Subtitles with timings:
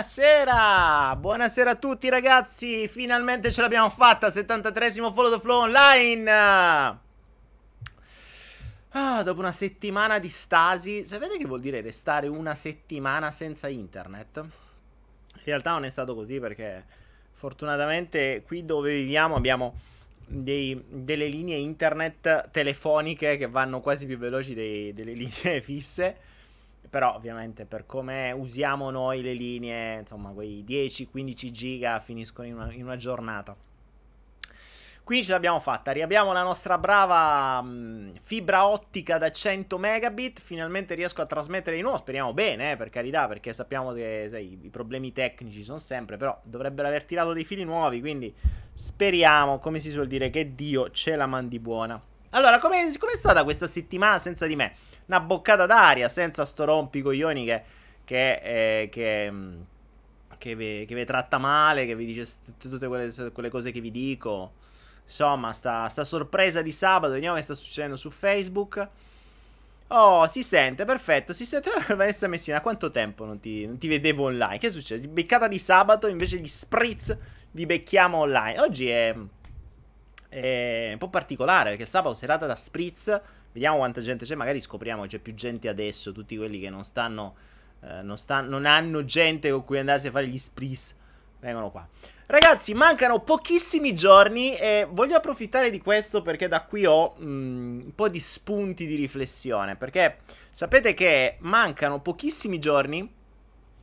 [0.00, 6.30] Buonasera, buonasera a tutti ragazzi, finalmente ce l'abbiamo fatta, 73esimo Follow the Flow online.
[8.92, 14.36] Ah, dopo una settimana di stasi, sapete che vuol dire restare una settimana senza internet?
[14.38, 16.82] In realtà non è stato così perché
[17.34, 19.80] fortunatamente qui dove viviamo abbiamo
[20.24, 26.16] dei, delle linee internet telefoniche che vanno quasi più veloci dei, delle linee fisse
[26.90, 32.72] però ovviamente per come usiamo noi le linee, insomma, quei 10-15 giga finiscono in una,
[32.72, 33.56] in una, giornata.
[35.04, 40.94] Quindi ce l'abbiamo fatta, riabbiamo la nostra brava mh, fibra ottica da 100 megabit, finalmente
[40.94, 44.68] riesco a trasmettere di nuovo, speriamo bene, eh, per carità, perché sappiamo che sai, i
[44.68, 48.34] problemi tecnici sono sempre, però dovrebbero aver tirato dei fili nuovi, quindi
[48.72, 52.00] speriamo, come si suol dire, che Dio ce la mandi buona.
[52.30, 54.74] Allora, com'è, com'è stata questa settimana senza di me?
[55.10, 57.62] una boccata d'aria senza sto rompicoglioni che,
[58.04, 59.60] che, eh, che, mm,
[60.38, 62.26] che, vi, che, vi, tratta male, che vi dice
[62.58, 64.52] tutte quelle, quelle, cose che vi dico.
[65.04, 68.88] Insomma, sta, sta sorpresa di sabato, vediamo che sta succedendo su Facebook.
[69.88, 71.32] Oh, si sente, perfetto.
[71.32, 71.70] Si sente.
[71.96, 74.58] Vanessa Messina, quanto tempo non ti, non ti, vedevo online?
[74.58, 75.08] Che succede?
[75.08, 77.16] Beccata di sabato invece di spritz
[77.50, 78.60] vi becchiamo online.
[78.60, 79.12] Oggi è,
[80.30, 83.20] è un po' particolare perché sabato serata da spritz
[83.52, 86.84] Vediamo quanta gente c'è, magari scopriamo che c'è più gente adesso, tutti quelli che non
[86.84, 87.34] stanno,
[87.82, 90.96] eh, non, sta, non hanno gente con cui andarsi a fare gli spris.
[91.40, 91.88] Vengono qua.
[92.26, 97.94] Ragazzi, mancano pochissimi giorni e voglio approfittare di questo perché da qui ho mm, un
[97.94, 99.74] po' di spunti di riflessione.
[99.74, 100.18] Perché
[100.50, 103.10] sapete che mancano pochissimi giorni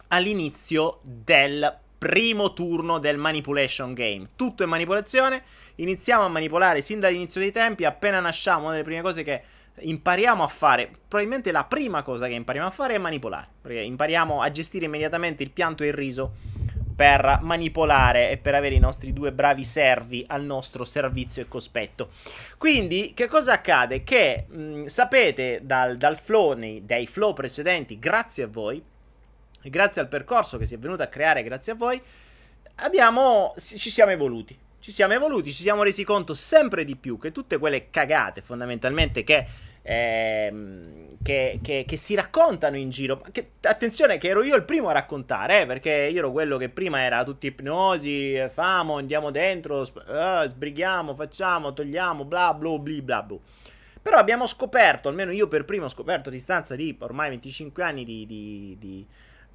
[0.09, 4.29] all'inizio del primo turno del manipulation game.
[4.35, 5.43] Tutto è manipolazione.
[5.75, 7.85] Iniziamo a manipolare sin dall'inizio dei tempi.
[7.85, 9.41] Appena nasciamo, una delle prime cose che
[9.79, 14.41] impariamo a fare, probabilmente la prima cosa che impariamo a fare è manipolare, perché impariamo
[14.41, 16.33] a gestire immediatamente il pianto e il riso
[16.95, 22.09] per manipolare e per avere i nostri due bravi servi al nostro servizio e cospetto.
[22.57, 24.01] Quindi, che cosa accade?
[24.01, 28.81] Che mh, sapete dal, dal flow, nei, dai flow precedenti, grazie a voi,
[29.69, 32.01] grazie al percorso che si è venuto a creare grazie a voi,
[32.75, 34.57] abbiamo, ci siamo evoluti.
[34.79, 39.23] Ci siamo evoluti, ci siamo resi conto sempre di più che tutte quelle cagate fondamentalmente
[39.23, 39.45] che
[39.87, 43.21] ehm, che, che, che, si raccontano in giro.
[43.31, 46.69] Che, attenzione, che ero io il primo a raccontare, eh, perché io ero quello che
[46.69, 53.01] prima era tutti ipnosi, famo, andiamo dentro, sp- uh, sbrighiamo, facciamo, togliamo, bla bla bla
[53.01, 53.37] bla bla.
[54.01, 58.05] Però abbiamo scoperto, almeno io per primo ho scoperto a distanza di ormai 25 anni
[58.05, 59.05] di, di, di,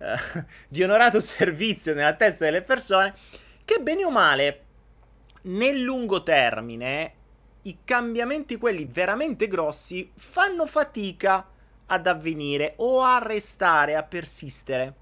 [0.03, 3.15] uh, di onorato servizio nella testa delle persone,
[3.65, 4.65] che bene o male,
[5.43, 7.15] nel lungo termine,
[7.63, 11.47] i cambiamenti, quelli veramente grossi, fanno fatica
[11.87, 14.95] ad avvenire o a restare, a persistere.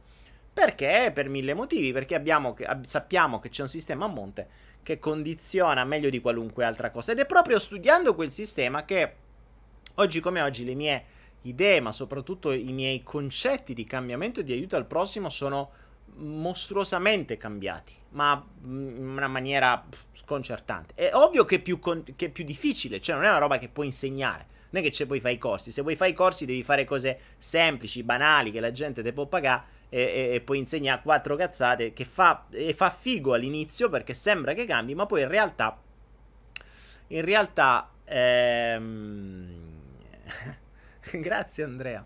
[0.53, 1.11] Perché?
[1.15, 1.93] Per mille motivi.
[1.93, 4.49] Perché abbiamo, sappiamo che c'è un sistema a monte
[4.83, 7.13] che condiziona meglio di qualunque altra cosa.
[7.13, 9.15] Ed è proprio studiando quel sistema che
[9.97, 11.05] oggi come oggi le mie
[11.43, 15.71] idee, ma soprattutto i miei concetti di cambiamento e di aiuto al prossimo sono
[16.17, 20.95] mostruosamente cambiati, ma in una maniera sconcertante.
[20.95, 23.59] È ovvio che è, più con- che è più difficile, cioè non è una roba
[23.59, 24.47] che puoi insegnare.
[24.71, 26.85] Non è che c'è poi fai i corsi, se vuoi fare i corsi devi fare
[26.85, 31.35] cose semplici, banali, che la gente ti può pagare e, e, e, poi insegna quattro
[31.35, 35.81] cazzate che fa, fa figo all'inizio perché sembra che cambi, ma poi in realtà,
[37.09, 39.79] in realtà, ehm...
[41.13, 42.05] grazie Andrea,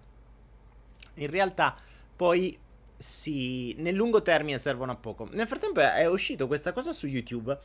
[1.14, 1.76] in realtà
[2.17, 2.58] poi
[2.96, 5.29] sì, nel lungo termine servono a poco.
[5.32, 7.58] Nel frattempo è uscito questa cosa su YouTube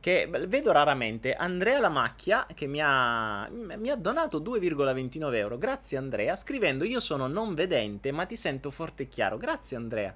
[0.00, 1.34] che vedo raramente.
[1.34, 5.58] Andrea La Macchia che mi ha, mi ha donato 2,29 euro.
[5.58, 9.36] Grazie Andrea, scrivendo io sono non vedente ma ti sento forte e chiaro.
[9.36, 10.14] Grazie Andrea.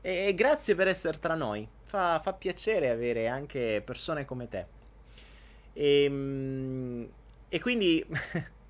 [0.00, 1.66] E grazie per essere tra noi.
[1.84, 4.66] Fa, fa piacere avere anche persone come te.
[5.72, 7.08] E, ehm,
[7.48, 8.04] e quindi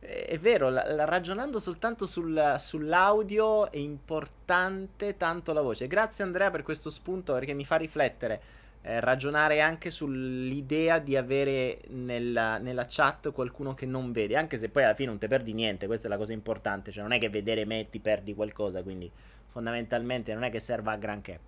[0.00, 5.86] è vero, la, la, ragionando soltanto sul, sull'audio è importante tanto la voce.
[5.86, 8.40] Grazie Andrea per questo spunto perché mi fa riflettere,
[8.82, 14.68] eh, ragionare anche sull'idea di avere nella, nella, chat qualcuno che non vede, anche se
[14.68, 17.18] poi alla fine non ti perdi niente, questa è la cosa importante, cioè non è
[17.18, 19.10] che vedere me ti perdi qualcosa, quindi
[19.48, 21.40] fondamentalmente non è che serva a granché.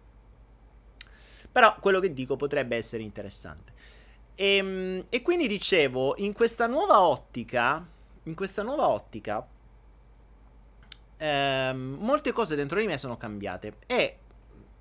[1.52, 3.72] Però quello che dico potrebbe essere interessante.
[4.34, 7.86] E, ehm, e quindi dicevo, in questa nuova ottica,
[8.24, 9.46] in questa nuova ottica,
[11.16, 13.74] ehm, molte cose dentro di me sono cambiate.
[13.86, 14.16] E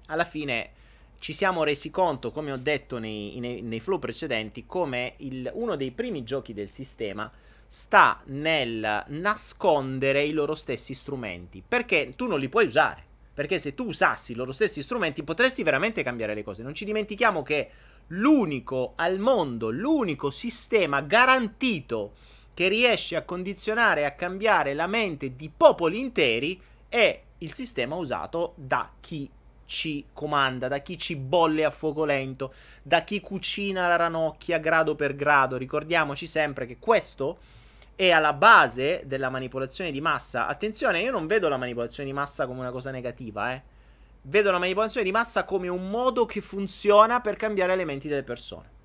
[0.07, 0.71] alla fine
[1.19, 5.75] ci siamo resi conto, come ho detto nei, nei, nei flow precedenti, come il, uno
[5.75, 7.29] dei primi giochi del sistema
[7.67, 13.05] sta nel nascondere i loro stessi strumenti, perché tu non li puoi usare.
[13.39, 16.61] Perché se tu usassi i loro stessi strumenti potresti veramente cambiare le cose.
[16.61, 17.69] Non ci dimentichiamo che
[18.09, 22.13] l'unico al mondo, l'unico sistema garantito
[22.53, 27.95] che riesce a condizionare e a cambiare la mente di popoli interi è il sistema
[27.95, 29.29] usato da chi
[29.65, 34.95] ci comanda, da chi ci bolle a fuoco lento, da chi cucina la ranocchia grado
[34.95, 35.57] per grado.
[35.57, 37.37] Ricordiamoci sempre che questo
[37.95, 40.47] è alla base della manipolazione di massa.
[40.47, 43.61] Attenzione, io non vedo la manipolazione di massa come una cosa negativa, eh.
[44.23, 48.23] Vedo la manipolazione di massa come un modo che funziona per cambiare le menti delle
[48.23, 48.77] persone.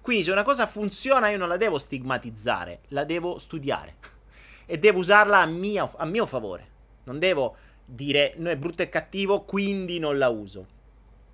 [0.00, 3.96] Quindi se una cosa funziona io non la devo stigmatizzare, la devo studiare
[4.64, 6.74] e devo usarla a mio, a mio favore.
[7.04, 10.66] Non devo dire no è brutto e cattivo, quindi non la uso.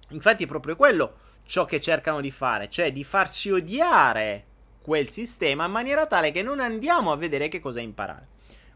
[0.09, 4.45] Infatti è proprio quello ciò che cercano di fare, cioè di farci odiare
[4.81, 8.29] quel sistema in maniera tale che non andiamo a vedere che cosa imparare.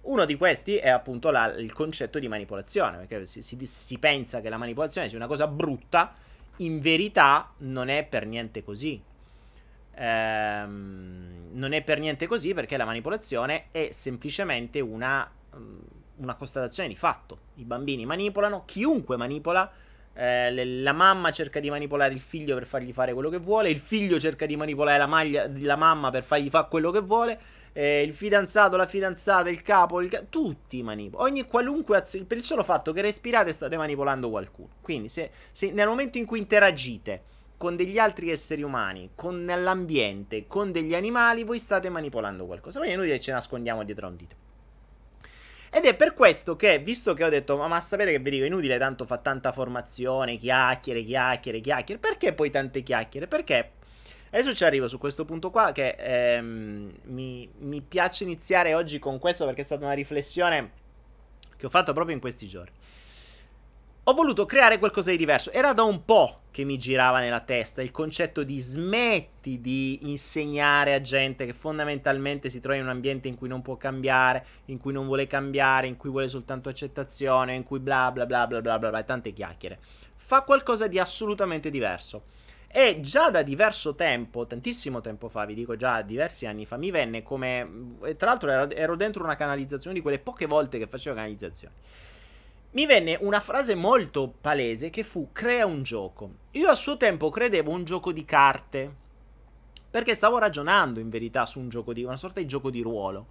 [0.06, 4.40] Uno di questi è appunto la, il concetto di manipolazione, perché si, si, si pensa
[4.40, 6.14] che la manipolazione sia una cosa brutta,
[6.58, 9.02] in verità non è per niente così.
[9.98, 15.30] Ehm, non è per niente così perché la manipolazione è semplicemente una
[16.16, 17.38] una constatazione di fatto.
[17.56, 19.70] I bambini manipolano, chiunque manipola.
[20.14, 23.78] Eh, la mamma cerca di manipolare il figlio per fargli fare quello che vuole, il
[23.78, 27.38] figlio cerca di manipolare la, maglia, la mamma per fargli fare quello che vuole,
[27.78, 31.28] eh, il fidanzato, la fidanzata, il capo, il ca- tutti manipolano.
[31.28, 34.70] Ogni qualunque azione, per il solo fatto che respirate state manipolando qualcuno.
[34.80, 37.22] Quindi se, se nel momento in cui interagite
[37.58, 42.78] con degli altri esseri umani, con l'ambiente, con degli animali, voi state manipolando qualcosa.
[42.78, 44.36] Quindi è inutile che ci nascondiamo dietro a un dito.
[45.68, 48.44] Ed è per questo che, visto che ho detto, ma, ma sapete che vi dico,
[48.44, 52.00] è inutile tanto fa tanta formazione, chiacchiere, chiacchiere, chiacchiere.
[52.00, 53.26] Perché poi tante chiacchiere?
[53.26, 53.72] Perché
[54.38, 59.18] adesso ci arrivo su questo punto qua che ehm, mi, mi piace iniziare oggi con
[59.18, 60.72] questo perché è stata una riflessione
[61.56, 62.72] che ho fatto proprio in questi giorni
[64.08, 65.50] ho voluto creare qualcosa di diverso.
[65.50, 70.94] Era da un po' che mi girava nella testa il concetto di smetti di insegnare
[70.94, 74.78] a gente che fondamentalmente si trova in un ambiente in cui non può cambiare, in
[74.78, 78.60] cui non vuole cambiare, in cui vuole soltanto accettazione, in cui bla bla bla bla
[78.60, 79.80] bla bla, bla tante chiacchiere.
[80.14, 82.26] Fa qualcosa di assolutamente diverso.
[82.68, 86.90] E già da diverso tempo, tantissimo tempo fa, vi dico già diversi anni fa, mi
[86.90, 87.96] venne come...
[88.16, 91.74] Tra l'altro ero, ero dentro una canalizzazione di quelle poche volte che facevo canalizzazioni
[92.76, 96.30] mi venne una frase molto palese che fu crea un gioco.
[96.52, 98.94] Io a suo tempo credevo un gioco di carte,
[99.90, 103.28] perché stavo ragionando in verità su un gioco di una sorta di gioco di ruolo.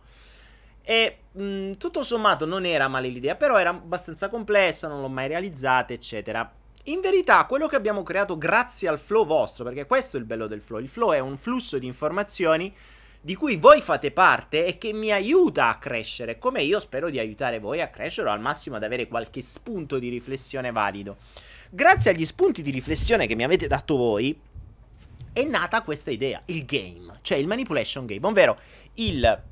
[0.82, 5.28] E mh, tutto sommato non era male l'idea, però era abbastanza complessa, non l'ho mai
[5.28, 6.52] realizzata, eccetera.
[6.88, 10.46] In verità, quello che abbiamo creato grazie al flow vostro, perché questo è il bello
[10.46, 12.72] del flow, il flow è un flusso di informazioni
[13.22, 17.18] di cui voi fate parte e che mi aiuta a crescere, come io spero di
[17.18, 21.18] aiutare voi a crescere o al massimo ad avere qualche spunto di riflessione valido.
[21.72, 24.40] Grazie agli spunti di riflessione che mi avete dato voi,
[25.34, 28.60] è nata questa idea, il game, cioè il manipulation game, ovvero
[28.94, 29.44] il,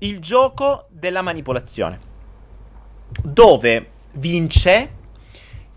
[0.00, 2.00] il gioco della manipolazione,
[3.22, 5.02] dove vince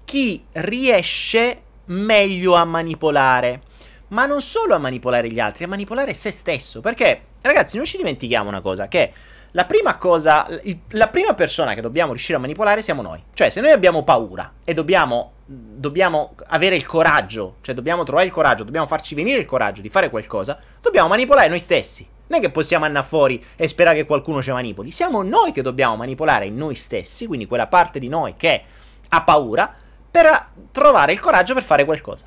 [0.07, 3.61] chi riesce meglio a manipolare
[4.09, 6.79] ma non solo a manipolare gli altri, a manipolare se stesso.
[6.79, 9.11] Perché, ragazzi, non ci dimentichiamo una cosa, che
[9.51, 10.47] la prima cosa,
[10.91, 13.21] la prima persona che dobbiamo riuscire a manipolare siamo noi.
[13.33, 18.31] Cioè, se noi abbiamo paura e dobbiamo, dobbiamo avere il coraggio, cioè dobbiamo trovare il
[18.31, 22.07] coraggio, dobbiamo farci venire il coraggio di fare qualcosa, dobbiamo manipolare noi stessi.
[22.27, 24.91] Non è che possiamo andare fuori e sperare che qualcuno ci manipoli.
[24.91, 28.63] Siamo noi che dobbiamo manipolare noi stessi, quindi quella parte di noi che
[29.09, 29.73] ha paura,
[30.09, 32.25] per trovare il coraggio per fare qualcosa.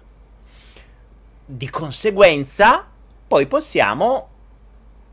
[1.45, 2.87] Di conseguenza,
[3.27, 4.29] poi possiamo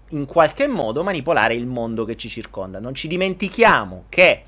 [0.10, 2.80] in qualche modo manipolare il mondo che ci circonda.
[2.80, 4.44] Non ci dimentichiamo che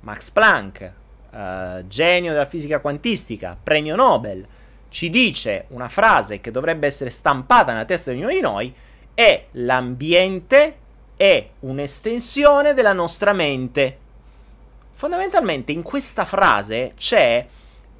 [0.00, 0.92] Max Planck,
[1.30, 4.46] uh, genio della fisica quantistica, premio Nobel,
[4.88, 8.74] ci dice una frase che dovrebbe essere stampata nella testa di ognuno di noi,
[9.14, 10.78] è l'ambiente
[11.16, 13.98] è un'estensione della nostra mente.
[14.96, 17.46] Fondamentalmente in questa frase c'è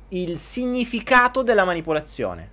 [0.08, 2.50] il significato della manipolazione.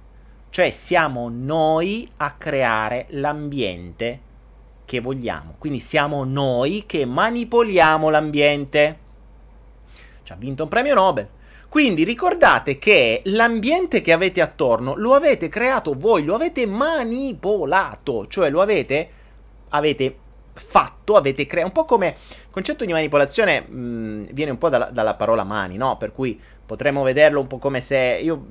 [0.49, 4.19] Cioè siamo noi a creare l'ambiente
[4.83, 5.55] che vogliamo.
[5.57, 8.99] Quindi siamo noi che manipoliamo l'ambiente.
[10.23, 11.29] Ci ha vinto un premio Nobel.
[11.69, 18.49] Quindi ricordate che l'ambiente che avete attorno lo avete creato voi, lo avete manipolato, cioè
[18.49, 19.09] lo avete,
[19.69, 20.17] avete
[20.53, 24.89] fatto, avete creato, un po' come il concetto di manipolazione mh, viene un po' dalla,
[24.91, 25.97] dalla parola mani, no?
[25.97, 28.45] Per cui potremmo vederlo un po' come se io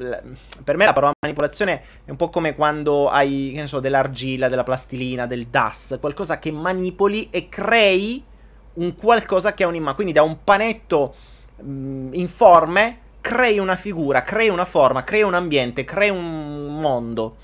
[0.62, 4.49] per me la parola manipolazione è un po' come quando hai che ne so dell'argilla,
[4.49, 8.23] della plastilina, del DAS, qualcosa che manipoli e crei
[8.75, 11.14] un qualcosa che ha un'immagine, quindi da un panetto
[11.56, 17.37] mh, informe, crei una figura, crei una forma, crei un ambiente, crei un mondo.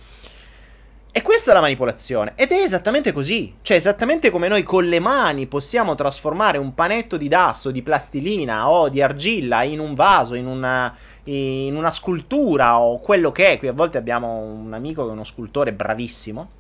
[1.19, 2.35] E questa è la manipolazione.
[2.37, 3.57] Ed è esattamente così.
[3.63, 8.71] Cioè, esattamente come noi con le mani possiamo trasformare un panetto di dasso, di plastilina
[8.71, 13.59] o di argilla in un vaso, in una, in una scultura o quello che è.
[13.59, 16.51] Qui a volte abbiamo un amico che è uno scultore bravissimo.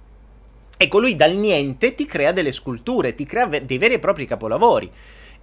[0.76, 4.90] Ecco, lui dal niente ti crea delle sculture, ti crea dei veri e propri capolavori.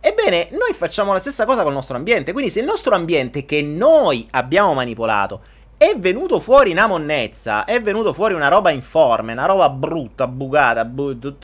[0.01, 2.33] Ebbene, noi facciamo la stessa cosa con il nostro ambiente.
[2.33, 7.81] Quindi, se il nostro ambiente che noi abbiamo manipolato è venuto fuori una monnezza, è
[7.81, 11.37] venuto fuori una roba informe, una roba brutta, bucata, bu-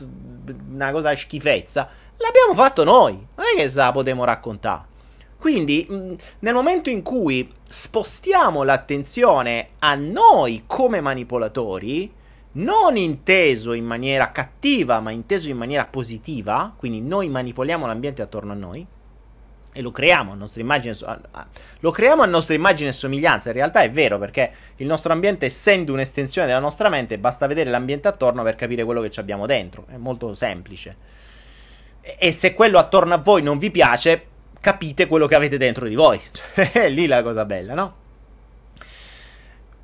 [0.72, 3.14] una cosa schifezza, l'abbiamo fatto noi.
[3.14, 4.90] Non è che se la potremo raccontare.
[5.38, 12.14] Quindi, mh, nel momento in cui spostiamo l'attenzione a noi come manipolatori,
[12.54, 18.52] non inteso in maniera cattiva, ma inteso in maniera positiva, quindi noi manipoliamo l'ambiente attorno
[18.52, 18.86] a noi,
[19.74, 20.96] e lo creiamo a nostra immagine
[21.80, 23.50] lo creiamo a nostra immagine e somiglianza.
[23.50, 27.70] In realtà è vero perché il nostro ambiente essendo un'estensione della nostra mente basta vedere
[27.70, 29.86] l'ambiente attorno per capire quello che abbiamo dentro.
[29.88, 30.96] È molto semplice.
[32.02, 34.26] E, e se quello attorno a voi non vi piace
[34.60, 36.20] capite quello che avete dentro di voi.
[36.54, 37.96] È lì la cosa bella no?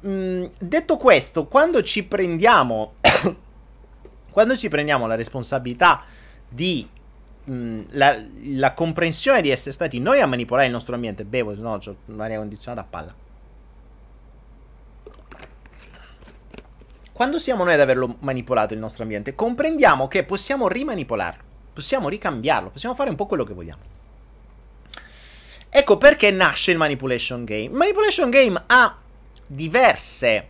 [0.06, 2.96] Mm, detto questo quando ci prendiamo
[4.30, 6.04] quando ci prendiamo la responsabilità
[6.48, 6.88] di
[7.50, 11.96] la, la, comprensione di essere stati noi a manipolare il nostro ambiente, bevo, no ho
[12.06, 13.16] un'aria condizionata a palla.
[17.14, 22.70] Quando siamo noi ad averlo manipolato il nostro ambiente, comprendiamo che possiamo rimanipolarlo, possiamo ricambiarlo,
[22.70, 23.82] possiamo fare un po' quello che vogliamo.
[25.70, 27.64] Ecco perché nasce il manipulation game.
[27.64, 28.98] Il manipulation game ha
[29.48, 30.50] diverse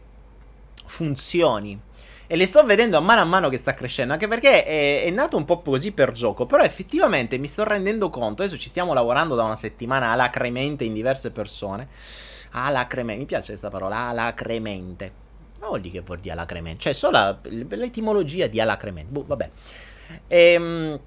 [0.86, 1.80] funzioni
[2.28, 5.10] e le sto vedendo a mano a mano che sta crescendo, anche perché è, è,
[5.12, 8.94] nato un po' così per gioco, però effettivamente mi sto rendendo conto, adesso ci stiamo
[8.94, 11.88] lavorando da una settimana alacremente in diverse persone,
[12.52, 15.12] alacremente, mi piace questa parola, alacremente,
[15.62, 19.50] ma vuol dire che vuol dire alacremente, cioè solo l'etimologia di alacremente, boh, vabbè.
[20.28, 21.00] Ehm...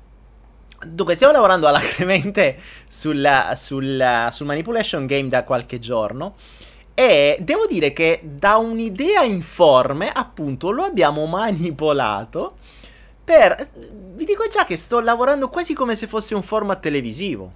[0.82, 2.56] Dunque, stiamo lavorando alacremente
[2.88, 6.36] sul, sul, sul manipulation game da qualche giorno.
[6.94, 12.54] E devo dire che da un'idea informe, appunto, lo abbiamo manipolato
[13.24, 13.56] per...
[14.14, 17.52] Vi dico già che sto lavorando quasi come se fosse un format televisivo.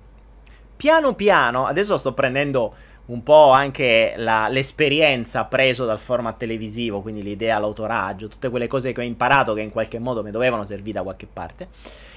[0.76, 2.74] Piano piano, adesso sto prendendo
[3.06, 8.92] un po' anche la, l'esperienza preso dal format televisivo, quindi l'idea, l'autoraggio, tutte quelle cose
[8.92, 11.68] che ho imparato che in qualche modo mi dovevano servire da qualche parte.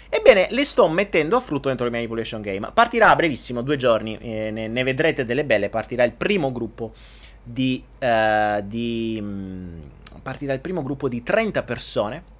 [0.09, 2.71] Ebbene, le sto mettendo a frutto dentro il Manipulation Game.
[2.73, 5.69] Partirà a brevissimo, due giorni, eh, ne, ne, vedrete delle belle.
[5.69, 6.93] Partirà il primo gruppo
[7.43, 7.83] di.
[7.99, 9.81] Uh, di mh,
[10.21, 12.35] partirà il primo gruppo di 30 persone.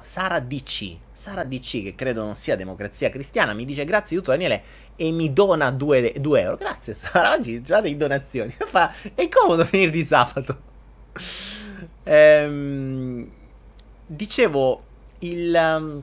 [0.00, 4.34] Sara DC, Sara DC, che credo non sia democrazia cristiana, mi dice grazie di tutto
[4.34, 4.62] Daniele
[4.96, 6.56] e mi dona 2 euro.
[6.56, 8.50] Grazie Sara, oggi già dei donazioni.
[8.56, 10.58] Fa, è comodo venire di sabato.
[12.04, 13.30] ehm,
[14.06, 14.82] dicevo,
[15.18, 15.52] il...
[15.54, 16.02] Um,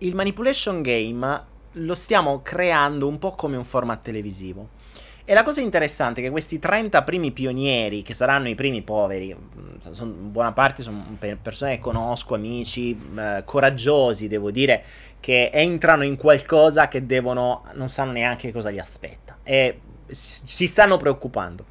[0.00, 4.78] il manipulation game lo stiamo creando un po' come un format televisivo.
[5.24, 9.32] E la cosa interessante è che questi 30 primi pionieri, che saranno i primi poveri,
[9.32, 14.82] mm, sono, buona parte sono persone che conosco, amici, eh, coraggiosi, devo dire,
[15.20, 20.96] che entrano in qualcosa che devono, non sanno neanche cosa li aspetta e si stanno
[20.96, 21.64] preoccupando.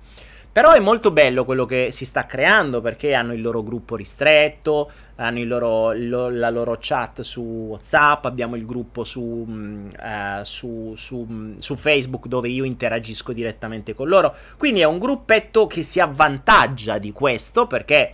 [0.52, 4.90] Però è molto bello quello che si sta creando perché hanno il loro gruppo ristretto,
[5.16, 11.56] hanno loro, lo, la loro chat su WhatsApp, abbiamo il gruppo su, uh, su, su,
[11.60, 14.34] su, Facebook dove io interagisco direttamente con loro.
[14.58, 18.14] Quindi è un gruppetto che si avvantaggia di questo perché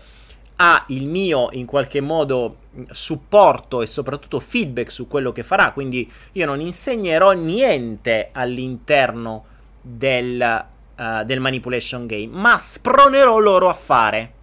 [0.57, 2.57] ha il mio in qualche modo
[2.91, 5.71] supporto e soprattutto feedback su quello che farà.
[5.71, 9.45] Quindi io non insegnerò niente all'interno
[9.81, 14.33] del uh, del manipulation game, ma spronerò loro a fare.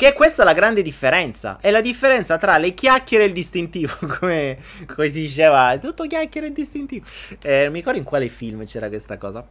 [0.00, 1.58] Che è questa la grande differenza.
[1.60, 3.92] È la differenza tra le chiacchiere e il distintivo.
[4.18, 7.04] Come, come si diceva, tutto chiacchiere e distintivo.
[7.42, 9.46] Eh, non mi ricordo in quale film c'era questa cosa.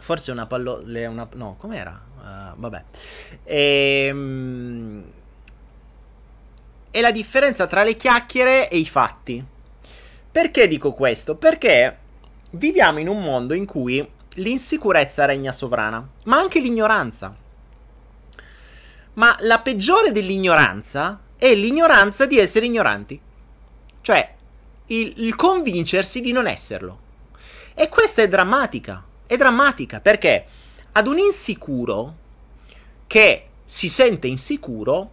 [0.00, 1.08] Forse una pallola.
[1.08, 2.00] Una, no, com'era?
[2.18, 2.82] Uh, vabbè.
[3.44, 5.04] Ehm.
[6.90, 9.44] È la differenza tra le chiacchiere e i fatti.
[10.32, 11.36] Perché dico questo?
[11.36, 11.96] Perché
[12.52, 17.34] viviamo in un mondo in cui l'insicurezza regna sovrana, ma anche l'ignoranza.
[19.14, 23.20] Ma la peggiore dell'ignoranza è l'ignoranza di essere ignoranti.
[24.00, 24.34] Cioè,
[24.86, 27.08] il, il convincersi di non esserlo.
[27.74, 29.04] E questa è drammatica.
[29.26, 30.44] È drammatica perché
[30.92, 32.16] ad un insicuro
[33.06, 35.10] che si sente insicuro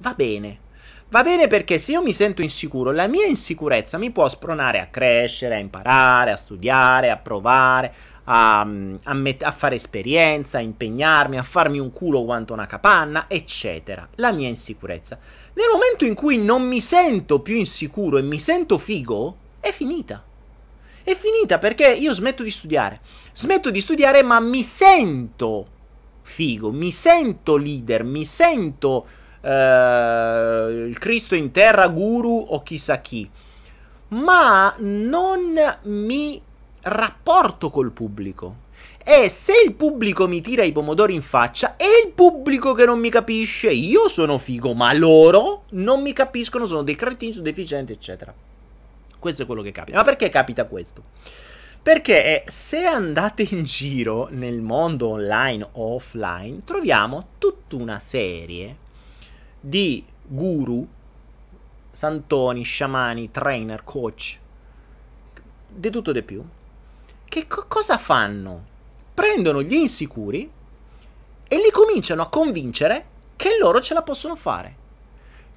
[0.00, 0.66] va bene.
[1.10, 4.88] Va bene perché se io mi sento insicuro, la mia insicurezza mi può spronare a
[4.88, 7.94] crescere, a imparare, a studiare, a provare,
[8.30, 13.24] a, a, met- a, fare esperienza, a impegnarmi, a farmi un culo quanto una capanna,
[13.28, 14.06] eccetera.
[14.16, 15.18] La mia insicurezza.
[15.54, 20.22] Nel momento in cui non mi sento più insicuro e mi sento figo, è finita.
[21.02, 23.00] È finita perché io smetto di studiare.
[23.32, 25.66] Smetto di studiare, ma mi sento
[26.20, 29.06] figo, mi sento leader, mi sento
[29.40, 33.28] eh, il Cristo in terra, guru o chissà chi,
[34.08, 35.54] ma non
[35.84, 36.42] mi
[36.82, 38.66] rapporto col pubblico.
[39.04, 42.98] E se il pubblico mi tira i pomodori in faccia, è il pubblico che non
[42.98, 43.70] mi capisce.
[43.70, 48.34] Io sono figo, ma loro non mi capiscono, sono dei cretini, sono deficienti, eccetera.
[49.18, 49.96] Questo è quello che capita.
[49.96, 51.02] Ma perché capita questo?
[51.82, 58.76] Perché se andate in giro nel mondo online o offline, troviamo tutta una serie
[59.58, 60.86] di guru,
[61.90, 64.38] santoni, sciamani, trainer, coach,
[65.66, 66.44] di tutto e di più,
[67.28, 68.64] che co- cosa fanno?
[69.14, 70.50] Prendono gli insicuri
[71.46, 73.06] e li cominciano a convincere
[73.36, 74.76] che loro ce la possono fare.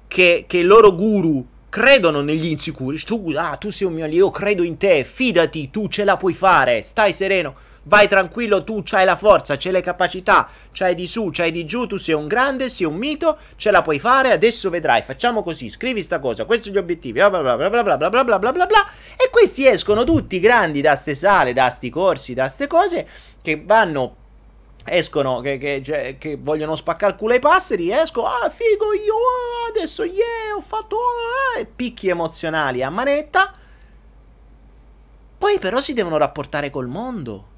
[0.06, 2.98] Che, che i loro guru credono negli insicuri.
[2.98, 6.34] Tu, ah, tu sei un mio io credo in te, fidati, tu ce la puoi
[6.34, 7.54] fare, stai sereno.
[7.84, 11.86] Vai tranquillo, tu c'hai la forza, c'hai le capacità, c'hai di su, c'hai di giù,
[11.86, 15.68] tu sei un grande, sei un mito, ce la puoi fare, adesso vedrai, facciamo così,
[15.68, 18.38] scrivi sta cosa, questi sono gli obiettivi, bla bla bla bla bla bla bla bla
[18.38, 22.48] bla bla bla e questi escono tutti grandi da ste sale, da sti corsi, da
[22.48, 23.06] ste cose
[23.42, 24.16] che vanno
[24.84, 29.14] escono che, che, cioè, che, vogliono spaccare il culo ai passeri esco ah figo io
[29.14, 33.52] oh, adesso yeah ho fatto oh, picchi emozionali a manetta
[35.38, 37.50] poi però si devono rapportare col mondo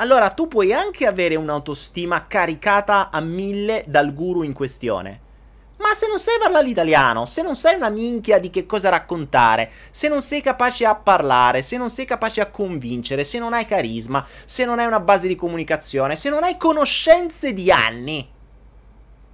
[0.00, 5.28] allora tu puoi anche avere un'autostima caricata a mille dal guru in questione.
[5.76, 9.70] Ma se non sai parlare l'italiano, se non sai una minchia di che cosa raccontare,
[9.90, 13.66] se non sei capace a parlare, se non sei capace a convincere, se non hai
[13.66, 18.26] carisma, se non hai una base di comunicazione, se non hai conoscenze di anni,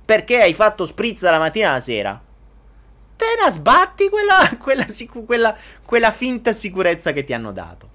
[0.05, 2.20] perché hai fatto spritz la mattina alla sera,
[3.16, 4.87] te la sbatti quella, quella,
[5.24, 7.88] quella, quella finta sicurezza che ti hanno dato.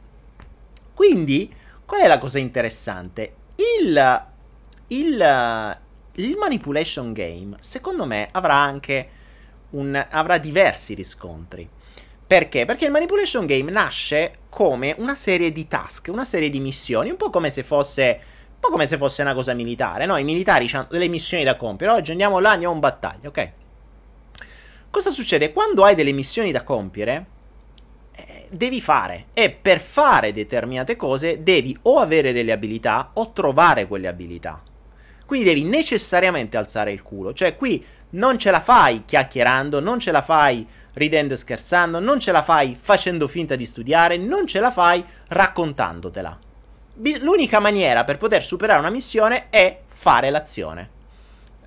[0.93, 1.59] Quindi
[1.91, 3.33] Qual è la cosa interessante?
[3.81, 4.25] Il,
[4.87, 5.77] il,
[6.13, 9.09] il manipulation game, secondo me, avrà anche
[9.71, 11.67] un, avrà diversi riscontri.
[12.25, 12.63] Perché?
[12.63, 17.17] Perché il manipulation game nasce come una serie di task, una serie di missioni, un
[17.17, 20.05] po' come se fosse, un po' come se fosse una cosa militare.
[20.05, 20.15] No?
[20.15, 21.91] I militari hanno delle missioni da compiere.
[21.91, 23.51] Oggi andiamo là, andiamo in battaglia, ok?
[24.89, 25.51] Cosa succede?
[25.51, 27.25] Quando hai delle missioni da compiere,
[28.49, 34.07] devi fare e per fare determinate cose devi o avere delle abilità o trovare quelle
[34.07, 34.61] abilità.
[35.25, 40.11] Quindi devi necessariamente alzare il culo, cioè qui non ce la fai chiacchierando, non ce
[40.11, 44.59] la fai ridendo e scherzando, non ce la fai facendo finta di studiare, non ce
[44.59, 46.39] la fai raccontandotela.
[47.21, 50.99] L'unica maniera per poter superare una missione è fare l'azione.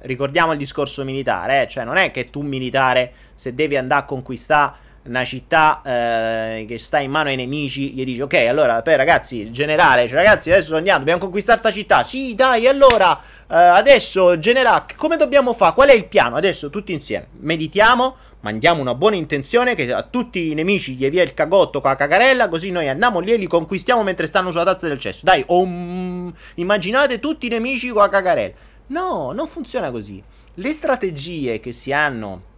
[0.01, 1.69] Ricordiamo il discorso militare, eh?
[1.69, 6.79] cioè non è che tu militare se devi andare a conquistare una città eh, che
[6.79, 10.77] sta in mano ai nemici, gli dici ok, allora, beh, ragazzi, generale, cioè, ragazzi, adesso
[10.77, 12.03] andiamo, dobbiamo conquistare questa città.
[12.03, 15.75] Sì, dai, allora, eh, adesso, generale, come dobbiamo fare?
[15.75, 16.37] Qual è il piano?
[16.37, 21.23] Adesso tutti insieme, meditiamo, mandiamo una buona intenzione che a tutti i nemici gli via
[21.23, 24.65] il cagotto con la cagarella, così noi andiamo lì e li conquistiamo mentre stanno sulla
[24.65, 25.21] tazza del cesso.
[25.23, 28.55] Dai, om, immaginate tutti i nemici con la cagarella.
[28.87, 30.23] No, non funziona così.
[30.55, 32.53] Le strategie che si hanno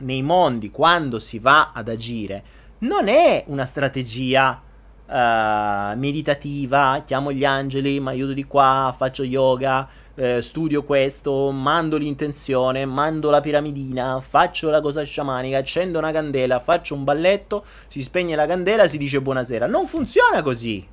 [0.00, 4.60] nei mondi quando si va ad agire non è una strategia
[5.06, 11.96] uh, meditativa, chiamo gli angeli, mi aiuto di qua, faccio yoga, eh, studio questo, mando
[11.96, 18.02] l'intenzione, mando la piramidina, faccio la cosa sciamanica, accendo una candela, faccio un balletto, si
[18.02, 19.66] spegne la candela, si dice buonasera.
[19.66, 20.86] Non funziona così.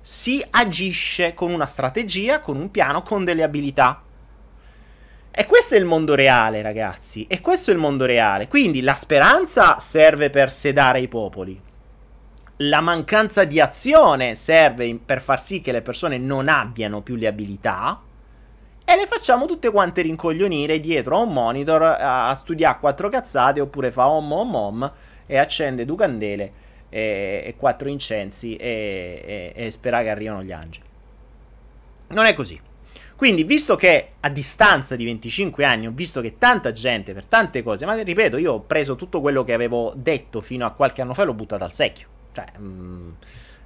[0.00, 4.02] Si agisce con una strategia, con un piano, con delle abilità.
[5.38, 7.26] E questo è il mondo reale, ragazzi.
[7.28, 8.48] E questo è il mondo reale.
[8.48, 11.60] Quindi la speranza serve per sedare i popoli.
[12.60, 17.26] La mancanza di azione serve per far sì che le persone non abbiano più le
[17.26, 18.00] abilità.
[18.82, 23.60] E le facciamo tutte quante rincoglionire dietro a un monitor a, a studiare quattro cazzate
[23.60, 24.92] oppure fa om om om
[25.26, 26.52] e accende due candele
[26.88, 30.86] e, e quattro incensi e, e, e spera che arrivano gli angeli.
[32.08, 32.58] Non è così.
[33.16, 37.62] Quindi, visto che a distanza di 25 anni ho visto che tanta gente per tante
[37.62, 41.14] cose, ma ripeto, io ho preso tutto quello che avevo detto fino a qualche anno
[41.14, 42.08] fa e l'ho buttato al secchio.
[42.32, 43.10] Cioè, mh, mm,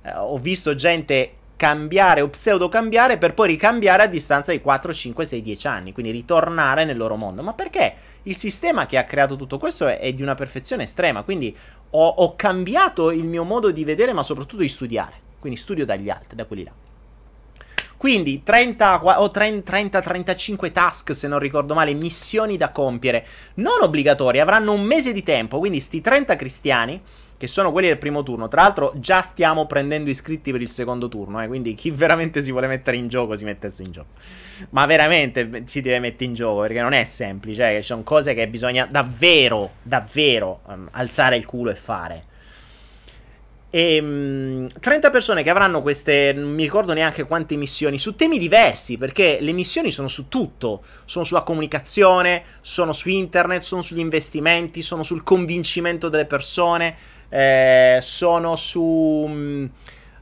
[0.02, 4.92] eh, ho visto gente cambiare o pseudo cambiare per poi ricambiare a distanza di 4,
[4.94, 7.42] 5, 6, 10 anni, quindi ritornare nel loro mondo.
[7.42, 8.08] Ma perché?
[8.22, 11.54] Il sistema che ha creato tutto questo è, è di una perfezione estrema, quindi
[11.90, 15.14] ho, ho cambiato il mio modo di vedere, ma soprattutto di studiare.
[15.40, 16.72] Quindi studio dagli altri, da quelli là.
[18.00, 24.72] Quindi 30 o 30-35 task, se non ricordo male, missioni da compiere, non obbligatorie, avranno
[24.72, 27.02] un mese di tempo, quindi sti 30 cristiani,
[27.36, 31.08] che sono quelli del primo turno, tra l'altro già stiamo prendendo iscritti per il secondo
[31.08, 34.12] turno, eh, quindi chi veramente si vuole mettere in gioco si mettesse in gioco.
[34.70, 38.32] Ma veramente si deve mettere in gioco, perché non è semplice, eh, ci sono cose
[38.32, 42.24] che bisogna davvero, davvero um, alzare il culo e fare.
[43.70, 48.36] E, um, 30 persone che avranno queste, non mi ricordo neanche quante missioni, su temi
[48.36, 54.00] diversi, perché le missioni sono su tutto, sono sulla comunicazione, sono su internet, sono sugli
[54.00, 56.96] investimenti, sono sul convincimento delle persone,
[57.28, 59.24] eh, sono su...
[59.26, 59.70] Um,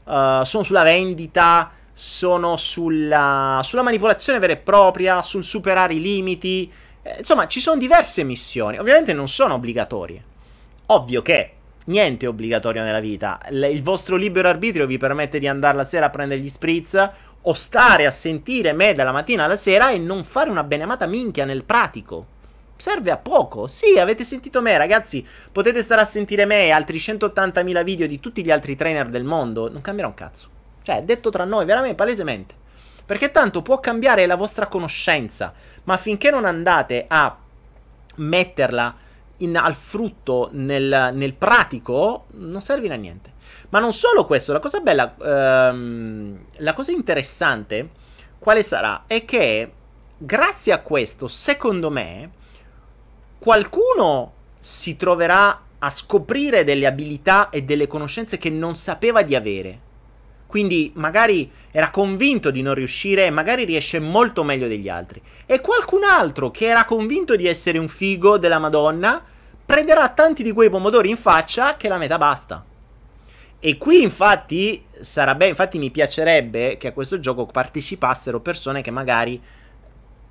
[0.03, 6.71] uh, sono sulla vendita, sono sulla, sulla, manipolazione vera e propria, sul superare i limiti.
[7.01, 8.77] Eh, insomma, ci sono diverse missioni.
[8.77, 10.23] Ovviamente non sono obbligatorie.
[10.87, 11.53] Ovvio che
[11.89, 13.39] niente è obbligatorio nella vita.
[13.49, 17.09] L- il vostro libero arbitrio vi permette di andare la sera a prendere gli spritz
[17.41, 21.45] o stare a sentire me dalla mattina alla sera e non fare una benemata minchia
[21.45, 22.37] nel pratico.
[22.75, 23.67] Serve a poco.
[23.67, 25.25] Sì, avete sentito me, ragazzi.
[25.51, 29.25] Potete stare a sentire me e altri 180.000 video di tutti gli altri trainer del
[29.25, 29.69] mondo.
[29.69, 30.47] Non cambierà un cazzo.
[30.81, 32.55] Cioè, detto tra noi, veramente, palesemente.
[33.05, 37.35] Perché tanto può cambiare la vostra conoscenza, ma finché non andate a
[38.15, 38.95] metterla
[39.39, 43.33] in, al frutto nel, nel, pratico, non serve a niente.
[43.69, 47.89] Ma non solo questo, la cosa bella, ehm, la cosa interessante,
[48.39, 49.03] quale sarà?
[49.05, 49.71] È che
[50.17, 52.31] grazie a questo, secondo me,
[53.37, 59.87] qualcuno si troverà a scoprire delle abilità e delle conoscenze che non sapeva di avere.
[60.49, 65.21] Quindi magari era convinto di non riuscire e magari riesce molto meglio degli altri.
[65.45, 69.23] E qualcun altro che era convinto di essere un figo della Madonna
[69.63, 72.65] prenderà tanti di quei pomodori in faccia che la metà basta.
[73.59, 79.39] E qui infatti sarebbe, infatti mi piacerebbe che a questo gioco partecipassero persone che magari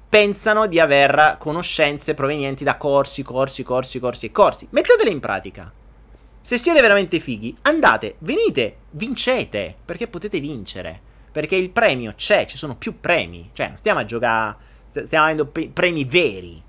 [0.08, 4.66] pensano di aver conoscenze provenienti da corsi, corsi, corsi, corsi e corsi.
[4.70, 5.77] Mettetele in pratica.
[6.40, 11.00] Se siete veramente fighi, andate, venite, vincete, perché potete vincere.
[11.30, 13.50] Perché il premio c'è, ci sono più premi.
[13.52, 14.56] Cioè, non stiamo a giocare,
[15.04, 16.62] stiamo avendo premi veri.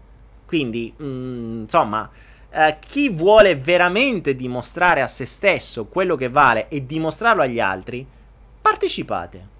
[0.45, 2.09] Quindi, mm, insomma,
[2.51, 8.05] eh, chi vuole veramente dimostrare a se stesso quello che vale e dimostrarlo agli altri,
[8.61, 9.57] partecipate.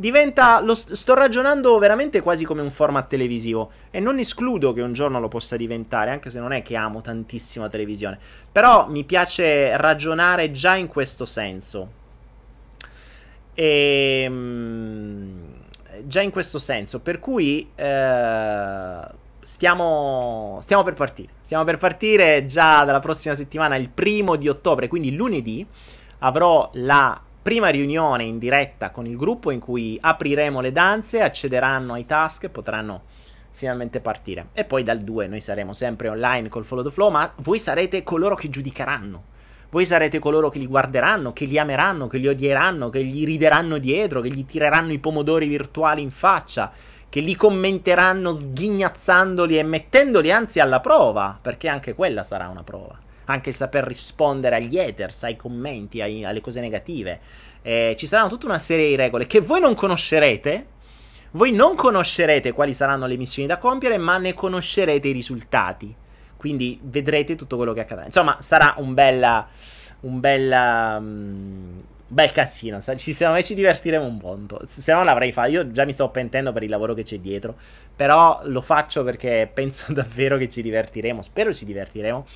[0.00, 0.62] Diventa.
[0.62, 3.70] Lo sto ragionando veramente quasi come un format televisivo.
[3.90, 7.02] E non escludo che un giorno lo possa diventare, anche se non è che amo
[7.02, 8.18] tantissimo la televisione.
[8.50, 11.90] Però mi piace ragionare già in questo senso.
[13.52, 14.22] E.
[14.24, 15.44] Ehm,
[16.04, 17.00] già in questo senso.
[17.00, 17.70] Per cui.
[17.74, 19.00] Eh,
[19.40, 21.32] stiamo, stiamo per partire.
[21.42, 25.66] Stiamo per partire già dalla prossima settimana, il primo di ottobre, quindi lunedì,
[26.20, 31.94] avrò la prima riunione in diretta con il gruppo in cui apriremo le danze, accederanno
[31.94, 33.02] ai task potranno
[33.50, 34.50] finalmente partire.
[34.52, 38.04] E poi dal 2 noi saremo sempre online col Follow the Flow, ma voi sarete
[38.04, 39.24] coloro che giudicheranno.
[39.68, 43.78] Voi sarete coloro che li guarderanno, che li ameranno, che li odieranno, che gli rideranno
[43.78, 46.70] dietro, che gli tireranno i pomodori virtuali in faccia,
[47.08, 52.96] che li commenteranno sghignazzandoli e mettendoli anzi alla prova, perché anche quella sarà una prova.
[53.30, 57.20] Anche il saper rispondere agli haters, ai commenti, ai, alle cose negative.
[57.62, 60.66] Eh, ci saranno tutta una serie di regole che voi non conoscerete.
[61.32, 65.94] Voi non conoscerete quali saranno le missioni da compiere, ma ne conoscerete i risultati.
[66.36, 68.04] Quindi vedrete tutto quello che accadrà.
[68.06, 69.46] Insomma, sarà un bella.
[70.00, 70.96] Un bella.
[70.98, 72.80] Um, bel casino.
[72.80, 74.60] Ci, secondo me ci divertiremo un po'.
[74.66, 75.50] Se no l'avrei fatto.
[75.50, 77.56] Io già mi sto pentendo per il lavoro che c'è dietro.
[77.94, 81.22] Però lo faccio perché penso davvero che ci divertiremo.
[81.22, 82.26] Spero ci divertiremo.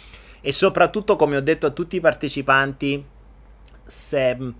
[0.46, 3.02] E soprattutto, come ho detto a tutti i partecipanti,
[3.86, 4.54] se, mh,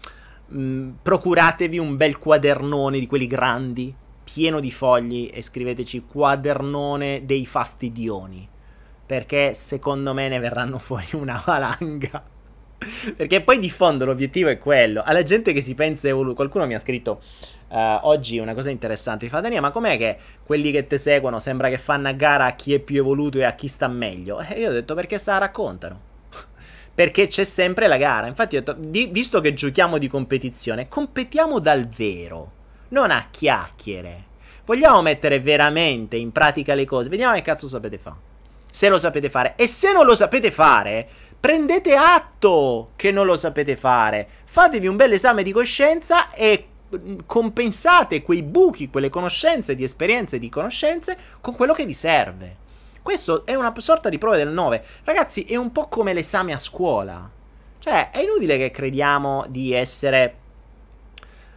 [0.50, 3.94] mm, procuratevi un bel quadernone di quelli grandi,
[4.24, 8.48] pieno di fogli, e scriveteci quadernone dei fastidioni.
[9.04, 12.24] Perché secondo me ne verranno fuori una valanga.
[13.14, 15.02] Perché poi di fondo l'obiettivo è quello.
[15.04, 16.10] Alla gente che si pensa.
[16.14, 17.20] Qualcuno mi ha scritto
[17.74, 19.24] uh, oggi una cosa interessante.
[19.24, 22.46] Mi fa Daniele, ma com'è che quelli che ti seguono sembra che fanno a gara
[22.46, 24.40] a chi è più evoluto e a chi sta meglio?
[24.40, 26.00] E io ho detto perché se la raccontano.
[26.94, 28.28] perché c'è sempre la gara.
[28.28, 32.52] Infatti ho detto, di, visto che giochiamo di competizione, competiamo dal vero,
[32.88, 34.32] non a chiacchiere.
[34.64, 37.08] Vogliamo mettere veramente in pratica le cose.
[37.08, 38.32] Vediamo che cazzo sapete fare.
[38.70, 39.54] Se lo sapete fare.
[39.56, 41.08] E se non lo sapete fare
[41.44, 44.26] prendete atto che non lo sapete fare.
[44.46, 46.68] Fatevi un bel esame di coscienza e
[47.26, 52.56] compensate quei buchi, quelle conoscenze di esperienze di conoscenze con quello che vi serve.
[53.02, 54.84] Questo è una sorta di prova del 9.
[55.04, 57.30] Ragazzi, è un po' come l'esame a scuola.
[57.78, 60.36] Cioè, è inutile che crediamo di essere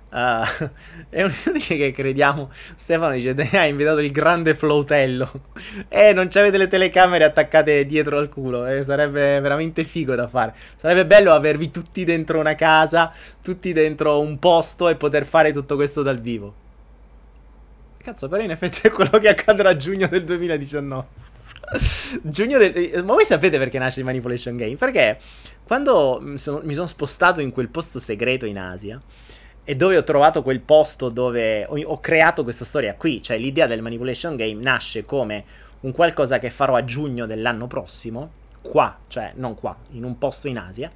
[0.09, 0.69] Uh,
[1.09, 2.49] è inutile che crediamo.
[2.75, 5.45] Stefano dice: ha invitato il grande flautello.
[5.89, 8.65] Eh, non avete le telecamere attaccate dietro al culo.
[8.67, 10.53] Eh, sarebbe veramente figo da fare.
[10.75, 15.75] Sarebbe bello avervi tutti dentro una casa, tutti dentro un posto e poter fare tutto
[15.75, 16.65] questo dal vivo.
[17.97, 21.05] Cazzo, però in effetti è quello che accadrà a giugno del 2019.
[22.21, 22.71] giugno del...
[22.75, 24.75] Eh, ma voi sapete perché nasce il Manipulation Game?
[24.75, 25.19] Perché
[25.63, 29.01] quando sono, mi sono spostato in quel posto segreto in Asia
[29.69, 33.67] e dove ho trovato quel posto dove ho, ho, creato questa storia qui, cioè l'idea
[33.67, 35.43] del manipulation game nasce come
[35.81, 40.47] un qualcosa che farò a giugno dell'anno prossimo, qua, cioè non qua, in un posto
[40.47, 40.89] in Asia,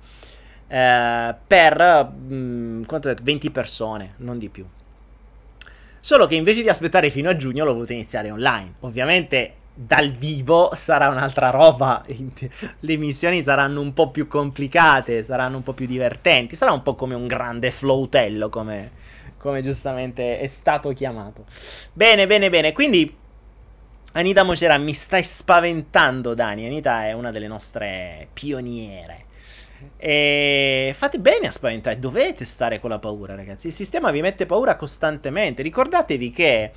[0.70, 4.66] eh, per mh, mm, ho detto, 20 persone, non di più.
[6.00, 8.76] Solo che invece di aspettare fino a giugno l'ho voluto iniziare online.
[8.80, 12.06] Ovviamente dal vivo sarà un'altra roba.
[12.80, 16.56] Le missioni saranno un po' più complicate, saranno un po' più divertenti.
[16.56, 18.92] Sarà un po' come un grande flautello, come,
[19.38, 21.46] come giustamente è stato chiamato.
[21.94, 22.74] Bene, bene, bene.
[22.74, 23.16] Quindi,
[24.14, 26.66] Anita Mocera, mi stai spaventando, Dani.
[26.66, 29.26] Anita è una delle nostre pioniere.
[29.98, 33.68] E fate bene a spaventare, dovete stare con la paura, ragazzi.
[33.68, 35.64] Il sistema vi mette paura costantemente.
[35.64, 36.72] Ricordatevi che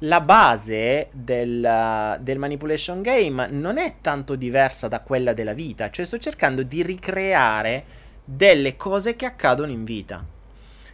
[0.00, 6.04] la base del, del, manipulation game non è tanto diversa da quella della vita, cioè
[6.04, 7.84] sto cercando di ricreare
[8.22, 10.24] delle cose che accadono in vita,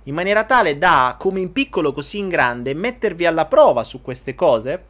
[0.05, 4.35] in maniera tale da, come in piccolo così in grande, mettervi alla prova su queste
[4.37, 4.81] cose,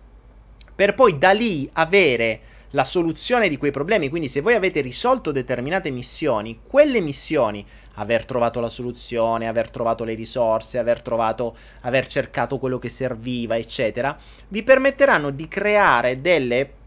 [0.75, 5.31] per poi da lì avere la soluzione di quei problemi, quindi se voi avete risolto
[5.31, 12.07] determinate missioni, quelle missioni aver trovato la soluzione, aver trovato le risorse, aver trovato, aver
[12.07, 14.17] cercato quello che serviva, eccetera,
[14.49, 16.81] vi permetteranno di creare delle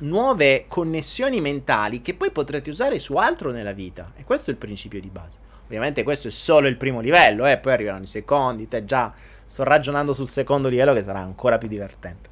[0.00, 4.12] nuove connessioni mentali che poi potrete usare su altro nella vita.
[4.16, 5.38] E questo è il principio di base.
[5.64, 7.58] Ovviamente questo è solo il primo livello, eh?
[7.58, 9.12] poi arrivano i secondi, te già
[9.46, 12.28] sto ragionando sul secondo livello che sarà ancora più divertente.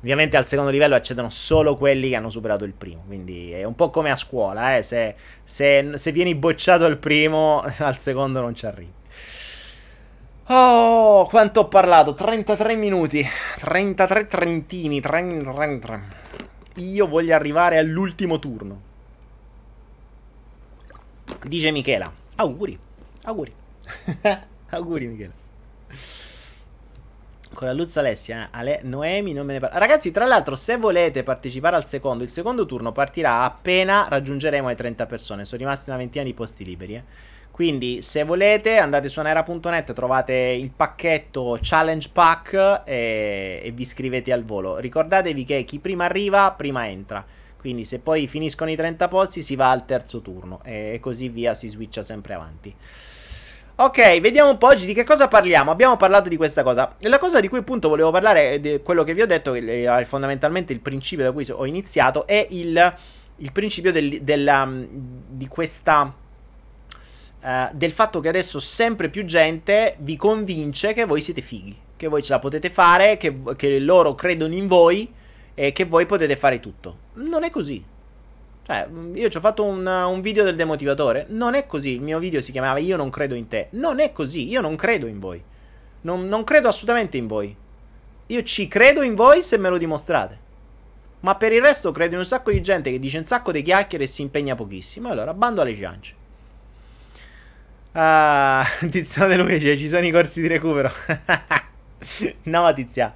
[0.00, 3.74] Ovviamente al secondo livello accedono solo quelli che hanno superato il primo, quindi è un
[3.74, 4.84] po' come a scuola, eh?
[4.84, 8.92] se, se, se vieni bocciato al primo, al secondo non ci arrivi.
[10.50, 12.14] Oh, quanto ho parlato?
[12.14, 13.26] 33 minuti,
[13.58, 16.02] 33 trentini, 30, 30.
[16.76, 18.80] Io voglio arrivare all'ultimo turno.
[21.42, 22.10] Dice Michela.
[22.36, 22.78] Auguri,
[23.24, 23.52] auguri.
[24.70, 26.26] auguri Michela
[27.58, 29.80] con la Luzzo Alessia, Ale, Noemi non me ne parla.
[29.80, 34.76] Ragazzi, tra l'altro, se volete partecipare al secondo, il secondo turno partirà appena raggiungeremo le
[34.76, 35.44] 30 persone.
[35.44, 37.02] Sono rimasti una ventina di posti liberi, eh.
[37.50, 44.32] Quindi, se volete, andate su anera.net, trovate il pacchetto Challenge Pack e, e vi iscrivete
[44.32, 44.76] al volo.
[44.76, 47.26] Ricordatevi che chi prima arriva, prima entra.
[47.58, 51.54] Quindi, se poi finiscono i 30 posti, si va al terzo turno e così via,
[51.54, 52.72] si switcha sempre avanti.
[53.80, 55.70] Ok, vediamo un po' oggi di che cosa parliamo.
[55.70, 56.96] Abbiamo parlato di questa cosa.
[57.02, 60.04] La cosa di cui appunto volevo parlare, di quello che vi ho detto, che è
[60.04, 62.96] fondamentalmente il principio da cui ho iniziato, è il,
[63.36, 64.84] il principio del, della, um,
[65.28, 66.12] di questa...
[67.40, 72.08] Uh, del fatto che adesso sempre più gente vi convince che voi siete fighi, che
[72.08, 75.08] voi ce la potete fare, che, che loro credono in voi
[75.54, 76.98] e che voi potete fare tutto.
[77.14, 77.84] Non è così.
[78.68, 81.24] Cioè, io ci ho fatto un, un, video del demotivatore.
[81.30, 81.94] Non è così.
[81.94, 83.68] Il mio video si chiamava Io non credo in te.
[83.70, 84.46] Non è così.
[84.46, 85.42] Io non credo in voi.
[86.02, 87.56] Non, non credo assolutamente in voi.
[88.26, 90.46] Io ci credo in voi se me lo dimostrate.
[91.20, 93.62] Ma per il resto credo in un sacco di gente che dice un sacco di
[93.62, 95.08] chiacchiere e si impegna pochissimo.
[95.08, 96.14] Allora, bando alle ciance.
[97.92, 100.92] Ah, Tiziano De Luigi, ci sono i corsi di recupero.
[102.44, 103.14] no, Tizia.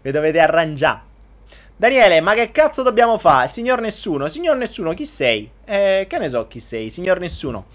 [0.00, 1.13] Vi dovete arrangiare.
[1.76, 3.48] Daniele, ma che cazzo dobbiamo fare?
[3.48, 5.50] Signor Nessuno, signor Nessuno, chi sei?
[5.64, 7.66] Eh, che ne so chi sei, signor Nessuno.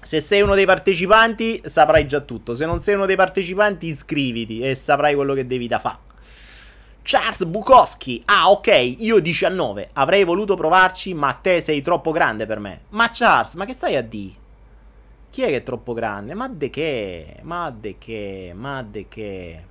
[0.00, 2.54] Se sei uno dei partecipanti, saprai già tutto.
[2.54, 5.98] Se non sei uno dei partecipanti, iscriviti e saprai quello che devi da fare.
[7.02, 8.22] Charles Bukowski.
[8.26, 9.90] Ah, ok, io 19.
[9.94, 12.82] Avrei voluto provarci, ma te sei troppo grande per me.
[12.90, 14.32] Ma Charles, ma che stai a di?
[15.30, 16.34] Chi è che è troppo grande?
[16.34, 17.38] Ma de che?
[17.42, 18.52] Ma de che?
[18.54, 19.64] Ma de che?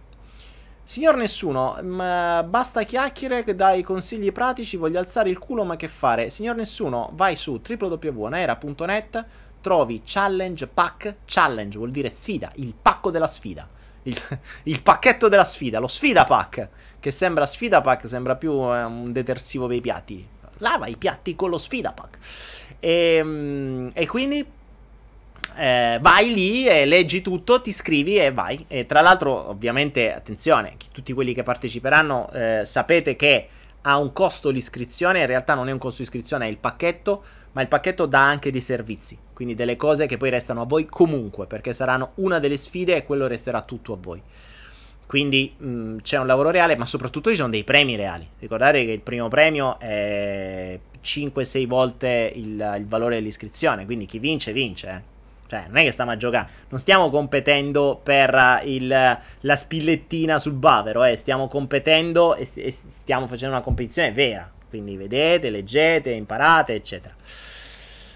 [0.94, 6.30] Signor Nessuno, m- basta chiacchiere, dai consigli pratici, voglio alzare il culo, ma che fare?
[6.30, 9.26] Signor Nessuno, vai su www.naera.net,
[9.60, 13.68] trovi challenge pack, challenge vuol dire sfida, il pacco della sfida.
[14.04, 14.16] Il,
[14.66, 19.12] il, pacchetto della sfida, lo sfida pack, che sembra sfida pack, sembra più eh, un
[19.12, 20.28] detersivo per i piatti.
[20.58, 22.18] Lava i piatti con lo sfida pack.
[22.80, 24.46] E, ehm, e quindi
[25.56, 28.66] eh, vai lì e leggi tutto, ti iscrivi e vai.
[28.68, 33.48] E tra l'altro, ovviamente, attenzione, tutti quelli che parteciperanno eh, sapete che
[33.82, 37.24] ha un costo l'iscrizione, in realtà non è un costo di iscrizione, è il pacchetto,
[37.54, 40.86] ma il pacchetto dà anche dei servizi, quindi delle cose che poi restano a voi
[40.86, 44.22] comunque, perché saranno una delle sfide e quello resterà tutto a voi.
[45.06, 48.28] Quindi mh, mm, c'è un lavoro reale, ma soprattutto ci sono dei premi reali.
[48.40, 54.54] Ricordate che il primo premio è 5-6 volte il, il valore dell'iscrizione, quindi chi vince
[54.54, 54.90] vince.
[54.90, 55.13] Eh.
[55.48, 60.54] Cioè, non è che stiamo a giocare, non stiamo competendo per il, la spillettina sul
[60.54, 61.16] bavero, eh.
[61.16, 64.50] stiamo competendo e, e stiamo facendo una competizione vera.
[64.70, 67.14] Quindi vedete, leggete, imparate, eccetera.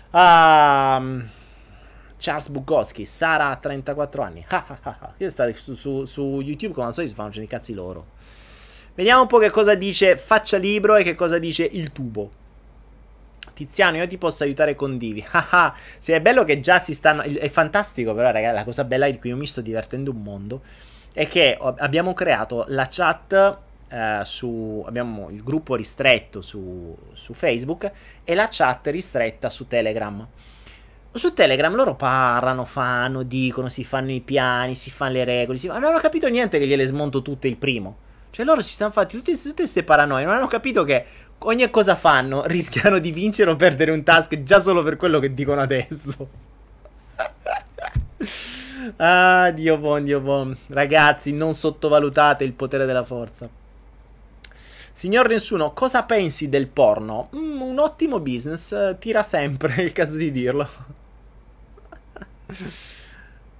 [0.09, 1.29] Um,
[2.17, 4.45] Charles Bukowski, Sara ha 34 anni.
[5.17, 8.07] Io sto su, su, su, YouTube come al solito si fanno i cazzi loro.
[8.95, 12.31] Vediamo un po' che cosa dice Faccia Libro e che cosa dice il tubo.
[13.57, 15.25] Tiziano, io ti posso aiutare con Divi.
[15.31, 17.23] Haha, sì, è bello che già si stanno.
[17.23, 20.61] È fantastico, però, ragazzi, la cosa bella di cui io mi sto divertendo un mondo
[21.11, 23.57] è che abbiamo creato la chat.
[23.89, 27.89] Uh, su, abbiamo il gruppo ristretto su, su Facebook
[28.25, 30.27] e la chat ristretta su Telegram.
[31.11, 35.57] Su Telegram loro parlano, fanno, dicono, si fanno i piani, si fanno le regole.
[35.57, 35.67] Si...
[35.67, 37.97] Ma non ho capito niente che gliele smonto tutte il primo.
[38.29, 40.25] Cioè loro si stanno fatti tutte queste paranoie.
[40.25, 41.05] Non hanno capito che
[41.39, 45.33] ogni cosa fanno rischiano di vincere o perdere un task già solo per quello che
[45.33, 46.27] dicono adesso.
[48.97, 50.57] ah, Dio buon, Dio buon.
[50.67, 53.49] Ragazzi, non sottovalutate il potere della forza.
[54.91, 57.29] Signor Nessuno, cosa pensi del porno?
[57.35, 60.67] Mm, un ottimo business, tira sempre, è il caso di dirlo.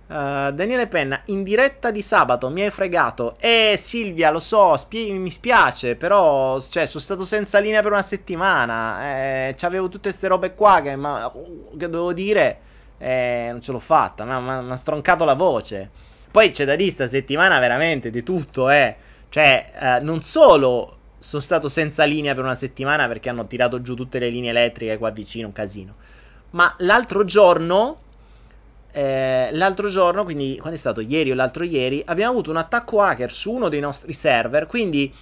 [0.08, 3.36] Uh, Daniele Penna, in diretta di sabato mi hai fregato.
[3.40, 8.02] Eh Silvia, lo so, spie- mi spiace, però cioè, sono stato senza linea per una
[8.02, 9.48] settimana.
[9.50, 11.30] Eh, C'avevo tutte queste robe qua che, ma,
[11.78, 12.60] che dovevo dire,
[12.98, 15.90] eh, non ce l'ho fatta, mi ha stroncato la voce.
[16.32, 18.96] Poi c'è da dire sta settimana veramente di tutto, eh.
[19.28, 23.94] Cioè, eh, non solo sono stato senza linea per una settimana perché hanno tirato giù
[23.94, 25.96] tutte le linee elettriche qua vicino, un casino.
[26.52, 28.06] Ma l'altro giorno
[28.98, 33.00] eh, l'altro giorno, quindi quando è stato ieri o l'altro ieri, abbiamo avuto un attacco
[33.00, 35.14] hacker su uno dei nostri server, quindi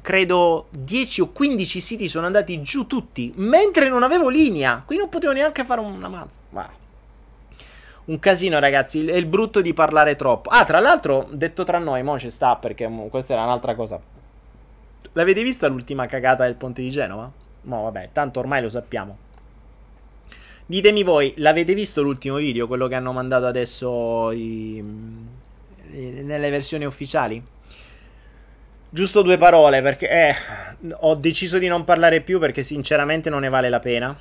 [0.00, 5.10] credo 10 o 15 siti sono andati giù tutti, mentre non avevo linea, qui non
[5.10, 6.38] potevo neanche fare una mazza.
[6.48, 6.64] Wow.
[8.06, 9.04] Un casino, ragazzi.
[9.04, 10.48] È il brutto di parlare troppo.
[10.48, 14.00] Ah, tra l'altro, detto tra noi, mo ci sta perché questa era un'altra cosa.
[15.12, 17.30] L'avete vista l'ultima cagata del ponte di Genova?
[17.62, 19.26] No, vabbè, tanto ormai lo sappiamo.
[20.70, 24.84] Ditemi voi, l'avete visto l'ultimo video, quello che hanno mandato adesso i,
[25.92, 27.42] nelle versioni ufficiali?
[28.90, 30.34] Giusto due parole, perché eh,
[31.00, 34.14] ho deciso di non parlare più perché sinceramente non ne vale la pena.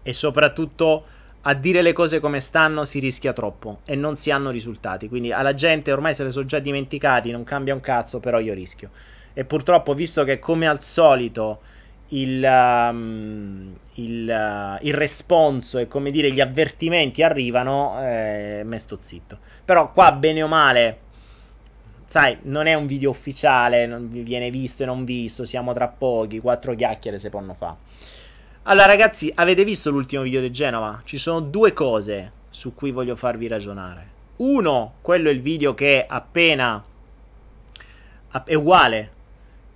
[0.00, 1.04] E soprattutto
[1.40, 5.08] a dire le cose come stanno si rischia troppo e non si hanno risultati.
[5.08, 8.54] Quindi alla gente ormai se le sono già dimenticati, non cambia un cazzo, però io
[8.54, 8.90] rischio.
[9.34, 11.62] E purtroppo, visto che come al solito
[12.08, 18.96] il, um, il, uh, il, responso e come dire gli avvertimenti arrivano, eh, me sto
[19.00, 19.38] zitto.
[19.64, 20.98] Però qua bene o male,
[22.04, 26.38] sai, non è un video ufficiale, non viene visto e non visto, siamo tra pochi,
[26.38, 27.76] quattro chiacchiere se possono fare.
[28.64, 31.00] Allora ragazzi, avete visto l'ultimo video di Genova?
[31.04, 34.14] Ci sono due cose su cui voglio farvi ragionare.
[34.38, 36.82] Uno, quello è il video che appena
[38.44, 39.12] è uguale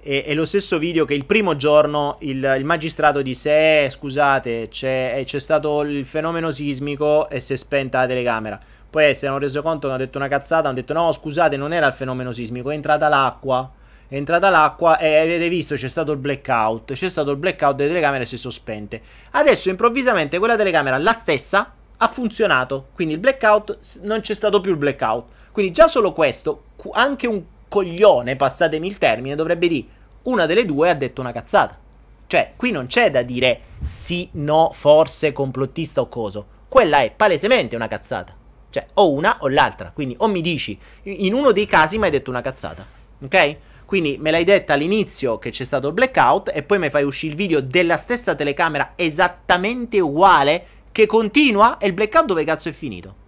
[0.02, 4.68] è, è, lo stesso video che il primo giorno il, il magistrato disse: eh, Scusate,
[4.68, 8.58] c'è, eh, c'è, stato il fenomeno sismico e si è spenta la telecamera.
[8.88, 10.68] Poi si erano reso conto che hanno detto una cazzata.
[10.68, 13.70] Hanno detto: No, scusate, non era il fenomeno sismico, è entrata l'acqua.
[14.08, 16.94] È entrata l'acqua e avete visto c'è stato il blackout.
[16.94, 19.00] C'è stato il blackout delle telecamere e si sono spente.
[19.32, 22.88] Adesso improvvisamente quella telecamera, la stessa, ha funzionato.
[22.92, 25.26] Quindi il blackout non c'è stato più il blackout.
[25.52, 29.86] Quindi già solo questo, anche un coglione, passatemi il termine, dovrebbe dire
[30.22, 31.78] una delle due ha detto una cazzata.
[32.26, 36.46] Cioè, qui non c'è da dire sì, no, forse, complottista o coso.
[36.68, 38.36] Quella è palesemente una cazzata.
[38.68, 39.90] Cioè, o una o l'altra.
[39.92, 42.84] Quindi, o mi dici, in uno dei casi mi hai detto una cazzata.
[43.22, 43.56] Ok?
[43.86, 47.32] Quindi me l'hai detta all'inizio che c'è stato il blackout e poi mi fai uscire
[47.32, 52.72] il video della stessa telecamera esattamente uguale che continua e il blackout dove cazzo è
[52.72, 53.19] finito?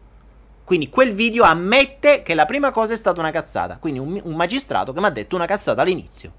[0.73, 3.77] Quindi quel video ammette che la prima cosa è stata una cazzata.
[3.77, 6.33] Quindi un, un magistrato che mi ha detto una cazzata all'inizio.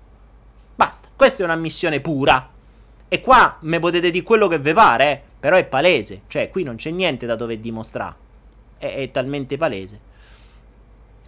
[0.73, 1.07] Basta.
[1.15, 2.49] Questa è una missione pura.
[3.07, 5.21] E qua me potete dire quello che vi pare, eh?
[5.39, 6.21] però è palese.
[6.25, 8.15] Cioè, qui non c'è niente da dover dimostrare.
[8.79, 9.99] È, è talmente palese.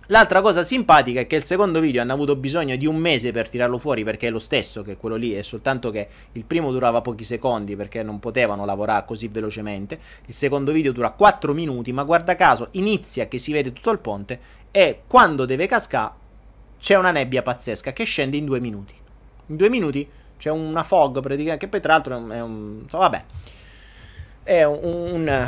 [0.10, 3.49] L'altra cosa simpatica è che il secondo video hanno avuto bisogno di un mese per
[3.49, 7.01] tirarlo fuori perché è lo stesso che quello lì, è soltanto che il primo durava
[7.01, 9.99] pochi secondi perché non potevano lavorare così velocemente.
[10.28, 13.99] Il secondo video dura 4 minuti, ma guarda caso inizia che si vede tutto il
[13.99, 14.39] ponte
[14.70, 16.24] e quando deve cascare
[16.80, 18.93] c'è una nebbia pazzesca che scende in 2 minuti.
[19.47, 22.80] In 2 minuti c'è una fog praticamente che poi tra l'altro è un...
[22.84, 23.24] Insomma, vabbè
[24.45, 25.47] è un, un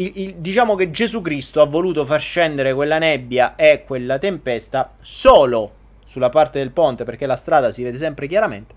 [0.00, 4.94] il, il, diciamo che Gesù Cristo ha voluto far scendere quella nebbia e quella tempesta
[5.00, 8.74] solo sulla parte del ponte perché la strada si vede sempre chiaramente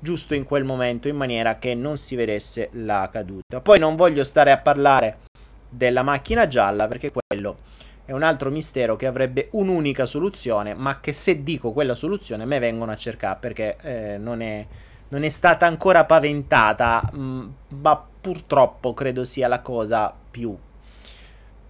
[0.00, 3.60] giusto in quel momento in maniera che non si vedesse la caduta.
[3.62, 5.20] Poi non voglio stare a parlare
[5.68, 7.56] della macchina gialla perché quello
[8.04, 12.58] è un altro mistero che avrebbe un'unica soluzione ma che se dico quella soluzione me
[12.58, 14.64] vengono a cercare perché eh, non, è,
[15.08, 17.48] non, è, stata ancora paventata mh, mm,
[17.80, 20.56] ma purtroppo credo sia la cosa più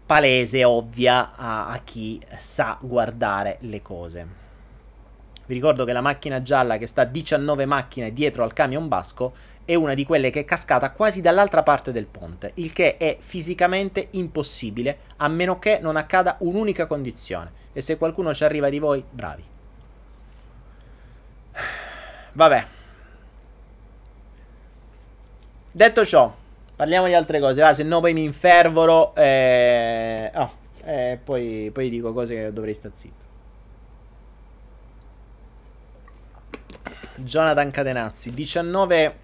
[0.07, 4.43] palese, ovvia a, a chi sa guardare le cose.
[5.47, 9.35] Vi ricordo che la macchina gialla che sta 19 macchine dietro al camion basco
[9.67, 13.17] è una di quelle che è cascata quasi dall'altra parte del ponte, il che è
[13.19, 17.63] fisicamente impossibile a meno che non accada un'unica condizione.
[17.73, 19.45] E se qualcuno ci arriva di voi, bravi.
[22.33, 22.67] Vabbè.
[25.73, 26.35] Detto ciò,
[26.77, 30.31] Parliamo di altre cose, va, se no poi mi infervoro e...
[30.35, 30.53] Oh,
[30.83, 33.23] e poi, poi dico cose che dovrei stare zitto.
[37.17, 39.23] Jonathan Catenazzi, 19...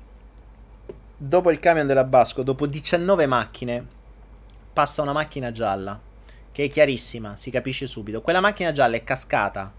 [1.22, 3.86] Dopo il camion della Basco, dopo 19 macchine,
[4.72, 6.00] passa una macchina gialla,
[6.50, 8.22] che è chiarissima, si capisce subito.
[8.22, 9.70] Quella macchina gialla è cascata,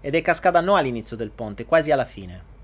[0.00, 2.56] ed è cascata non all'inizio del ponte, quasi alla fine.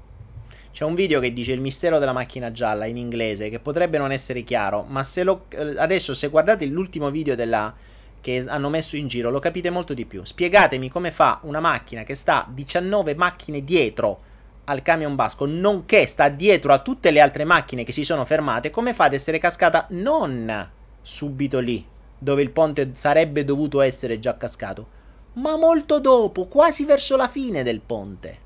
[0.75, 4.11] C'è un video che dice il mistero della macchina gialla in inglese che potrebbe non
[4.11, 7.73] essere chiaro, ma se lo, eh, adesso se guardate l'ultimo video della,
[8.21, 10.25] che hanno messo in giro lo capite molto di più.
[10.25, 14.19] Spiegatemi come fa una macchina che sta 19 macchine dietro
[14.65, 18.71] al camion basco, nonché sta dietro a tutte le altre macchine che si sono fermate,
[18.71, 20.71] come fa ad essere cascata non
[21.01, 21.87] subito lì,
[22.19, 24.89] dove il ponte sarebbe dovuto essere già cascato,
[25.35, 28.43] ma molto dopo, quasi verso la fine del ponte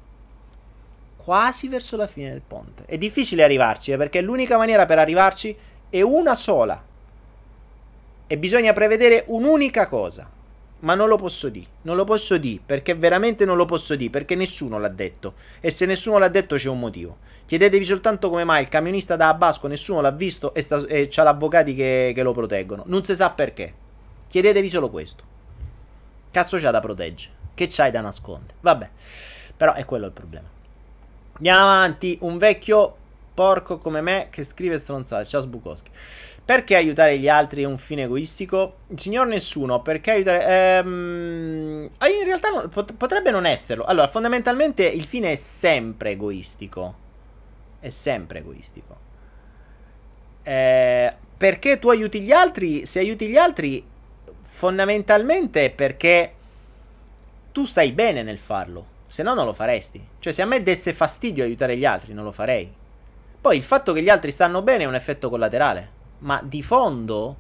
[1.28, 2.84] quasi verso la fine del ponte.
[2.86, 5.54] È difficile arrivarci, eh, perché l'unica maniera per arrivarci
[5.90, 6.82] è una sola.
[8.26, 10.26] E bisogna prevedere un'unica cosa.
[10.78, 11.66] Ma non lo posso dire.
[11.82, 15.34] Non lo posso dire, perché veramente non lo posso dire, perché nessuno l'ha detto.
[15.60, 17.18] E se nessuno l'ha detto c'è un motivo.
[17.44, 21.24] Chiedetevi soltanto come mai il camionista da Abasco nessuno l'ha visto e, sta, e c'ha
[21.24, 22.84] l'avvocati che, che lo proteggono.
[22.86, 23.74] Non si sa perché.
[24.28, 25.24] Chiedetevi solo questo.
[26.30, 27.34] Cazzo c'ha da proteggere?
[27.52, 28.54] Che c'hai da nascondere?
[28.60, 28.88] Vabbè.
[29.58, 30.56] Però è quello il problema.
[31.38, 32.18] Andiamo avanti.
[32.22, 32.96] Un vecchio
[33.32, 35.24] porco come me che scrive stronzate.
[35.24, 35.90] Ciao Sbukowski.
[36.44, 38.78] Perché aiutare gli altri è un fine egoistico?
[38.94, 39.80] Signor nessuno.
[39.80, 40.44] Perché aiutare...
[40.46, 41.90] Ehm...
[42.00, 43.84] In realtà non, pot- potrebbe non esserlo.
[43.84, 46.94] Allora, fondamentalmente il fine è sempre egoistico.
[47.78, 48.96] È sempre egoistico.
[50.42, 52.84] Eh, perché tu aiuti gli altri?
[52.84, 53.86] Se aiuti gli altri,
[54.40, 56.32] fondamentalmente è perché
[57.52, 58.96] tu stai bene nel farlo.
[59.08, 60.06] Se no non lo faresti.
[60.18, 62.70] Cioè se a me desse fastidio aiutare gli altri non lo farei.
[63.40, 65.96] Poi il fatto che gli altri stanno bene è un effetto collaterale.
[66.18, 67.36] Ma di fondo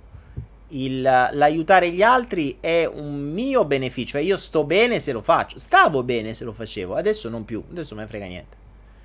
[0.68, 4.16] il, l'aiutare gli altri è un mio beneficio.
[4.16, 5.58] E io sto bene se lo faccio.
[5.58, 6.94] Stavo bene se lo facevo.
[6.94, 7.62] Adesso non più.
[7.70, 8.56] Adesso non me frega niente.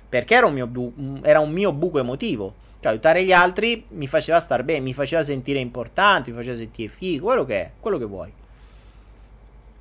[0.08, 2.54] Perché era un mio, bu- era un mio buco emotivo.
[2.80, 4.80] Cioè aiutare gli altri mi faceva star bene.
[4.80, 6.30] Mi faceva sentire importante.
[6.30, 7.26] Mi faceva sentire figo.
[7.26, 7.70] Quello che è.
[7.78, 8.32] Quello che vuoi.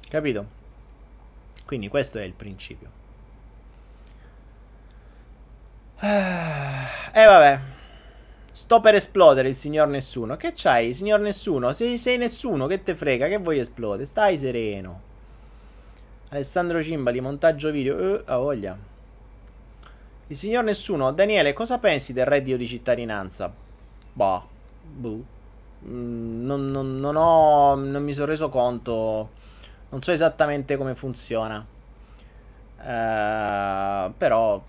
[0.10, 0.62] Capito?
[1.66, 3.02] Quindi questo è il principio.
[6.00, 7.60] E eh, vabbè.
[8.52, 10.36] Sto per esplodere il signor nessuno.
[10.36, 11.74] Che c'hai, signor nessuno?
[11.74, 13.28] Sei, sei nessuno, che te frega?
[13.28, 14.06] Che vuoi esplodere?
[14.06, 15.02] Stai sereno.
[16.30, 17.96] Alessandro Cimbali, montaggio video.
[17.96, 18.78] Uh, a voglia.
[20.28, 21.12] Il signor nessuno.
[21.12, 23.52] Daniele, cosa pensi del reddito di cittadinanza?
[24.14, 24.48] Boh.
[24.84, 25.26] Buh.
[25.88, 27.76] Mm, non, non, non, ho.
[27.76, 29.42] Non mi sono reso conto
[29.94, 31.64] non so esattamente come funziona.
[32.80, 34.62] Uh, però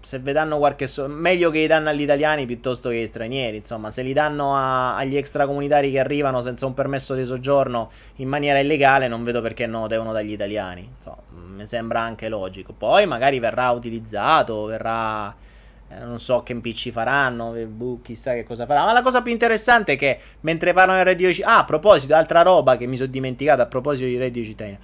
[0.00, 3.56] se vi danno qualche so- meglio che li danno agli italiani piuttosto che agli stranieri
[3.56, 8.28] insomma se li danno a- agli extracomunitari che arrivano senza un permesso di soggiorno in
[8.28, 11.22] maniera illegale non vedo perché no devono dagli italiani insomma,
[11.56, 15.34] mi sembra anche logico poi magari verrà utilizzato verrà
[16.00, 18.84] non so che impicci faranno, boh, chissà che cosa farà.
[18.84, 21.56] Ma la cosa più interessante è che mentre parlano del reddito cittadino.
[21.56, 24.78] Ah, a proposito, altra roba che mi sono dimenticato a proposito di reddito cittadino.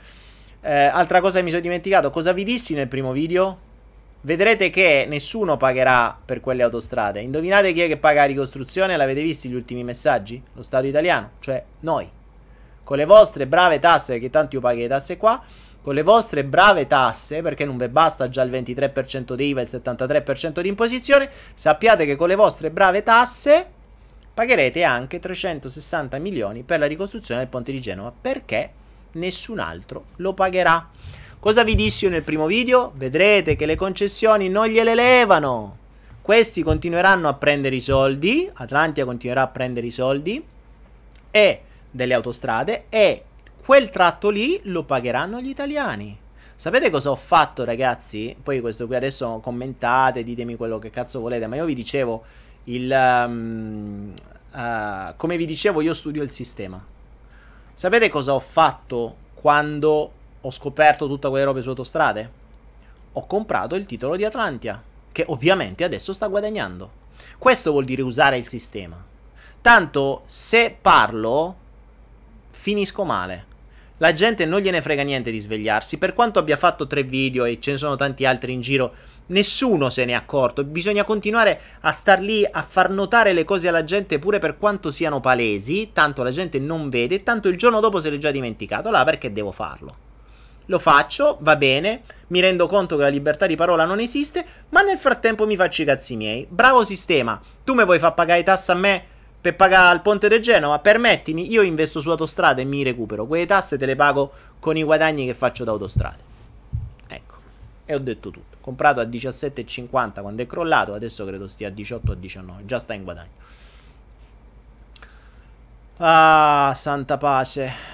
[0.62, 3.59] Eh, altra cosa che mi sono dimenticato, cosa vi dissi nel primo video?
[4.22, 7.20] Vedrete che nessuno pagherà per quelle autostrade.
[7.20, 8.96] Indovinate chi è che paga la ricostruzione?
[8.96, 10.42] L'avete visto gli ultimi messaggi?
[10.55, 12.11] Lo Stato italiano, cioè noi.
[12.84, 15.42] con le vostre brave tasse, che tanto io paghi le tasse qua,
[15.85, 19.64] con le vostre brave tasse, perché non vi basta già il 23% di IVA e
[19.64, 23.66] il 73% di imposizione, sappiate che con le vostre brave tasse
[24.32, 28.70] pagherete anche 360 milioni per la ricostruzione del ponte di Genova, perché
[29.12, 30.89] nessun altro lo pagherà.
[31.39, 32.93] Cosa vi dissi io nel primo video?
[32.95, 35.76] Vedrete che le concessioni non gliele levano.
[36.22, 40.43] Questi continueranno a prendere i soldi, Atlantia continuerà a prendere i soldi
[41.30, 41.61] e
[41.91, 43.24] delle autostrade e
[43.65, 46.19] quel tratto lì lo pagheranno gli italiani.
[46.55, 48.37] Sapete cosa ho fatto, ragazzi?
[48.41, 52.25] Poi questo qui adesso commentate, ditemi quello che cazzo volete, ma io vi dicevo
[52.65, 52.91] il
[53.27, 54.12] um,
[54.53, 56.85] uh, come vi dicevo, io studio il sistema.
[57.73, 60.12] Sapete cosa ho fatto quando
[60.43, 62.31] ho scoperto tutta quelle robe su autostrade?
[63.12, 67.03] Ho comprato il titolo di Atlantia, che ovviamente adesso sta guadagnando.
[67.39, 69.03] Questo vuol dire usare il sistema.
[69.62, 71.57] Tanto se parlo
[72.51, 73.53] finisco male.
[73.99, 75.99] La gente non gliene frega niente di svegliarsi.
[75.99, 78.92] Per quanto abbia fatto tre video e ce ne sono tanti altri in giro,
[79.26, 80.64] nessuno se ne è accorto.
[80.64, 84.90] Bisogna continuare a star lì a far notare le cose alla gente, pure per quanto
[84.90, 85.90] siano palesi.
[85.92, 88.90] Tanto la gente non vede, tanto il giorno dopo se l'è già dimenticato.
[88.90, 89.97] Là perché devo farlo?
[90.66, 92.03] Lo faccio, va bene.
[92.28, 95.82] Mi rendo conto che la libertà di parola non esiste, ma nel frattempo mi faccio
[95.82, 96.47] i cazzi miei.
[96.51, 97.40] Bravo sistema.
[97.62, 99.05] Tu mi vuoi far pagare tasse a me?
[99.45, 103.26] Per pagare il ponte di Genova, permettimi, io investo su autostrade e mi recupero.
[103.26, 106.22] Quelle tasse te le pago con i guadagni che faccio da autostrade.
[107.07, 107.34] Ecco,
[107.84, 108.57] e ho detto tutto.
[108.62, 112.95] Comprato a 17,50 quando è crollato, adesso credo stia a 18 o 19, già sta
[112.95, 113.28] in guadagno.
[115.99, 117.93] Ah, santa pace.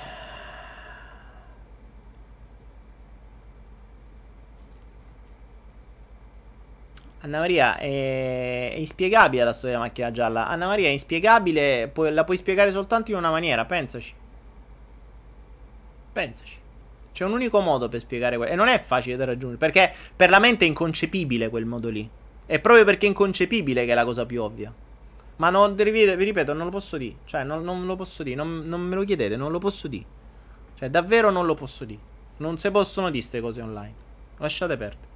[7.30, 10.48] Anna Maria è, è inspiegabile la storia della macchina gialla.
[10.48, 14.12] Anna Maria è inspiegabile, pu- la puoi spiegare soltanto in una maniera, pensaci.
[16.12, 16.58] Pensaci.
[17.12, 18.50] C'è un unico modo per spiegare quello.
[18.50, 22.08] E non è facile da raggiungere, perché per la mente è inconcepibile quel modo lì.
[22.46, 24.72] È proprio perché è inconcepibile che è la cosa più ovvia.
[25.36, 27.14] Ma non, vi ripeto, non lo posso dire.
[27.24, 28.34] Cioè, non, non lo posso dire.
[28.34, 30.04] Non, non, me lo chiedete, non lo posso dire.
[30.74, 32.00] Cioè, davvero non lo posso dire.
[32.38, 33.94] Non si possono dire queste cose online.
[34.38, 35.09] Lasciate perdere.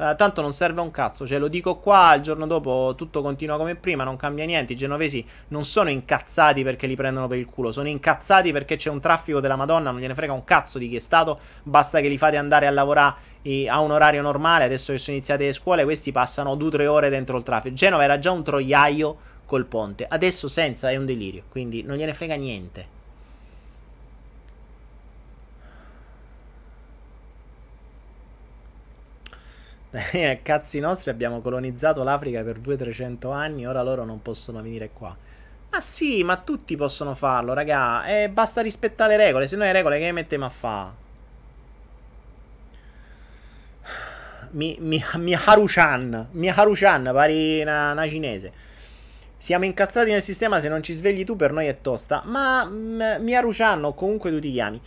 [0.00, 3.58] Uh, tanto non serve un cazzo, cioè lo dico qua, il giorno dopo tutto continua
[3.58, 4.72] come prima, non cambia niente.
[4.72, 8.88] I genovesi non sono incazzati perché li prendono per il culo, sono incazzati perché c'è
[8.88, 12.08] un traffico della Madonna, non gliene frega un cazzo di chi è stato, basta che
[12.08, 13.14] li fate andare a lavorare
[13.68, 14.64] a un orario normale.
[14.64, 17.74] Adesso che sono iniziate le scuole, questi passano 2-3 ore dentro il traffico.
[17.74, 22.14] Genova era già un troiaio col ponte, adesso senza è un delirio, quindi non gliene
[22.14, 22.99] frega niente.
[30.42, 35.16] cazzi nostri abbiamo colonizzato l'Africa per 200-300 anni, ora loro non possono venire qua.
[35.70, 38.04] Ma sì, ma tutti possono farlo, raga.
[38.04, 40.92] E eh, basta rispettare le regole, se no le regole che mettiamo a fa?
[44.52, 48.52] Mi, mi, mi Haruchan, mi Haruchan, pari una, una cinese.
[49.38, 52.22] Siamo incastrati nel sistema, se non ci svegli tu per noi è tosta.
[52.26, 54.80] Ma mm, mi Haruchan o comunque tu ti chiami.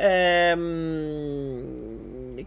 [0.00, 1.66] Ehm,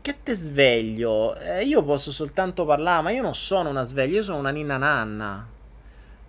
[0.01, 1.35] che te sveglio?
[1.35, 4.77] Eh, io posso soltanto parlare, ma io non sono una sveglia, io sono una ninna
[4.77, 5.47] nanna.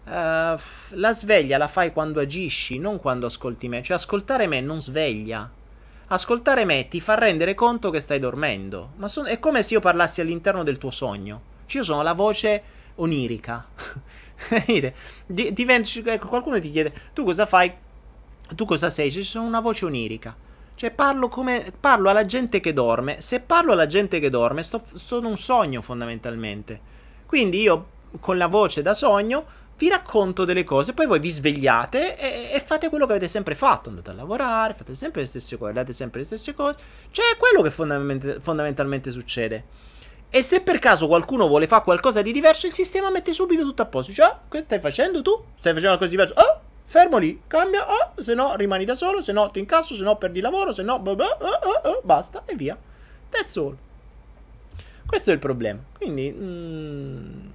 [0.05, 0.59] Uh,
[0.97, 3.83] la sveglia la fai quando agisci, non quando ascolti me.
[3.83, 5.49] Cioè, ascoltare me non sveglia.
[6.09, 8.91] Ascoltare me ti fa rendere conto che stai dormendo.
[8.97, 11.41] Ma son- è come se io parlassi all'interno del tuo sogno.
[11.67, 12.63] Cioè, io sono la voce
[12.97, 13.65] onirica.
[15.27, 17.73] Diventi, ecco, qualcuno ti chiede: Tu cosa fai?
[18.55, 19.11] Tu cosa sei?
[19.11, 20.37] Cioè, sono una voce onirica.
[20.75, 23.21] Cioè parlo, come, parlo alla gente che dorme.
[23.21, 26.81] Se parlo alla gente che dorme, sto, sono un sogno fondamentalmente.
[27.27, 27.87] Quindi io
[28.21, 32.61] con la voce da sogno vi racconto delle cose, poi voi vi svegliate e, e,
[32.61, 33.89] fate quello che avete sempre fatto.
[33.89, 36.79] Andate a lavorare, fate sempre le stesse cose, date sempre le stesse cose.
[37.11, 39.65] Cioè è quello che fondament- fondamentalmente succede.
[40.31, 43.83] E se per caso qualcuno vuole fare qualcosa di diverso, il sistema mette subito tutto
[43.83, 44.13] a posto.
[44.13, 45.33] Cioè, che stai facendo tu?
[45.59, 46.35] Stai facendo qualcosa di diverso?
[46.37, 46.61] Oh,
[46.93, 50.17] fermo lì, cambia, oh, se no rimani da solo, se no ti incasso, se no
[50.17, 52.77] perdi lavoro, se no blah blah, oh, oh, oh, basta e via.
[53.31, 53.75] That's all.
[55.07, 55.81] Questo è il problema.
[55.97, 57.47] Quindi mm,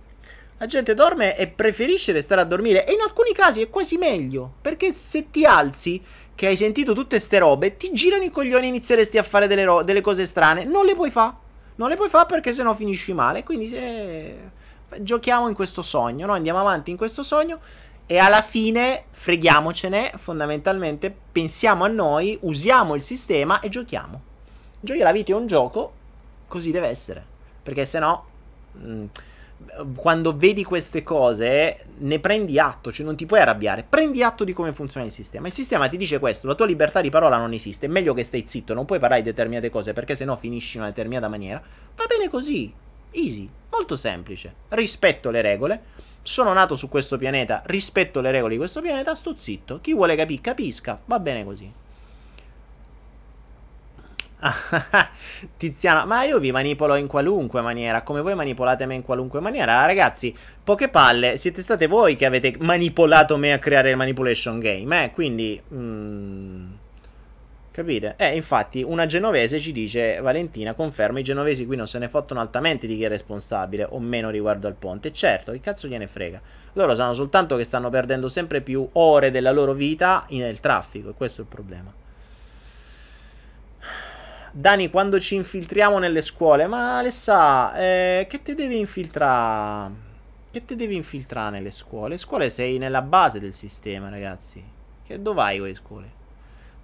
[0.58, 4.54] la gente dorme e preferisce restare a dormire e in alcuni casi è quasi meglio,
[4.60, 6.02] perché se ti alzi
[6.34, 9.66] che hai sentito tutte ste robe, ti girano i coglioni e inizieresti a fare delle,
[9.66, 11.46] ro- delle cose strane, non le puoi fare.
[11.76, 13.44] Non le puoi fare perché sennò finisci male.
[13.44, 14.36] Quindi se
[14.98, 16.34] giochiamo in questo sogno, no?
[16.34, 17.60] Andiamo avanti in questo sogno
[18.08, 24.22] e alla fine freghiamocene, fondamentalmente pensiamo a noi, usiamo il sistema e giochiamo.
[24.80, 25.92] Giochi la vita è un gioco,
[26.48, 27.24] così deve essere,
[27.62, 28.26] perché se no
[28.78, 29.06] mm,
[29.96, 34.54] quando vedi queste cose ne prendi atto, cioè non ti puoi arrabbiare, prendi atto di
[34.54, 35.48] come funziona il sistema.
[35.48, 38.24] Il sistema ti dice questo, la tua libertà di parola non esiste, è meglio che
[38.24, 41.62] stai zitto, non puoi parlare di determinate cose perché sennò finisci in una determinata maniera.
[41.96, 42.72] Va bene così,
[43.12, 44.54] easy, molto semplice.
[44.70, 45.82] Rispetto le regole,
[46.28, 49.80] sono nato su questo pianeta, rispetto le regole di questo pianeta, sto zitto.
[49.80, 51.72] Chi vuole capire, capisca, va bene così.
[55.56, 59.86] Tiziano, ma io vi manipolo in qualunque maniera, come voi manipolate me in qualunque maniera.
[59.86, 65.06] Ragazzi, poche palle, siete state voi che avete manipolato me a creare il manipulation game,
[65.06, 65.12] eh?
[65.12, 65.62] Quindi...
[65.74, 66.72] Mm,
[67.78, 68.16] capite?
[68.18, 72.40] Eh, infatti, una genovese ci dice, Valentina, conferma, i genovesi qui non se ne fottono
[72.40, 75.14] altamente di chi è responsabile, o meno riguardo al ponte.
[75.14, 76.42] Certo, che cazzo gliene frega?
[76.74, 81.14] Loro sanno soltanto che stanno perdendo sempre più ore della loro vita nel traffico, e
[81.14, 81.94] questo è il problema.
[84.54, 89.92] Dani, quando ci infiltriamo nelle scuole, ma Alessa, eh, che ti devi infiltrare?
[90.50, 92.10] Che ti devi infiltrare nelle scuole?
[92.10, 94.64] Le scuole sei nella base del sistema, ragazzi.
[95.06, 96.17] Che dove vai con le scuole?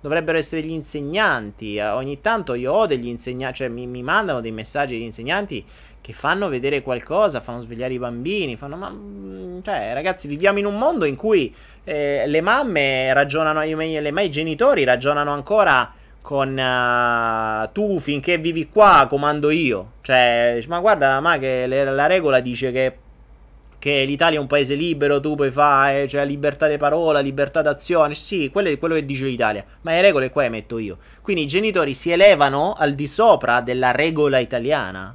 [0.04, 1.78] Dovrebbero essere gli insegnanti.
[1.78, 5.64] Eh, ogni tanto io ho degli insegnanti, cioè mi, mi mandano dei messaggi degli insegnanti
[6.02, 10.66] che fanno vedere qualcosa, fanno svegliare i bambini, fanno ma mm, cioè ragazzi, viviamo in
[10.66, 16.58] un mondo in cui eh, le mamme ragionano, io, le, i genitori ragionano ancora con
[16.58, 19.92] uh, tu finché vivi qua comando io.
[20.02, 22.98] Cioè, ma guarda, ma che le, la regola dice che,
[23.84, 28.16] che, l'Italia è un paese libero, tu puoi fare, cioè libertà di parola, libertà d'azione.
[28.16, 31.00] Sì, quello è quello che dice l'Italia, ma le regole qua le metto io.
[31.22, 35.14] Quindi i genitori si elevano al di sopra della regola italiana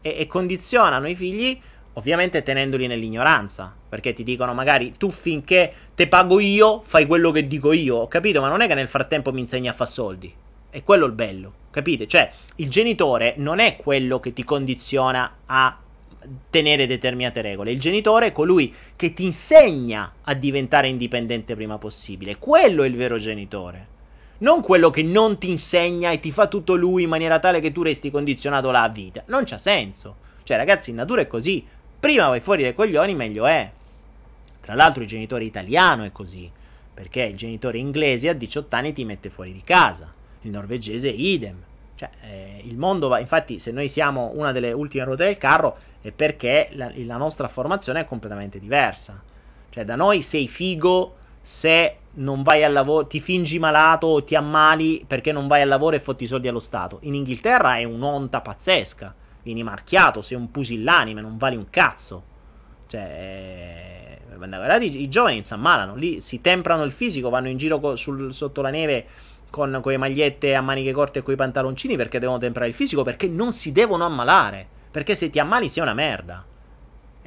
[0.00, 1.56] e, e condizionano i figli
[1.92, 3.72] ovviamente tenendoli nell'ignoranza.
[3.88, 7.98] Perché ti dicono magari tu finché te pago io fai quello che dico io.
[7.98, 8.40] Ho capito?
[8.40, 10.34] Ma non è che nel frattempo mi insegni a fare soldi.
[10.70, 11.52] È quello il bello.
[11.70, 12.08] Capite?
[12.08, 15.81] Cioè, il genitore non è quello che ti condiziona a
[16.50, 17.72] tenere determinate regole.
[17.72, 22.38] Il genitore è colui che ti insegna a diventare indipendente prima possibile.
[22.38, 23.88] Quello è il vero genitore.
[24.38, 27.72] Non quello che non ti insegna e ti fa tutto lui in maniera tale che
[27.72, 29.22] tu resti condizionato là a vita.
[29.26, 30.16] Non c'ha senso.
[30.42, 31.64] Cioè, ragazzi, in natura è così.
[32.00, 33.70] Prima vai fuori dai coglioni, meglio è.
[34.62, 36.48] Tra l'altro il genitore italiano è così,
[36.94, 40.12] perché il genitore inglese a 18 anni ti mette fuori di casa,
[40.42, 41.56] il norvegese idem.
[41.96, 45.76] Cioè, eh, il mondo va, infatti se noi siamo una delle ultime ruote del carro
[46.02, 49.22] è perché la, la nostra formazione è completamente diversa.
[49.70, 54.34] Cioè da noi sei figo se non vai al lavoro, ti fingi malato o ti
[54.34, 56.98] ammali perché non vai al lavoro e fotti i soldi allo Stato.
[57.02, 59.14] In Inghilterra è un'onta pazzesca.
[59.42, 62.30] Vieni marchiato, sei un pusillanime, non vali un cazzo.
[62.86, 67.80] Cioè, guardate, i, i giovani si ammalano, lì si temprano il fisico, vanno in giro
[67.80, 69.06] co- sul, sotto la neve
[69.50, 73.02] con, con le magliette a maniche corte e con pantaloncini perché devono temprare il fisico,
[73.02, 74.80] perché non si devono ammalare.
[74.92, 76.44] Perché se ti ammali sei una merda.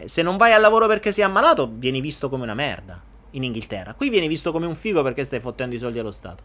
[0.05, 3.01] Se non vai al lavoro perché sei ammalato, vieni visto come una merda
[3.31, 3.93] in Inghilterra.
[3.95, 6.43] Qui vieni visto come un figo perché stai fottendo i soldi allo Stato.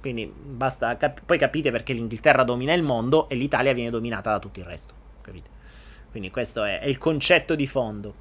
[0.00, 4.38] Quindi basta, cap- poi capite perché l'Inghilterra domina il mondo e l'Italia viene dominata da
[4.38, 4.94] tutto il resto.
[5.20, 5.48] Capite?
[6.10, 8.14] Quindi questo è, è il concetto di fondo.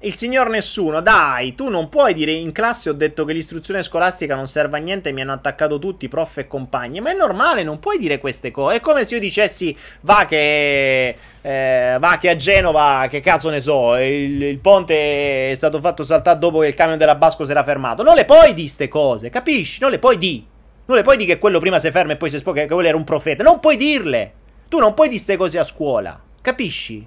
[0.00, 4.36] Il signor nessuno, dai, tu non puoi dire in classe ho detto che l'istruzione scolastica
[4.36, 7.00] non serve a niente mi hanno attaccato tutti, prof e compagni.
[7.00, 8.76] Ma è normale, non puoi dire queste cose.
[8.76, 13.58] È come se io dicessi, va che, eh, va che a Genova, che cazzo ne
[13.58, 17.50] so, il, il, ponte è stato fatto saltare dopo che il camion della Basco si
[17.50, 18.04] era fermato.
[18.04, 19.80] Non le puoi di queste cose, capisci?
[19.80, 20.46] Non le puoi di.
[20.84, 22.86] Non le puoi di che quello prima si ferma e poi si spoca, che quello
[22.86, 23.42] era un profeta.
[23.42, 24.32] Non puoi dirle.
[24.68, 27.04] Tu non puoi di queste cose a scuola, capisci?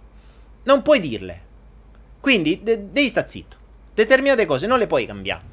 [0.64, 1.50] Non puoi dirle.
[2.22, 3.58] Quindi de- devi stare zitto.
[3.94, 5.50] Determinate cose non le puoi cambiare.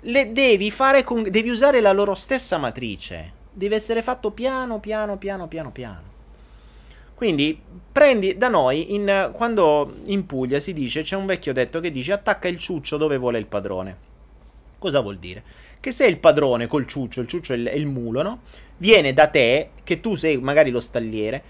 [0.00, 3.32] Le devi fare con, devi usare la loro stessa matrice.
[3.50, 6.12] Deve essere fatto piano, piano, piano, piano, piano.
[7.14, 7.58] Quindi
[7.90, 12.12] prendi da noi, in, quando in Puglia si dice, c'è un vecchio detto che dice
[12.12, 13.96] attacca il ciuccio dove vuole il padrone.
[14.78, 15.42] Cosa vuol dire?
[15.78, 18.40] Che se il padrone col ciuccio, il ciuccio è il, è il mulo, no?
[18.76, 21.42] Viene da te, che tu sei magari lo stalliere,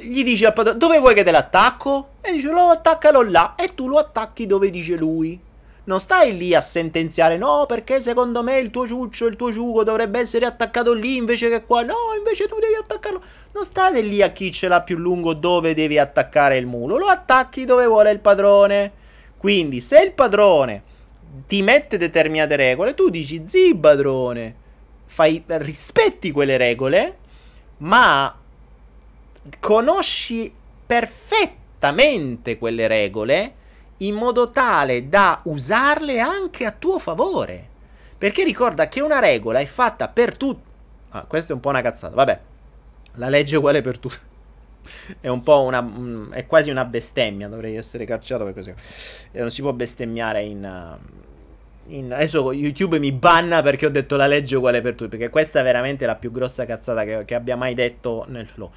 [0.00, 2.14] gli dici al padrone dove vuoi che te l'attacco?
[2.20, 5.40] E dice lo attaccalo là e tu lo attacchi dove dice lui.
[5.84, 9.84] Non stai lì a sentenziare no perché secondo me il tuo ciuccio, il tuo ciuco
[9.84, 11.82] dovrebbe essere attaccato lì invece che qua.
[11.82, 13.22] No, invece tu devi attaccarlo.
[13.52, 16.98] Non state lì a chi ce l'ha più lungo dove devi attaccare il mulo.
[16.98, 18.92] Lo attacchi dove vuole il padrone.
[19.38, 20.82] Quindi se il padrone
[21.46, 24.66] ti mette determinate regole, tu dici zi padrone.
[25.06, 27.16] Fai, rispetti quelle regole,
[27.78, 28.37] ma
[29.60, 30.52] conosci
[30.86, 33.54] perfettamente quelle regole
[33.98, 37.66] in modo tale da usarle anche a tuo favore.
[38.16, 40.66] Perché ricorda che una regola è fatta per tutti.
[41.10, 42.14] Ah, questa è un po' una cazzata.
[42.14, 42.40] Vabbè,
[43.14, 44.16] la legge è uguale per tutti.
[45.20, 45.80] è un po' una.
[45.80, 47.48] Mm, è quasi una bestemmia.
[47.48, 48.74] Dovrei essere cacciato per così.
[49.30, 50.98] E non si può bestemmiare in.
[51.86, 55.10] in adesso YouTube mi banna perché ho detto la legge uguale per tutti.
[55.10, 58.70] Perché questa è veramente la più grossa cazzata che, che abbia mai detto nel flow.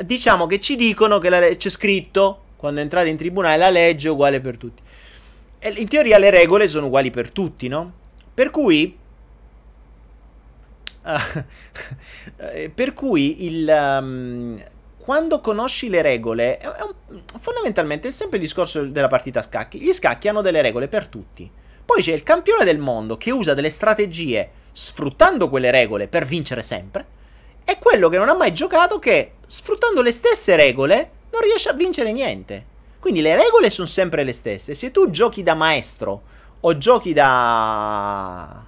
[0.00, 4.10] Diciamo che ci dicono che le- c'è scritto quando entrate in tribunale la legge è
[4.10, 4.82] uguale per tutti.
[5.58, 7.92] E in teoria le regole sono uguali per tutti, no?
[8.32, 8.98] Per cui
[11.04, 14.62] Uh, per cui il, um,
[14.98, 19.80] quando conosci le regole, è un, fondamentalmente è sempre il discorso della partita a scacchi.
[19.80, 21.50] Gli scacchi hanno delle regole per tutti.
[21.84, 26.62] Poi c'è il campione del mondo che usa delle strategie sfruttando quelle regole per vincere
[26.62, 27.04] sempre.
[27.64, 31.74] E quello che non ha mai giocato che sfruttando le stesse regole non riesce a
[31.74, 32.66] vincere niente.
[32.98, 34.74] Quindi le regole sono sempre le stesse.
[34.74, 36.22] Se tu giochi da maestro
[36.60, 38.64] o giochi da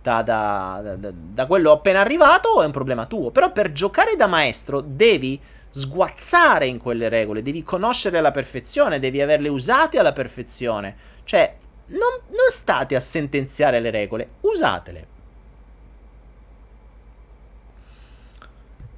[0.00, 3.30] da, da, da, da, quello appena arrivato è un problema tuo.
[3.30, 5.40] Però per giocare da maestro devi
[5.70, 10.96] sguazzare in quelle regole, devi conoscerle alla perfezione, devi averle usate alla perfezione.
[11.24, 11.56] Cioè,
[11.88, 15.16] non, non state a sentenziare le regole, usatele.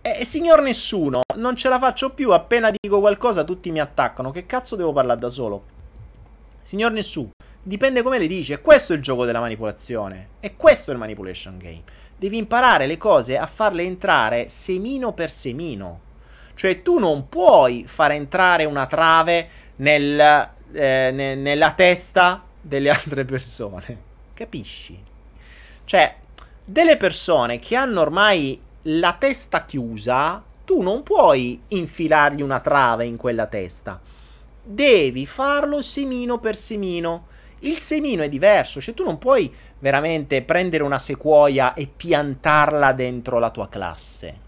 [0.02, 4.30] E signor nessuno, non ce la faccio più, appena dico qualcosa tutti mi attaccano.
[4.30, 5.64] Che cazzo devo parlare da solo?
[6.62, 7.30] Signor nessuno,
[7.62, 8.56] Dipende come le dici.
[8.56, 10.28] Questo è il gioco della manipolazione.
[10.40, 11.82] E questo è il manipulation game.
[12.16, 16.00] Devi imparare le cose a farle entrare semino per semino.
[16.54, 20.18] Cioè, tu non puoi far entrare una trave nel,
[20.72, 23.98] eh, ne, nella testa delle altre persone.
[24.32, 25.02] Capisci?
[25.84, 26.16] Cioè,
[26.64, 33.16] delle persone che hanno ormai la testa chiusa, tu non puoi infilargli una trave in
[33.16, 34.00] quella testa.
[34.62, 37.26] Devi farlo semino per semino.
[37.60, 43.38] Il semino è diverso, cioè tu non puoi veramente prendere una sequoia e piantarla dentro
[43.38, 44.38] la tua classe.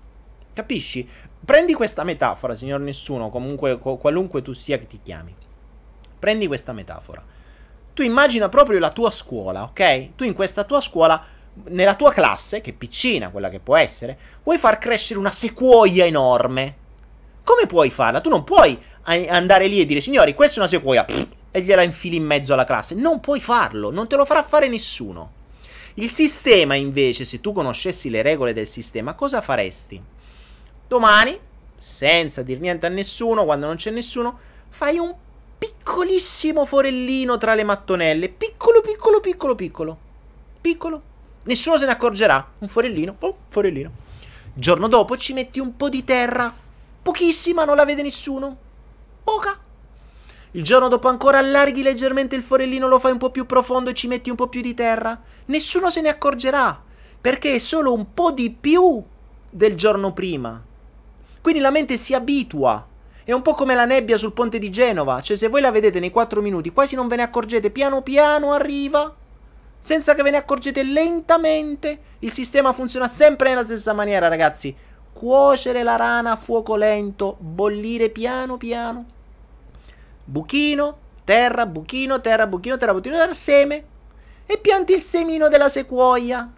[0.53, 1.07] Capisci?
[1.45, 5.35] Prendi questa metafora, signor nessuno, comunque qualunque tu sia che ti chiami.
[6.19, 7.23] Prendi questa metafora.
[7.95, 10.15] Tu immagina proprio la tua scuola, ok?
[10.15, 11.23] Tu in questa tua scuola,
[11.65, 16.05] nella tua classe, che è piccina, quella che può essere, vuoi far crescere una sequoia
[16.05, 16.77] enorme.
[17.45, 18.21] Come puoi farla?
[18.21, 21.05] Tu non puoi andare lì e dire, signori, questa è una sequoia.
[21.05, 22.95] Pff, e gliela infili in mezzo alla classe.
[22.95, 25.41] Non puoi farlo, non te lo farà fare nessuno.
[25.95, 30.03] Il sistema, invece, se tu conoscessi le regole del sistema, cosa faresti?
[30.89, 31.39] Domani,
[31.77, 34.39] senza dir niente a nessuno, quando non c'è nessuno,
[34.71, 35.15] fai un
[35.59, 38.31] piccolissimo forellino tra le mattonelle.
[38.31, 39.99] Piccolo, piccolo, piccolo, piccolo.
[40.61, 41.03] Piccolo.
[41.45, 42.53] Nessuno se ne accorgerà.
[42.59, 43.17] Un forellino.
[43.19, 43.91] Oh, forellino.
[44.55, 46.55] Giorno dopo ci metti un po' di terra.
[47.03, 48.57] Pochissima, non la vede nessuno.
[49.25, 49.59] Poca.
[50.53, 53.95] Il giorno dopo ancora allarghi leggermente il forellino, lo fai un po' più profondo e
[53.95, 55.19] ci metti un po' più di terra.
[55.47, 56.81] Nessuno se ne accorgerà,
[57.19, 59.03] perché è solo un po' di più
[59.51, 60.63] del giorno prima.
[61.41, 62.87] Quindi la mente si abitua.
[63.25, 66.01] È un po' come la nebbia sul ponte di Genova, cioè se voi la vedete
[66.01, 69.15] nei 4 minuti, quasi non ve ne accorgete, piano piano arriva,
[69.83, 71.99] senza che ve ne accorgete lentamente.
[72.21, 74.75] Il sistema funziona sempre nella stessa maniera, ragazzi.
[75.13, 79.05] Cuocere la rana a fuoco lento, bollire piano piano
[80.25, 83.85] buchino, terra, buchino, terra, buchino, terra, buchino, terra, seme
[84.47, 86.51] e pianti il semino della sequoia.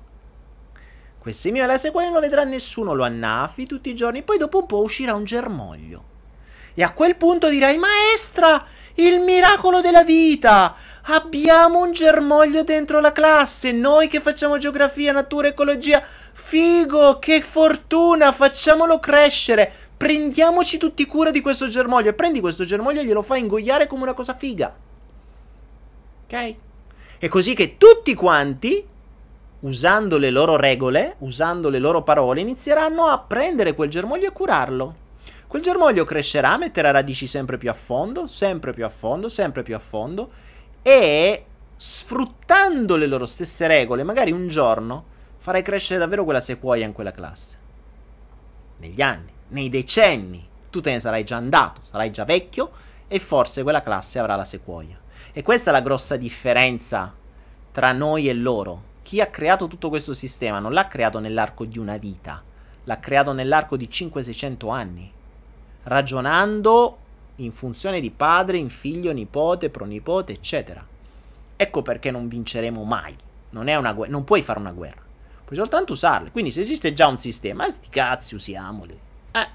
[1.19, 4.61] Quel semino della sequoia non lo vedrà nessuno, lo annaffi tutti i giorni, poi dopo
[4.61, 6.13] un po' uscirà un germoglio.
[6.75, 8.65] E a quel punto dirai, maestra,
[8.95, 10.75] il miracolo della vita!
[11.07, 16.03] Abbiamo un germoglio dentro la classe, noi che facciamo geografia, natura, ecologia.
[16.33, 22.09] Figo, che fortuna, facciamolo crescere prendiamoci tutti cura di questo germoglio.
[22.09, 24.75] E prendi questo germoglio e glielo fai ingoiare come una cosa figa.
[26.25, 26.55] Ok?
[27.19, 28.87] È così che tutti quanti,
[29.61, 34.95] usando le loro regole, usando le loro parole, inizieranno a prendere quel germoglio e curarlo.
[35.47, 39.75] Quel germoglio crescerà, metterà radici sempre più a fondo, sempre più a fondo, sempre più
[39.75, 40.31] a fondo
[40.87, 45.05] e sfruttando le loro stesse regole, magari un giorno
[45.39, 47.59] farai crescere davvero quella sequoia in quella classe.
[48.77, 52.71] Negli anni nei decenni tu te ne sarai già andato, sarai già vecchio
[53.09, 55.01] e forse quella classe avrà la sequoia.
[55.33, 57.15] E questa è la grossa differenza
[57.73, 58.93] tra noi e loro.
[59.03, 62.43] Chi ha creato tutto questo sistema non l'ha creato nell'arco di una vita,
[62.85, 65.13] l'ha creato nell'arco di 500-600 anni,
[65.85, 66.99] ragionando
[67.37, 70.85] in funzione di padre, in figlio, nipote, pronipote, eccetera.
[71.57, 73.17] Ecco perché non vinceremo mai.
[73.51, 75.01] Non, guerra, non puoi fare una guerra,
[75.45, 76.31] puoi soltanto usarle.
[76.33, 78.99] Quindi se esiste già un sistema, sti cazzi usiamoli.
[79.33, 79.49] Eh.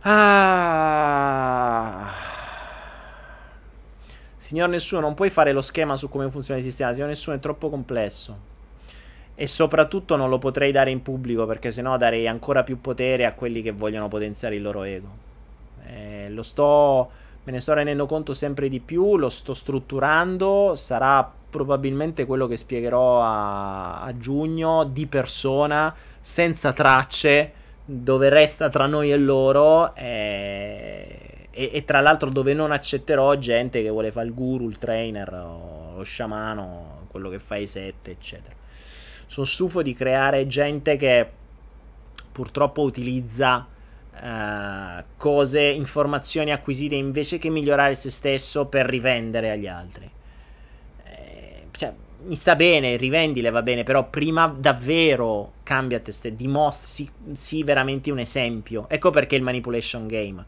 [0.00, 2.12] Ah.
[4.36, 6.92] Signor Nessuno, non puoi fare lo schema su come funziona il sistema.
[6.92, 8.54] Signor Nessuno, è troppo complesso.
[9.34, 13.34] e soprattutto non lo potrei dare in pubblico perché sennò darei ancora più potere a
[13.34, 15.25] quelli che vogliono potenziare il loro ego.
[16.26, 17.10] Eh, lo sto,
[17.44, 22.56] me ne sto rendendo conto sempre di più, lo sto strutturando, sarà probabilmente quello che
[22.56, 27.52] spiegherò a, a giugno di persona, senza tracce,
[27.84, 29.94] dove resta tra noi e loro.
[29.94, 34.78] E, e, e, tra l'altro dove non accetterò gente che vuole fare il guru, il
[34.78, 38.54] trainer lo sciamano, quello che fa i sette, eccetera
[39.26, 41.28] sono stufo di creare gente che
[42.32, 43.66] purtroppo utilizza
[44.20, 50.10] uh, cose, informazioni acquisite invece che migliorare se stesso per rivendere agli altri.
[51.04, 51.92] Eh, cioè,
[52.24, 58.10] mi sta bene, rivendile va bene, però prima davvero cambia te stesso, dimostri, sii veramente
[58.10, 58.86] un esempio.
[58.88, 60.44] Ecco perché il manipulation game.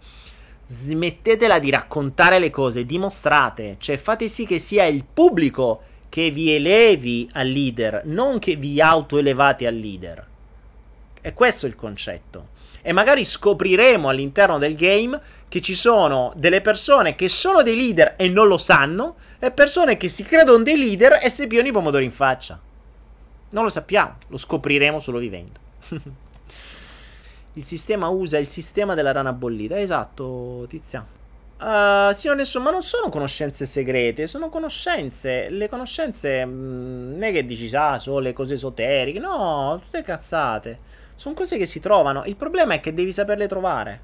[0.64, 6.54] Smettetela di raccontare le cose, dimostrate, cioè fate sì che sia il pubblico che vi
[6.54, 10.26] elevi al leader, non che vi autoelevate al leader.
[11.20, 12.56] E questo è il concetto.
[12.88, 18.14] E magari scopriremo all'interno del game che ci sono delle persone che sono dei leader
[18.16, 21.72] e non lo sanno, e persone che si credono dei leader e si piono i
[21.72, 22.58] pomodori in faccia.
[23.50, 25.60] Non lo sappiamo, lo scopriremo solo vivendo.
[27.52, 29.78] il sistema usa il sistema della rana bollita.
[29.78, 31.16] Esatto, Tiziano.
[31.60, 35.50] Uh, signor Nessuno, ma non sono conoscenze segrete, sono conoscenze.
[35.50, 39.18] Le conoscenze mh, mm, non è che dici, ah, sono le cose esoteriche.
[39.18, 40.97] No, tutte cazzate.
[41.18, 42.22] Sono cose che si trovano.
[42.26, 44.00] Il problema è che devi saperle trovare.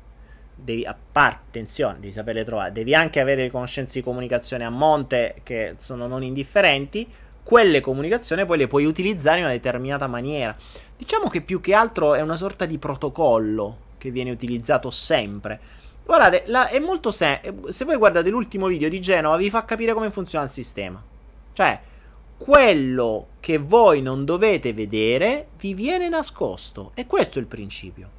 [0.52, 2.72] Devi, a parte, attenzione, devi saperle trovare.
[2.72, 7.08] Devi anche avere le conoscenze di comunicazione a monte che sono non indifferenti.
[7.44, 10.56] Quelle comunicazioni poi le puoi utilizzare in una determinata maniera.
[10.96, 15.60] Diciamo che più che altro è una sorta di protocollo che viene utilizzato sempre
[16.04, 17.72] Guardate, la, è molto semplice.
[17.72, 21.00] Se voi guardate l'ultimo video di Genova, vi fa capire come funziona il sistema.
[21.52, 21.80] Cioè,
[22.44, 26.90] quello che voi non dovete vedere vi viene nascosto.
[26.92, 28.10] E questo è il principio.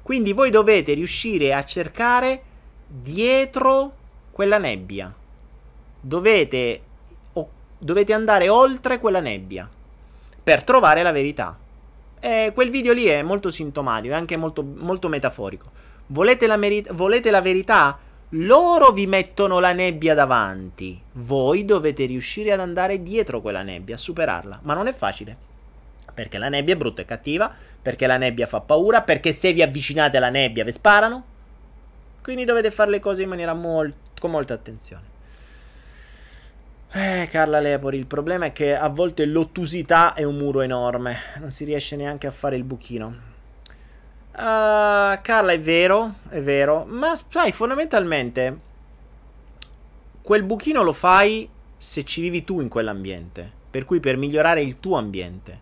[0.00, 2.42] Quindi voi dovete riuscire a cercare
[2.86, 3.94] dietro
[4.30, 5.14] quella nebbia.
[6.00, 6.80] Dovete,
[7.34, 9.68] o, dovete andare oltre quella nebbia
[10.42, 11.58] per trovare la verità.
[12.20, 15.70] E quel video lì è molto sintomatico, è anche molto, molto metaforico.
[16.06, 17.98] Volete la, meri- volete la verità?
[18.36, 21.00] Loro vi mettono la nebbia davanti.
[21.12, 24.60] Voi dovete riuscire ad andare dietro quella nebbia, a superarla.
[24.62, 25.36] Ma non è facile.
[26.12, 27.52] Perché la nebbia è brutta e cattiva.
[27.80, 29.02] Perché la nebbia fa paura.
[29.02, 31.24] Perché se vi avvicinate alla nebbia vi sparano.
[32.22, 35.12] Quindi dovete fare le cose in maniera molt- con molta attenzione.
[36.90, 41.16] Eh, Carla Lepori, il problema è che a volte l'ottusità è un muro enorme.
[41.38, 43.32] Non si riesce neanche a fare il buchino.
[44.36, 48.58] Uh, Carla, è vero, è vero, ma sai, fondamentalmente
[50.20, 54.80] quel buchino lo fai se ci vivi tu in quell'ambiente, per cui per migliorare il
[54.80, 55.60] tuo ambiente.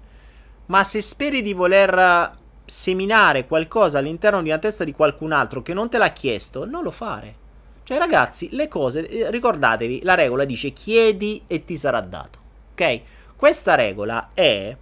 [0.66, 2.30] Ma se speri di voler
[2.64, 6.82] seminare qualcosa all'interno di una testa di qualcun altro che non te l'ha chiesto, non
[6.82, 7.34] lo fare.
[7.82, 12.38] Cioè, ragazzi, le cose, eh, ricordatevi, la regola dice chiedi e ti sarà dato.
[12.72, 13.00] Ok?
[13.36, 14.74] Questa regola è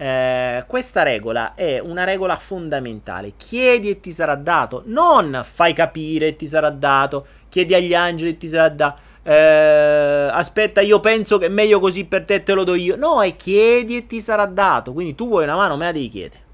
[0.00, 3.32] eh, questa regola è una regola fondamentale.
[3.36, 4.84] Chiedi e ti sarà dato.
[4.86, 7.26] Non fai capire e ti sarà dato.
[7.48, 9.00] Chiedi agli angeli e ti sarà dato.
[9.24, 12.94] Eh, aspetta, io penso che è meglio così per te, te lo do io.
[12.94, 14.92] No, è chiedi e ti sarà dato.
[14.92, 16.46] Quindi tu vuoi una mano, me la devi chiedere.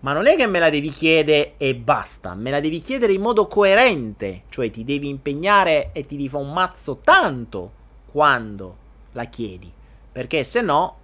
[0.00, 3.20] Ma non è che me la devi chiedere e basta, me la devi chiedere in
[3.20, 7.70] modo coerente, cioè ti devi impegnare e ti devi fare un mazzo tanto
[8.10, 8.76] quando
[9.12, 9.72] la chiedi,
[10.10, 10.96] perché se no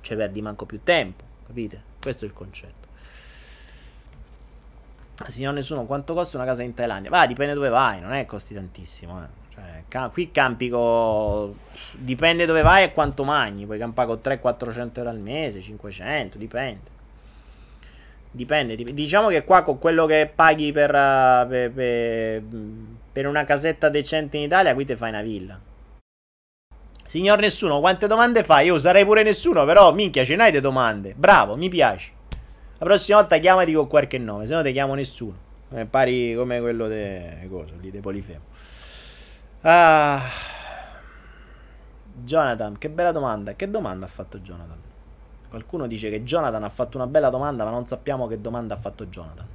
[0.00, 1.82] ci perdi manco più tempo, capite?
[2.00, 2.88] Questo è il concetto.
[5.26, 7.10] Signor nessuno, quanto costa una casa in Thailandia?
[7.10, 9.38] Va, dipende dove vai, non è costi tantissimo, eh.
[9.52, 11.54] Cioè, ca- qui campi con...
[11.92, 13.66] Dipende dove vai e quanto mangi.
[13.66, 16.98] Puoi campare con 300-400 euro al mese, 500, dipende.
[18.30, 20.90] Dipende, dip- diciamo che qua con quello che paghi per,
[21.48, 22.42] per, per,
[23.12, 25.60] per una casetta decente in Italia, qui ti fai una villa.
[27.10, 28.66] Signor nessuno, quante domande fai?
[28.66, 31.12] Io sarei pure nessuno, però minchia, ce n'hai di domande.
[31.16, 32.12] Bravo, mi piace.
[32.78, 35.34] La prossima volta chiamati con qualche nome, se no ti chiamo nessuno.
[35.68, 37.48] Come pari come quello de...
[37.50, 38.42] Cosa, lì, de Polifemo.
[39.62, 40.22] Ah.
[42.14, 43.56] Jonathan, che bella domanda.
[43.56, 44.78] Che domanda ha fatto Jonathan?
[45.48, 48.78] Qualcuno dice che Jonathan ha fatto una bella domanda, ma non sappiamo che domanda ha
[48.78, 49.46] fatto Jonathan.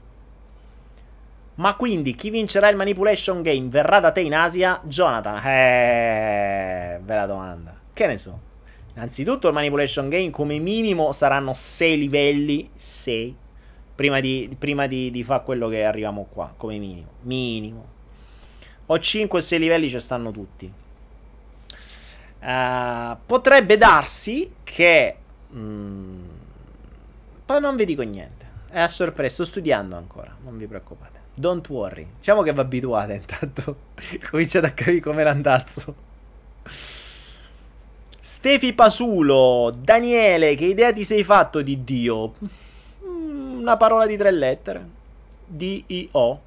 [1.55, 4.81] Ma quindi chi vincerà il Manipulation Game verrà da te in Asia?
[4.83, 5.37] Jonathan.
[5.37, 7.73] Eh, bella domanda.
[7.93, 8.39] Che ne so.
[8.95, 13.35] Innanzitutto il Manipulation Game come minimo saranno 6 livelli, 6,
[13.95, 17.07] prima di, prima di, di fare quello che arriviamo qua, come minimo.
[17.21, 17.93] Minimo.
[18.87, 20.71] O 5 o 6 livelli ci stanno tutti.
[22.41, 25.15] Uh, potrebbe darsi che...
[25.53, 26.25] Mm,
[27.45, 28.45] Poi non vi dico niente.
[28.69, 31.24] È a sorpresa, sto studiando ancora, non vi preoccupate.
[31.37, 32.07] Don't worry.
[32.17, 33.75] Diciamo che vi abituate intanto.
[34.29, 35.95] Cominciate a capire come l'andazzo.
[38.19, 42.33] Stefi Pasulo, Daniele, che idea ti sei fatto di Dio?
[43.05, 44.87] Mm, una parola di tre lettere.
[45.45, 46.41] D-I-O.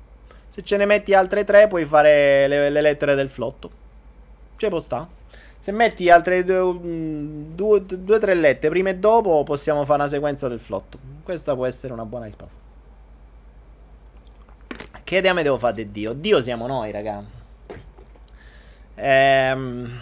[0.48, 3.70] Se ce ne metti altre tre, puoi fare le, le lettere del flotto.
[4.56, 5.06] Ci può sta.
[5.60, 10.48] Se metti altre mm, due o tre lettere prima e dopo, possiamo fare una sequenza
[10.48, 10.98] del flotto.
[11.22, 12.67] Questa può essere una buona risposta.
[15.08, 16.12] Che idea mi devo fare di Dio?
[16.12, 17.24] Dio siamo noi, raga.
[18.94, 19.98] Ehm...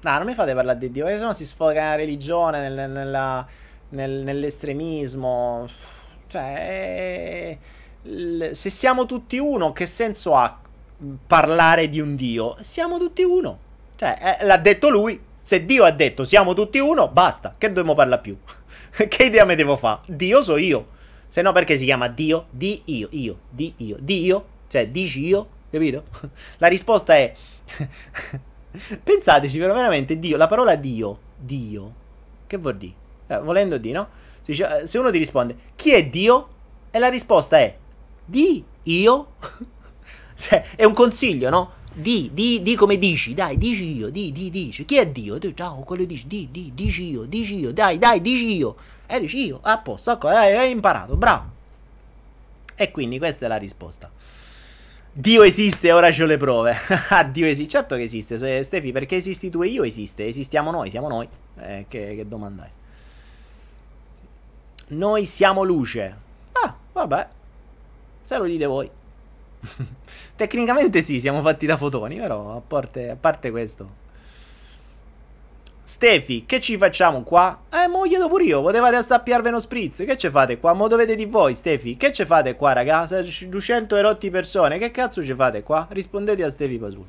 [0.00, 3.46] No, non mi fate parlare di Dio, perché sennò si sfoga la religione nel, nella,
[3.90, 5.66] nel, nell'estremismo.
[6.26, 7.58] Cioè,
[8.52, 10.58] se siamo tutti uno, che senso ha
[11.26, 12.56] parlare di un Dio?
[12.62, 13.58] Siamo tutti uno.
[13.94, 15.20] Cioè, eh, l'ha detto lui.
[15.42, 17.54] Se Dio ha detto siamo tutti uno, basta.
[17.58, 18.38] Che dobbiamo parlare più?
[19.06, 20.00] che idea mi devo fare?
[20.06, 20.92] Dio so io.
[21.34, 22.46] Se no, perché si chiama Dio?
[22.48, 24.46] Di io, io, di io, Dio.
[24.68, 26.04] Cioè, dici io, capito?
[26.58, 27.34] La risposta è...
[29.02, 31.92] Pensateci, però veramente Dio, la parola Dio, Dio,
[32.46, 32.94] che vuol dire?
[33.26, 34.08] Eh, volendo dire, no?
[34.46, 36.48] Eh, se uno ti risponde, chi è Dio?
[36.92, 37.76] E la risposta è,
[38.24, 39.32] di io?
[40.36, 41.72] cioè, è un consiglio, no?
[41.96, 44.84] Di, di, di come dici, dai, dici io, di, di, dici.
[44.84, 45.38] Chi è Dio?
[45.38, 48.74] Tu, ciao, quello dici, di, di, dici io, dici io, dai, dai, dici io.
[49.06, 51.52] E dici io, a posto, ecco, hai, hai imparato, bravo.
[52.74, 54.10] E quindi questa è la risposta.
[55.12, 56.76] Dio esiste, ora c'ho le prove.
[57.10, 58.36] Ah, Dio esiste, certo che esiste.
[58.36, 60.26] Se, Stefi, perché esisti tu e io esiste?
[60.26, 61.28] Esistiamo noi, siamo noi.
[61.60, 62.70] Eh, che, che domanda è?
[64.88, 66.16] Noi siamo luce.
[66.50, 67.28] Ah, vabbè.
[68.24, 68.90] Se lo dite voi.
[70.36, 74.02] Tecnicamente sì, siamo fatti da fotoni, però a parte, a parte questo.
[75.86, 77.64] Stefi, che ci facciamo qua?
[77.70, 80.72] Eh, mo chiedo pure io, potevate stappiarvi uno spritz, che ci fate qua?
[80.72, 83.06] Mo dovete di voi, Stefi, che ci fate qua, raga?
[83.06, 85.86] 200 erotti persone, che cazzo ci fate qua?
[85.90, 87.04] Rispondete a Stefi Pasul.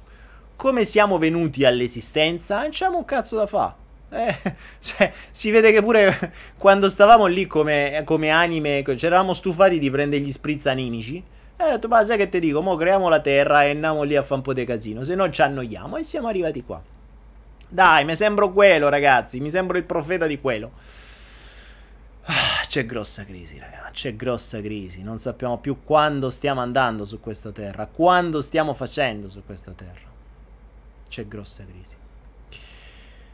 [0.58, 2.62] Come siamo venuti all'esistenza?
[2.62, 3.76] Non c'è un cazzo da fa.
[4.10, 4.36] Eh,
[4.82, 9.90] cioè, si vede che pure quando stavamo lì come, come anime, ci eravamo stufati di
[9.90, 11.24] prendere gli spritz animici.
[11.58, 14.16] E ho detto, ma sai che ti dico, mo creiamo la terra e andiamo lì
[14.16, 16.82] a fare un po' di casino, se no ci annoiamo e siamo arrivati qua.
[17.68, 19.40] Dai, mi sembro quello, ragazzi.
[19.40, 20.72] Mi sembro il profeta di quello.
[22.24, 23.92] Ah, c'è grossa crisi, ragazzi.
[23.92, 25.04] C'è grossa crisi.
[25.04, 27.88] Non sappiamo più quando stiamo andando su questa terra.
[27.88, 30.14] Quando stiamo facendo su questa terra.
[31.10, 31.96] C'è grossa crisi.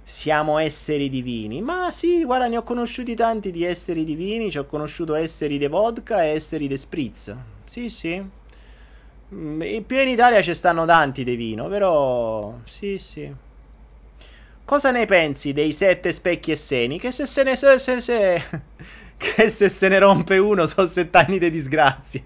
[0.03, 1.61] Siamo esseri divini.
[1.61, 4.49] Ma sì, guarda, ne ho conosciuti tanti di esseri divini.
[4.49, 7.36] Ci ho conosciuto esseri de vodka e esseri de spritz.
[7.72, 8.22] Sì, sì.
[9.34, 12.53] Mm, e più in Italia ci stanno tanti di vino, però...
[12.65, 13.34] Sì, sì.
[14.65, 16.99] Cosa ne pensi dei sette specchi e seni?
[16.99, 17.55] Che se se ne...
[17.55, 18.43] Se, se, se,
[19.15, 22.19] che se se ne rompe uno sono sett'anni di disgrazia.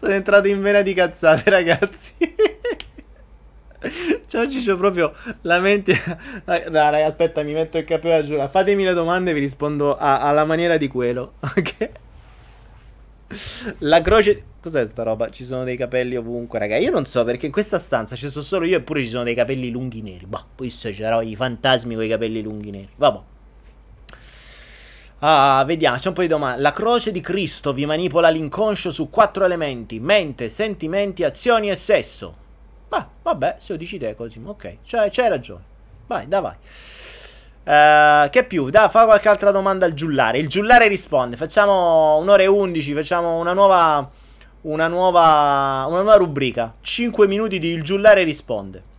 [0.00, 2.14] sono entrato in vena di cazzate, ragazzi.
[4.34, 5.12] Oggi c'ho proprio
[5.42, 5.94] la mente.
[6.44, 8.48] Dai, raga, aspetta, mi metto il a giura.
[8.48, 11.34] Fatemi le domande e vi rispondo a, alla maniera di quello.
[11.56, 11.90] Ok?
[13.78, 14.42] La croce.
[14.60, 15.30] Cos'è sta roba?
[15.30, 16.76] Ci sono dei capelli ovunque, raga.
[16.76, 19.34] Io non so perché in questa stanza ci sono solo io eppure ci sono dei
[19.34, 20.26] capelli lunghi neri.
[20.26, 22.88] Bah, poi c'erano i fantasmi con i capelli lunghi neri.
[22.96, 23.18] Vabbè.
[25.20, 26.60] Ah, vediamo, c'è un po' di domande.
[26.60, 32.44] La croce di Cristo vi manipola l'inconscio su quattro elementi: mente, sentimenti, azioni e sesso.
[32.88, 34.76] Bah, vabbè, se lo dici te così, ok.
[34.84, 35.62] Cioè, c'hai ragione.
[36.06, 36.54] Vai, dai, vai.
[37.66, 38.70] Uh, che più?
[38.70, 40.38] Da, fa qualche altra domanda al giullare.
[40.38, 41.36] Il giullare risponde.
[41.36, 42.94] Facciamo un'ora e undici.
[42.94, 44.08] Facciamo una nuova.
[44.62, 45.84] Una nuova.
[45.88, 46.74] Una nuova rubrica.
[46.80, 48.94] 5 minuti di Il giullare risponde.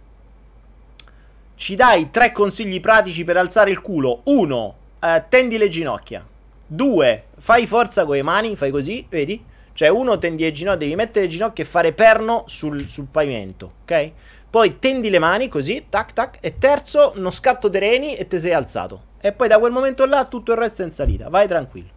[1.56, 4.20] Ci dai tre consigli pratici per alzare il culo.
[4.26, 4.76] 1.
[5.00, 6.26] Uh, tendi le ginocchia.
[6.68, 7.24] 2.
[7.40, 8.58] Fai forza con le mani.
[8.58, 9.42] Fai così, vedi?
[9.78, 10.80] Cioè, uno tendi le ginocchia.
[10.80, 13.74] Devi mettere le ginocchia e fare perno sul, sul pavimento.
[13.84, 14.12] Ok?
[14.50, 16.38] Poi tendi le mani così, tac tac.
[16.42, 19.04] E terzo, uno scatto di reni e te sei alzato.
[19.22, 21.30] E poi da quel momento là tutto il resto è in salita.
[21.30, 21.90] Vai tranquillo.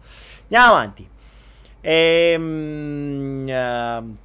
[0.43, 1.09] Andiamo avanti.
[1.81, 3.47] Ehm...
[3.47, 4.15] Uh,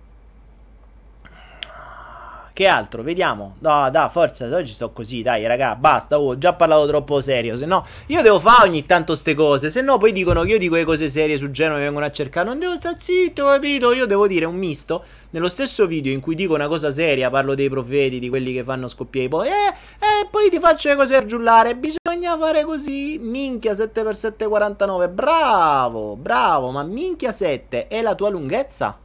[2.56, 3.02] che altro?
[3.02, 3.56] Vediamo.
[3.58, 7.54] No, dai, forza, oggi sto così, dai, raga, basta, oh, ho già parlato troppo serio,
[7.54, 10.58] se no io devo fare ogni tanto ste cose, se no poi dicono che io
[10.58, 13.92] dico le cose serie su Genova e vengono a cercare, non devo stare zitto, capito?
[13.92, 15.04] Io devo dire un misto.
[15.30, 18.64] Nello stesso video in cui dico una cosa seria, parlo dei profeti, di quelli che
[18.64, 23.18] fanno scoppiare poi, eh, eh, poi ti faccio le cose a giullare, bisogna fare così,
[23.20, 29.04] minchia 7x7 49, bravo, bravo, ma minchia 7 è la tua lunghezza?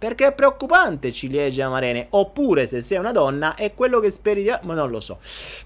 [0.00, 2.06] Perché è preoccupante ciliegie amarene.
[2.10, 4.50] Oppure se sei una donna è quello che speri di...
[4.62, 5.18] Ma non lo so.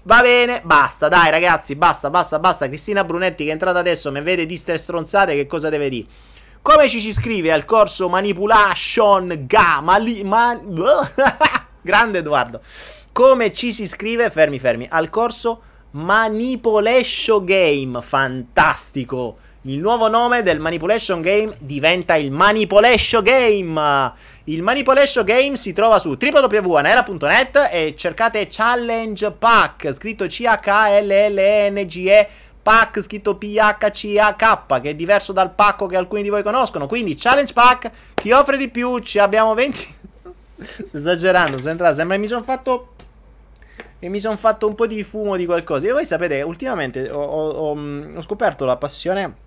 [0.03, 2.67] Va bene, basta, dai ragazzi, basta, basta, basta.
[2.67, 6.07] Cristina Brunetti che è entrata adesso, mi vede di ste stronzate, che cosa deve dire?
[6.61, 9.79] Come ci si iscrive al corso Manipulation Ga?
[9.79, 10.59] Mali, man...
[11.81, 12.59] Grande Edoardo.
[13.13, 14.29] Come ci si iscrive?
[14.29, 14.85] Fermi, fermi.
[14.89, 15.61] Al corso
[15.91, 18.01] Manipulation Game.
[18.01, 19.37] Fantastico.
[19.67, 24.13] Il nuovo nome del Manipulation Game diventa il Manipulation Game.
[24.43, 32.29] Il Manipulation Game si trova su www.anera.net e cercate Challenge Pack, scritto C-H-L-L-N-G-E
[32.61, 36.85] pack scritto P-H-C-A-K, che è diverso dal pacco che alcuni di voi conoscono.
[36.85, 39.95] Quindi, challenge pack, chi offre di più, ci abbiamo 20.
[40.85, 42.89] Sto esagerando, sembra, sembra mi sono fatto.
[43.97, 45.87] E mi sono fatto un po' di fumo di qualcosa.
[45.87, 49.44] E voi sapete, ultimamente ho, ho, ho scoperto la passione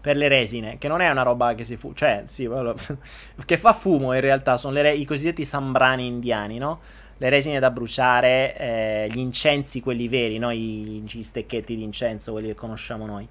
[0.00, 2.48] per le resine, che non è una roba che si fu, cioè, sì,
[3.44, 6.80] che fa fumo in realtà, sono re- i cosiddetti sambrani indiani, no?
[7.20, 10.50] le resine da bruciare, eh, gli incensi, quelli veri, no?
[10.50, 13.28] I, i stecchetti di incenso, quelli che conosciamo noi.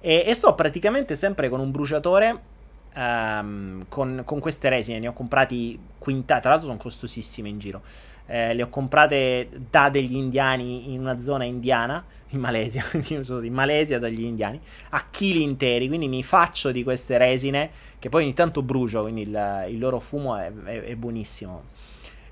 [0.00, 2.54] E, e sto praticamente sempre con un bruciatore.
[2.94, 7.82] Um, con, con, queste resine ne ho comprati quintali, tra l'altro sono costosissime in giro.
[8.26, 13.98] Eh, le ho comprate da degli indiani in una zona indiana, in Malesia, in Malesia
[13.98, 14.60] dagli indiani,
[14.90, 15.88] a chili interi.
[15.88, 20.00] Quindi mi faccio di queste resine che poi ogni tanto brucio, quindi il, il loro
[20.00, 21.74] fumo è, è, è buonissimo.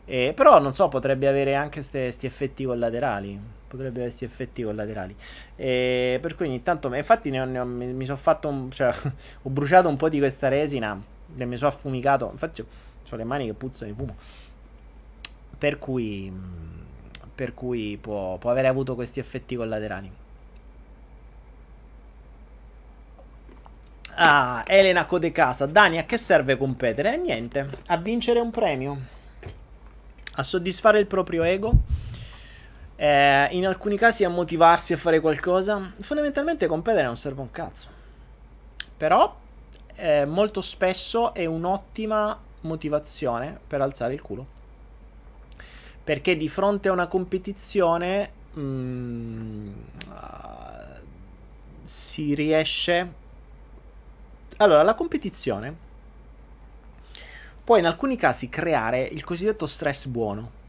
[0.07, 3.41] Eh, però non so, potrebbe avere anche questi effetti collaterali.
[3.67, 5.17] Potrebbe avere questi effetti collaterali.
[5.57, 6.93] Eh, per cui ogni tanto.
[6.95, 8.49] Infatti, ne ho, ne ho, mi, mi sono fatto.
[8.49, 8.93] Un, cioè,
[9.43, 11.01] ho bruciato un po' di questa resina.
[11.37, 12.29] E mi sono affumicato.
[12.31, 14.17] Infatti, ho le mani che puzzano di fumo.
[15.65, 16.31] Per cui.
[17.35, 20.13] Per cui può, può avere avuto questi effetti collaterali.
[24.17, 25.65] Ah, Elena Codecasa.
[25.65, 27.17] Dani, a che serve competere?
[27.17, 28.99] Niente, a vincere un premio
[30.35, 31.73] a soddisfare il proprio ego,
[32.97, 35.95] eh, in alcuni casi a motivarsi a fare qualcosa.
[36.01, 37.89] Fondamentalmente competere non serve un cazzo.
[38.99, 39.35] Però
[39.95, 44.54] eh, molto spesso è un'ottima motivazione per alzare il culo.
[46.05, 49.73] Perché di fronte a una competizione mh, mm,
[51.85, 53.23] si riesce...
[54.59, 55.77] Allora, la competizione
[57.65, 60.63] può in alcuni casi creare il cosiddetto stress buono.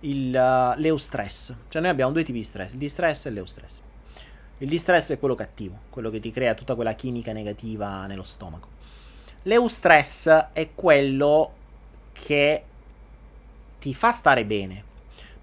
[0.00, 1.54] Il, uh, l'eustress.
[1.68, 3.80] Cioè noi abbiamo due tipi di stress, il distress e l'eustress.
[4.58, 8.68] Il distress è quello cattivo, quello che ti crea tutta quella chimica negativa nello stomaco.
[9.42, 11.52] L'eustress è quello
[12.12, 12.64] che
[13.86, 14.82] ti fa stare bene.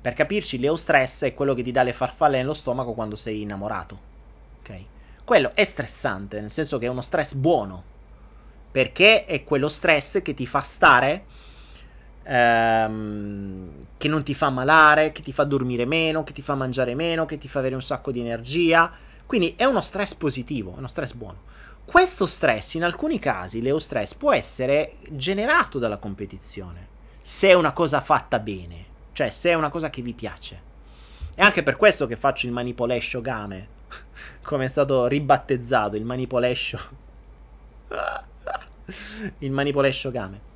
[0.01, 3.97] Per capirci, l'eustress è quello che ti dà le farfalle nello stomaco quando sei innamorato.
[4.59, 4.83] Ok?
[5.23, 7.91] Quello è stressante, nel senso che è uno stress buono
[8.69, 11.23] perché è quello stress che ti fa stare,
[12.23, 16.95] ehm, che non ti fa malare, che ti fa dormire meno, che ti fa mangiare
[16.95, 18.91] meno, che ti fa avere un sacco di energia.
[19.25, 21.43] Quindi è uno stress positivo, è uno stress buono.
[21.85, 26.87] Questo stress, in alcuni casi, l'eo stress può essere generato dalla competizione,
[27.25, 30.71] se è una cosa fatta bene, cioè se è una cosa che vi piace.
[31.33, 33.67] È anche per questo che faccio il manipolescio game,
[34.43, 36.79] come è stato ribattezzato, il manipolescio.
[39.39, 40.51] il manipolescio game.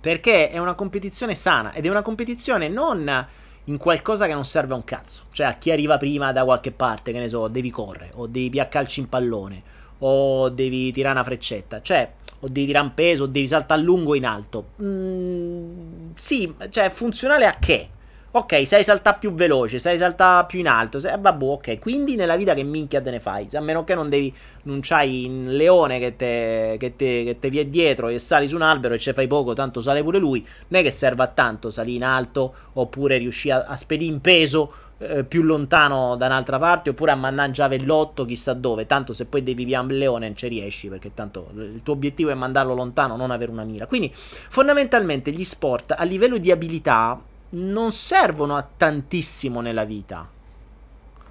[0.00, 3.26] Perché è una competizione sana ed è una competizione non
[3.66, 5.26] in qualcosa che non serve a un cazzo.
[5.30, 8.50] Cioè a chi arriva prima da qualche parte, che ne so, devi correre, o devi
[8.50, 9.62] piaccarci in pallone,
[9.98, 11.80] o devi tirare una freccetta.
[11.80, 12.12] Cioè,
[12.44, 14.72] o devi tirare un peso, o devi saltare a lungo in alto.
[14.82, 17.88] Mm, sì, cioè funzionale a che?
[18.32, 21.78] Ok, sai saltare più veloce, sai saltare più in alto, sai, vabbè, ok.
[21.78, 23.46] Quindi nella vita che minchia te ne fai?
[23.52, 24.34] A meno che non devi,
[24.64, 28.56] non c'hai un leone che te, che te, che te vie dietro e sali su
[28.56, 30.44] un albero e ci fai poco, tanto sale pure lui.
[30.68, 34.20] Non è che serve a tanto salire in alto oppure riuscire a, a spedire in
[34.20, 38.86] peso eh, più lontano da un'altra parte oppure a mangiare l'otto chissà dove.
[38.86, 42.30] Tanto se poi devi via un leone non ci riesci perché tanto il tuo obiettivo
[42.30, 43.86] è mandarlo lontano, non avere una mira.
[43.86, 50.28] Quindi fondamentalmente gli sport a livello di abilità non servono a tantissimo nella vita.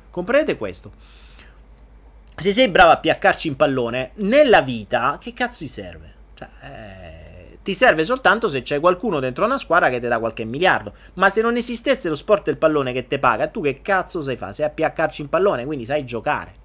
[0.10, 0.92] Comprendete questo?
[2.36, 6.14] Se sei bravo a piaccarci in pallone, nella vita, che cazzo ti serve?
[6.34, 7.13] Cioè, eh,
[7.64, 10.94] ti serve soltanto se c'è qualcuno dentro una squadra che ti dà qualche miliardo.
[11.16, 14.38] Ma se non esistesse lo sport del pallone che ti paga, tu che cazzo sai
[14.38, 14.64] fare?
[14.64, 16.62] A piaccarci in pallone, quindi sai giocare.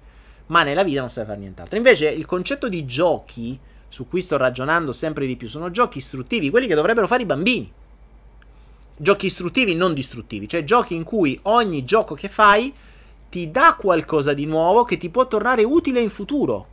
[0.47, 1.77] Ma nella vita non sai fare nient'altro.
[1.77, 3.57] Invece il concetto di giochi,
[3.87, 7.25] su cui sto ragionando sempre di più, sono giochi istruttivi, quelli che dovrebbero fare i
[7.25, 7.71] bambini
[9.01, 12.73] giochi istruttivi, non distruttivi, cioè giochi in cui ogni gioco che fai
[13.29, 16.67] ti dà qualcosa di nuovo che ti può tornare utile in futuro.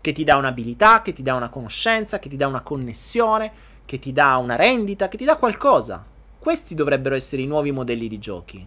[0.00, 3.52] Che ti dà un'abilità, che ti dà una conoscenza, che ti dà una connessione,
[3.84, 6.04] che ti dà una rendita, che ti dà qualcosa.
[6.38, 8.66] Questi dovrebbero essere i nuovi modelli di giochi.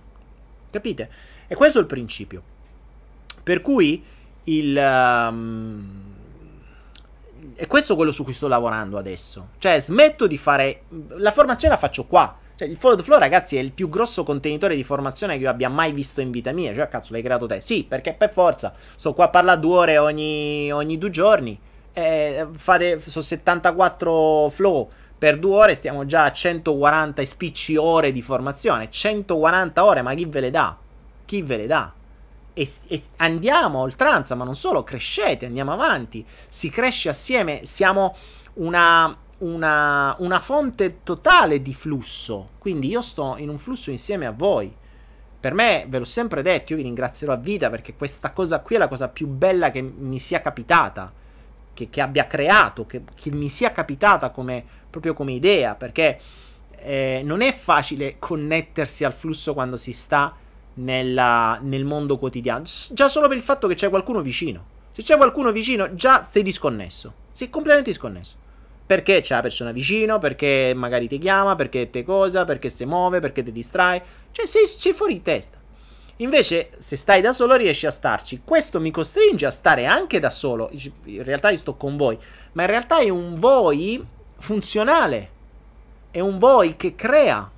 [0.69, 1.09] Capite?
[1.47, 2.41] E questo è il principio.
[3.41, 4.03] Per cui
[4.43, 4.77] il...
[4.77, 6.11] Um,
[7.55, 9.49] è questo quello su cui sto lavorando adesso.
[9.57, 10.83] Cioè, smetto di fare...
[11.17, 12.37] La formazione la faccio qua.
[12.55, 15.49] Cioè, il Follow the Flow, ragazzi, è il più grosso contenitore di formazione che io
[15.49, 16.73] abbia mai visto in vita mia.
[16.73, 17.61] Cioè, cazzo, l'hai creato te?
[17.61, 18.73] Sì, perché per forza.
[18.95, 21.59] Sto qua a parlare due ore ogni, ogni due giorni.
[21.93, 25.75] Eh, fate, sono 74 flow per due ore.
[25.75, 28.89] Stiamo già a 140 spicci ore di formazione.
[28.91, 30.77] 140 ore, ma chi ve le dà?
[31.25, 31.91] Chi ve le dà?
[32.53, 38.15] E, e, andiamo a oltranza, ma non solo, crescete, andiamo avanti, si cresce assieme, siamo
[38.55, 42.49] una, una, una fonte totale di flusso.
[42.57, 44.73] Quindi io sto in un flusso insieme a voi.
[45.39, 48.75] Per me, ve l'ho sempre detto, io vi ringrazierò a vita perché questa cosa qui
[48.75, 51.11] è la cosa più bella che mi sia capitata,
[51.73, 56.17] che, che abbia creato, che, che, mi sia capitata come, proprio come idea, perché
[56.77, 60.33] eh, non è facile connettersi al flusso quando si sta
[60.75, 62.63] nella, nel mondo quotidiano.
[62.91, 64.71] Già solo per il fatto che c'è qualcuno vicino.
[64.93, 67.13] Se c'è qualcuno vicino, già sei disconnesso.
[67.33, 68.35] Sei completamente disconnesso.
[68.93, 73.19] Perché c'è la persona vicino, perché magari ti chiama, perché te cosa, perché si muove,
[73.21, 74.03] perché ti distrae.
[74.29, 75.57] Cioè sei, sei fuori di testa.
[76.17, 78.41] Invece, se stai da solo, riesci a starci.
[78.45, 80.69] Questo mi costringe a stare anche da solo.
[81.05, 82.19] In realtà io sto con voi.
[82.51, 84.05] Ma in realtà è un voi
[84.37, 85.29] funzionale.
[86.11, 87.51] È un voi che crea.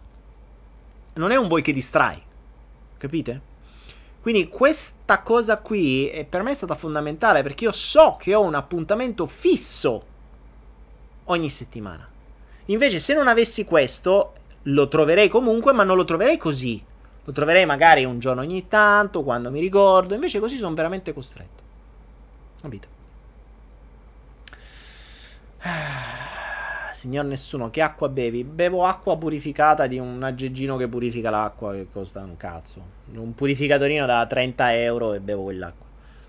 [1.15, 2.21] Non è un voi che distrae.
[2.97, 3.41] Capite?
[4.21, 8.41] Quindi questa cosa qui è, per me è stata fondamentale perché io so che ho
[8.41, 10.13] un appuntamento fisso
[11.25, 12.07] ogni settimana.
[12.65, 14.33] Invece, se non avessi questo,
[14.63, 16.83] lo troverei comunque, ma non lo troverei così.
[17.23, 20.13] Lo troverei magari un giorno ogni tanto, quando mi ricordo.
[20.13, 21.63] Invece, così sono veramente costretto.
[22.61, 22.87] Capito?
[26.91, 28.43] Signor nessuno, che acqua bevi?
[28.43, 32.81] Bevo acqua purificata di un aggeggino che purifica l'acqua, che costa un cazzo.
[33.13, 35.84] Un purificatorino da 30 euro e bevo quell'acqua.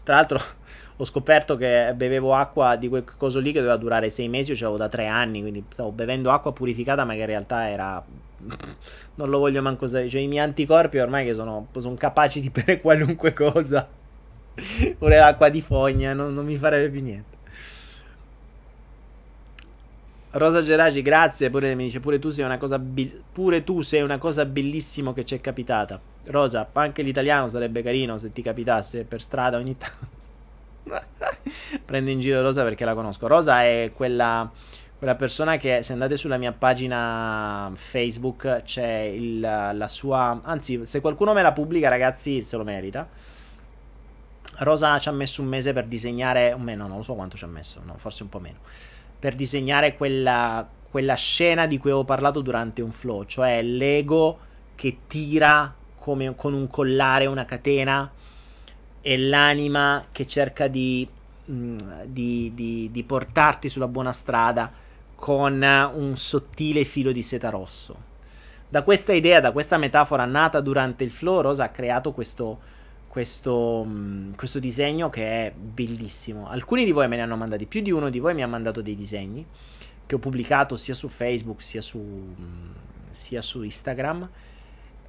[0.06, 0.38] Tra l'altro
[0.98, 4.56] ho scoperto che bevevo acqua di quel coso lì che doveva durare sei mesi, io
[4.56, 8.00] ce l'avevo da tre anni, quindi stavo bevendo acqua purificata, ma che in realtà era...
[9.16, 12.50] non lo voglio manco sapere, cioè i miei anticorpi ormai che sono, sono capaci di
[12.54, 13.88] bere qualunque cosa,
[14.96, 17.34] pure l'acqua di fogna, non, non mi farebbe più niente.
[20.30, 21.48] Rosa Geraci, grazie.
[21.50, 25.14] Pure mi dice: Pure tu sei una cosa, bi- pure tu sei una cosa bellissima
[25.14, 25.98] che ci è capitata.
[26.26, 30.14] Rosa, anche l'italiano sarebbe carino se ti capitasse per strada ogni tanto.
[31.84, 33.26] Prendo in giro Rosa perché la conosco.
[33.26, 34.50] Rosa è quella,
[34.98, 40.40] quella persona che se andate sulla mia pagina Facebook c'è il, la sua...
[40.42, 43.08] Anzi, se qualcuno me la pubblica ragazzi se lo merita.
[44.58, 46.52] Rosa ci ha messo un mese per disegnare...
[46.52, 48.58] Un meno, non lo so quanto ci ha messo, no, forse un po' meno.
[49.18, 54.38] Per disegnare quella, quella scena di cui avevo parlato durante un flow, cioè l'ego
[54.74, 55.74] che tira
[56.06, 58.08] come con un collare, una catena
[59.00, 61.08] è l'anima che cerca di,
[61.50, 64.70] mm, di, di, di portarti sulla buona strada
[65.16, 65.60] con
[65.94, 68.04] un sottile filo di seta rosso.
[68.68, 72.60] Da questa idea, da questa metafora nata durante il flow, Rosa ha creato questo,
[73.08, 76.48] questo, mm, questo, disegno che è bellissimo.
[76.48, 78.80] Alcuni di voi me ne hanno mandati, più di uno di voi mi ha mandato
[78.80, 79.44] dei disegni
[80.06, 82.70] che ho pubblicato sia su Facebook sia su, mm,
[83.10, 84.30] sia su Instagram.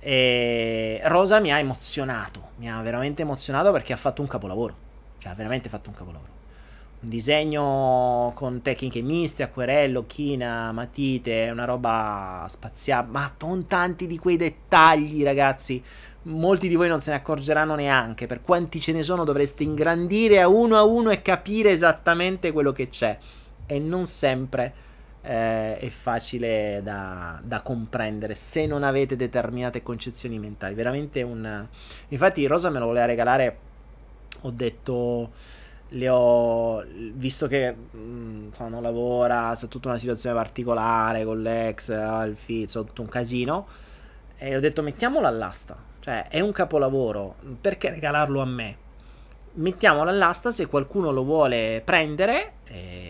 [0.10, 4.74] E Rosa mi ha emozionato, mi ha veramente emozionato perché ha fatto un capolavoro,
[5.18, 6.32] cioè ha veramente fatto un capolavoro.
[7.02, 14.18] Un disegno con tecniche miste, acquerello, china, matite, una roba spaziale, ma con tanti di
[14.18, 15.84] quei dettagli, ragazzi.
[16.22, 18.28] Molti di voi non se ne accorgeranno neanche.
[18.28, 22.72] Per quanti ce ne sono dovreste ingrandire a uno a uno e capire esattamente quello
[22.72, 23.18] che c'è.
[23.66, 24.74] E non sempre
[25.28, 30.74] eh, è facile da, da, comprendere se non avete determinate concezioni mentali.
[30.74, 31.68] Veramente un...
[32.08, 33.58] Infatti Rosa me lo voleva regalare,
[34.42, 35.32] ho detto...
[35.92, 36.84] Le ho
[37.14, 42.84] visto che mh, mm, non lavora, c'è tutta una situazione particolare con l'ex, il figlio,
[42.84, 43.68] tutto un casino.
[44.38, 45.78] E ho detto mettiamolo all'asta.
[46.02, 47.36] Cioè, è un capolavoro.
[47.62, 48.78] Perché regalarlo a me?
[49.58, 52.54] mettiamolo all'asta se qualcuno lo vuole prendere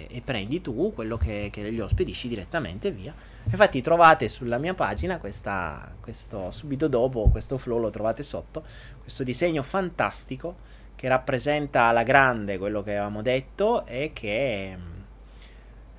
[0.08, 3.14] e, e prendi tu quello che, che, gli spedisci direttamente via.
[3.50, 8.64] Infatti trovate sulla mia pagina questa, questo, subito dopo questo flow lo trovate sotto,
[9.02, 14.78] questo disegno fantastico che rappresenta alla grande quello che avevamo detto e che,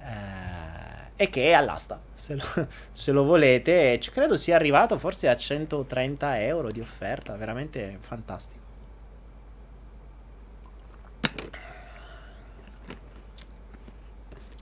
[0.01, 0.09] eh,
[1.16, 2.01] e che è all'asta.
[2.14, 2.43] Se lo,
[2.93, 8.66] se lo volete, credo sia arrivato forse a 130 euro di offerta, veramente fantastico.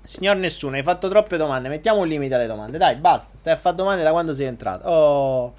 [0.06, 1.68] Signor Nessuno, hai fatto troppe domande.
[1.68, 2.78] Mettiamo un limite alle domande.
[2.78, 3.36] Dai, basta.
[3.36, 4.88] Stai a fare domande da quando sei entrato.
[4.88, 5.54] Oh.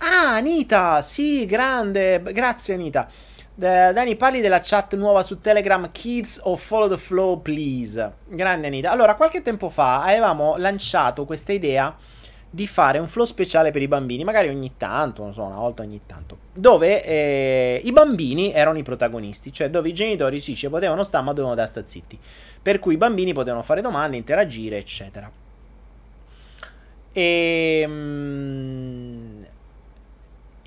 [0.00, 1.00] Ah, Anita.
[1.02, 2.22] Sì, grande.
[2.22, 3.08] Grazie, Anita.
[3.54, 8.12] Dani, parli della chat nuova su Telegram Kids o Follow the Flow, please.
[8.26, 8.90] Grande Anita.
[8.90, 11.96] Allora, qualche tempo fa avevamo lanciato questa idea
[12.48, 15.82] di fare un flow speciale per i bambini, magari ogni tanto, non so, una volta
[15.82, 20.68] ogni tanto, dove eh, i bambini erano i protagonisti, cioè dove i genitori sì ci
[20.68, 22.18] potevano stare ma dovevano da stare zitti,
[22.62, 25.30] per cui i bambini potevano fare domande, interagire, eccetera.
[27.12, 29.40] E, mm,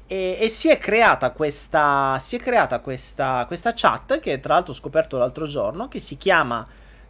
[0.07, 4.73] e, e, si è creata questa, si è creata questa, questa chat che tra l'altro
[4.73, 6.67] ho scoperto l'altro giorno, che si chiama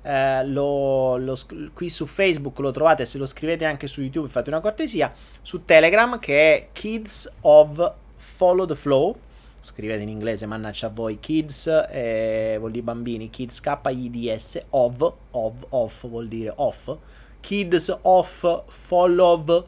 [0.10, 1.38] eh, lo, lo,
[1.72, 5.14] qui su Facebook lo trovate, se lo scrivete anche su YouTube fate una cortesia,
[5.44, 9.16] su Telegram che è Kids of Follow the Flow,
[9.60, 15.54] scrivete in inglese, mannaggia a voi, Kids eh, vuol dire bambini, Kids K-I-D-S, of, of,
[15.70, 16.98] off vuol dire off,
[17.40, 19.68] Kids of Follow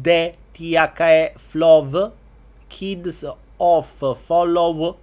[0.00, 2.12] the T-H-E Flow,
[2.66, 4.98] Kids of Follow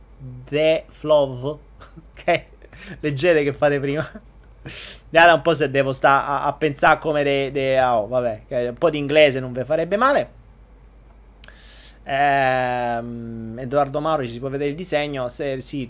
[0.50, 1.60] the Flow,
[2.12, 2.46] ok?
[3.02, 4.27] Leggete che fate prima.
[5.10, 8.76] Guarda un po' se devo stare a, a pensare come de, de oh, vabbè, un
[8.78, 10.30] po' di inglese non vi farebbe male.
[12.04, 15.28] Ehm, Edoardo Mauro ci si può vedere il disegno.
[15.28, 15.90] Se, sì,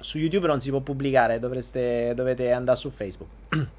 [0.00, 3.30] su YouTube non si può pubblicare, dovreste, dovete andare su Facebook.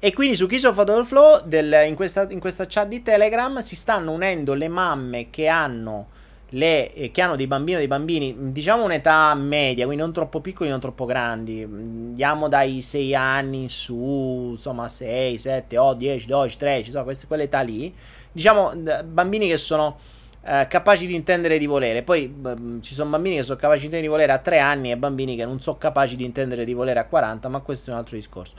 [0.00, 3.58] E quindi su Kiss of Adol Flow, del, in, questa, in questa chat di Telegram,
[3.58, 6.06] si stanno unendo le mamme che hanno
[6.50, 10.40] le, eh, che hanno dei bambini o dei bambini, diciamo un'età media, quindi non troppo
[10.40, 16.26] piccoli, non troppo grandi, andiamo dai 6 anni in su, insomma 6, 7, 8, 10,
[16.26, 17.94] 12, 13, insomma queste, quell'età lì,
[18.32, 18.72] diciamo
[19.04, 19.98] bambini che sono
[20.42, 23.86] eh, capaci di intendere di volere, poi b- ci sono bambini che sono capaci di
[23.86, 26.72] intendere di volere a 3 anni e bambini che non sono capaci di intendere di
[26.72, 28.54] volere a 40, ma questo è un altro discorso.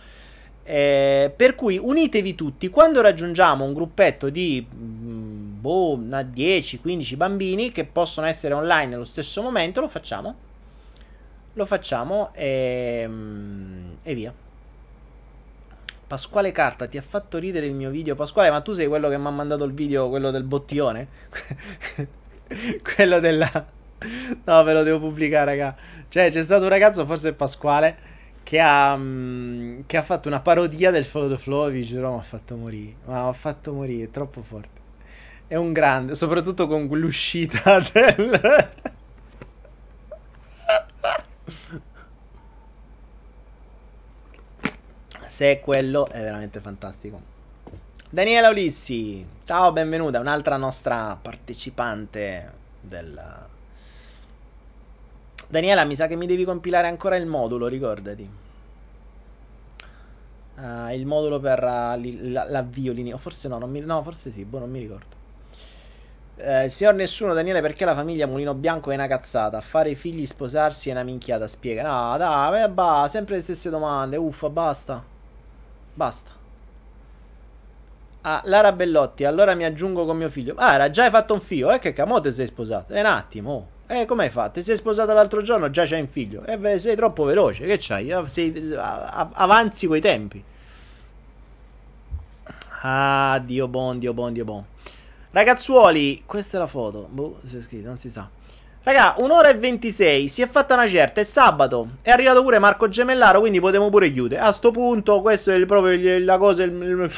[0.72, 7.86] Eh, per cui unitevi tutti, quando raggiungiamo un gruppetto di mm, boh, 10-15 bambini che
[7.86, 10.36] possono essere online nello stesso momento, lo facciamo.
[11.54, 14.32] Lo facciamo e, mm, e via.
[16.06, 18.14] Pasquale Carta, ti ha fatto ridere il mio video?
[18.14, 21.08] Pasquale, ma tu sei quello che mi ha mandato il video, quello del bottione?
[22.96, 23.68] quello della...
[24.44, 25.76] No, ve lo devo pubblicare, raga.
[26.10, 28.18] Cioè, c'è stato un ragazzo, forse Pasquale
[28.50, 32.18] che ha, um, che ha fatto una parodia del Follow the Flow, vi giuro, mi
[32.18, 32.96] ha fatto morire.
[33.06, 34.82] Mi ha fatto morire, è troppo forte.
[35.46, 38.72] È un grande, soprattutto con l'uscita del...
[45.28, 47.22] Se è quello, è veramente fantastico.
[48.10, 52.52] Daniela Ulissi, ciao, benvenuta, un'altra nostra partecipante
[52.82, 53.48] del
[55.50, 58.30] Daniela, mi sa che mi devi compilare ancora il modulo, ricordati.
[60.58, 62.00] Uh, il modulo per uh,
[62.32, 63.18] l'avvio linea.
[63.18, 65.18] Forse no, mi, no, forse sì, boh, non mi ricordo.
[66.36, 69.60] Eh, signor nessuno, Daniele, perché la famiglia Mulino Bianco è una cazzata?
[69.60, 71.82] Fare i figli, sposarsi è una minchiata, spiega.
[71.82, 74.18] No, dai, bah, sempre le stesse domande.
[74.18, 75.04] Uffa, basta.
[75.96, 76.32] Basta.
[78.22, 80.54] Ah, Lara Bellotti, allora mi aggiungo con mio figlio.
[80.58, 82.94] Ah, era già hai fatto un figlio, eh che camote sei sposato.
[82.94, 83.78] È un attimo.
[83.92, 84.62] Eh, come hai fatto?
[84.62, 86.46] Sei sposata l'altro giorno, già c'hai un figlio.
[86.46, 87.66] Eh, beh, sei troppo veloce.
[87.66, 88.12] Che c'hai?
[88.12, 90.44] Ah, sei, avanzi coi tempi.
[92.84, 94.64] Ah, Dio buon, Dio buon, Dio buon.
[95.32, 97.08] Ragazzuoli, questa è la foto.
[97.10, 98.30] Boh, si è scritto, non si sa.
[98.84, 101.96] Raga, un'ora e 26, si è fatta una certa, è sabato.
[102.04, 104.40] È arrivato pure Marco Gemellaro, quindi potremo pure chiudere.
[104.40, 106.62] A sto punto, questo è proprio la cosa...
[106.62, 107.12] Il,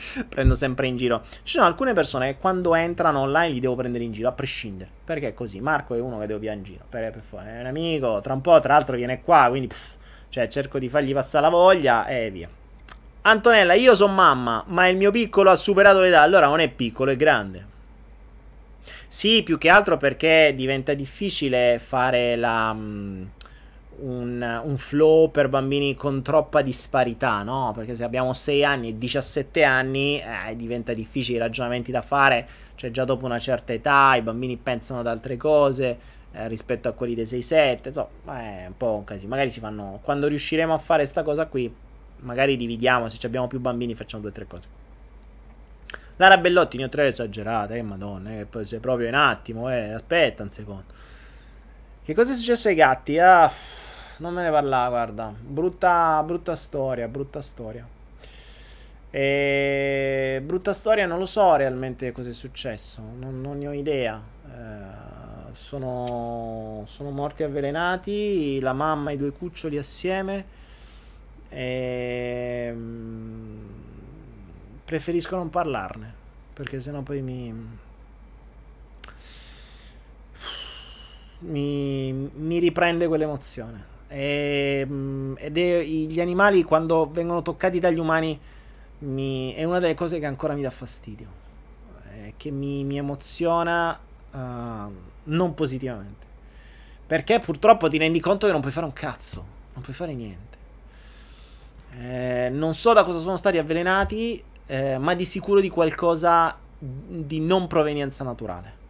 [0.28, 1.22] prendo sempre in giro.
[1.42, 4.90] Ci sono alcune persone che quando entrano online li devo prendere in giro, a prescindere.
[5.04, 5.60] Perché è così.
[5.60, 6.84] Marco è uno che devo via in giro.
[6.88, 9.46] Per, per, è un amico, tra un po', tra l'altro, viene qua.
[9.48, 9.94] Quindi, pff,
[10.28, 12.48] cioè, cerco di fargli passare la voglia e via.
[13.22, 16.20] Antonella, io sono mamma, ma il mio piccolo ha superato l'età.
[16.20, 17.74] Allora non è piccolo, è grande.
[19.08, 22.70] Sì, più che altro perché diventa difficile fare la.
[22.70, 23.30] Um,
[24.00, 27.72] un, un, flow per bambini con troppa disparità, no?
[27.74, 32.46] Perché se abbiamo 6 anni e 17 anni eh, diventa difficile i ragionamenti da fare,
[32.74, 35.98] cioè già dopo una certa età i bambini pensano ad altre cose
[36.32, 38.08] eh, rispetto a quelli dei 6-7, insomma
[38.40, 39.28] è un po' un casino.
[39.28, 41.72] Magari si fanno, quando riusciremo a fare questa cosa qui,
[42.18, 44.68] magari dividiamo, se abbiamo più bambini facciamo due o tre cose.
[46.18, 49.92] Lara Bellotti ne ho tre esagerate, eh madonna, eh, poi sei proprio un attimo, eh,
[49.92, 50.84] aspetta un secondo.
[52.02, 53.18] Che cosa è successo ai gatti?
[53.18, 53.50] Ah
[54.18, 55.34] non me ne parla, guarda.
[55.38, 57.86] Brutta, brutta storia, brutta storia.
[59.10, 60.42] E...
[60.44, 64.20] Brutta storia, non lo so realmente cosa è successo, non, non ne ho idea.
[64.46, 70.44] Eh, sono, sono morti avvelenati, la mamma e i due cuccioli assieme.
[71.48, 73.66] E, mm,
[74.84, 77.54] preferisco non parlarne perché sennò poi mi,
[81.40, 83.95] mi, mi riprende quell'emozione.
[84.08, 88.38] E, mm, ed è, gli animali quando vengono toccati dagli umani
[88.98, 91.28] mi, è una delle cose che ancora mi dà fastidio,
[92.12, 93.98] eh, che mi, mi emoziona
[94.32, 94.38] uh,
[95.24, 96.26] non positivamente.
[97.06, 100.56] Perché purtroppo ti rendi conto che non puoi fare un cazzo, non puoi fare niente.
[101.98, 107.40] Eh, non so da cosa sono stati avvelenati, eh, ma di sicuro di qualcosa di
[107.40, 108.84] non provenienza naturale.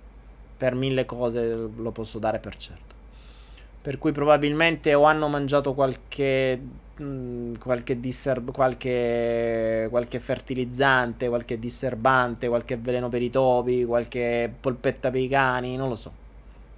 [0.56, 2.95] Per mille cose lo posso dare per certo.
[3.86, 6.60] Per cui probabilmente o hanno mangiato qualche
[7.02, 15.10] Mm, qualche, disserb- qualche, qualche fertilizzante, qualche disserbante, qualche veleno per i topi, qualche polpetta
[15.10, 16.12] per i cani, non lo so.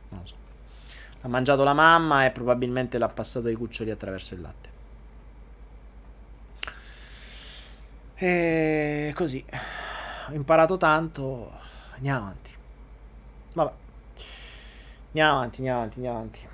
[0.09, 0.35] Non lo so.
[1.23, 4.69] Ha mangiato la mamma e probabilmente l'ha passato ai cuccioli attraverso il latte.
[8.17, 9.45] E così.
[10.31, 11.53] Ho imparato tanto.
[11.95, 12.51] Andiamo avanti.
[13.53, 13.73] Vabbè.
[15.09, 16.48] Andiamo avanti, andiamo avanti, andiamo avanti.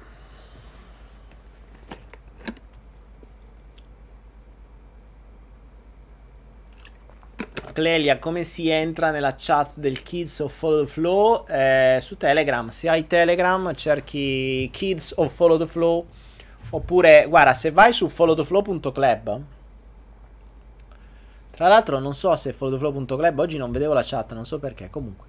[7.72, 11.44] Clelia, come si entra nella chat del Kids of Follow the Flow?
[11.48, 12.68] Eh, su Telegram.
[12.68, 16.06] Se hai Telegram, cerchi Kids of Follow the Flow.
[16.70, 19.42] Oppure, guarda, se vai su followtheflow.club.
[21.50, 23.38] Tra l'altro, non so se followtheflow.club.
[23.38, 24.90] Oggi non vedevo la chat, non so perché.
[24.90, 25.26] Comunque.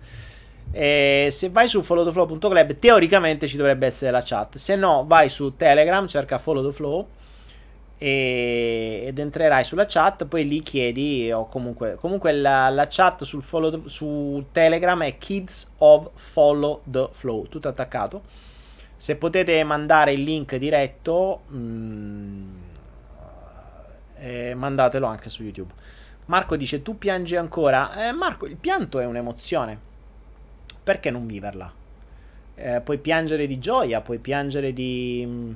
[0.72, 4.58] Eh, se vai su followtheflow.club, teoricamente ci dovrebbe essere la chat.
[4.58, 7.08] Se no, vai su Telegram, cerca Follow the Flow
[7.98, 13.42] e, ed entrerai sulla chat, poi lì chiedi, o comunque, comunque la, la chat sul
[13.42, 18.24] follow, su Telegram è Kids of Follow the Flow, tutto attaccato.
[18.98, 22.56] Se potete mandare il link diretto, mm,
[24.18, 25.74] eh, mandatelo anche su YouTube.
[26.26, 28.08] Marco dice: Tu piangi ancora?
[28.08, 29.94] Eh, Marco, il pianto è un'emozione.
[30.84, 31.72] Perché non viverla?
[32.56, 35.52] Eh, puoi piangere di gioia, puoi piangere di mm,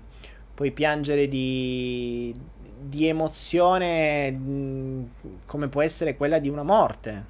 [0.59, 2.35] puoi piangere di,
[2.81, 4.37] di emozione
[5.45, 7.25] come può essere quella di una morte.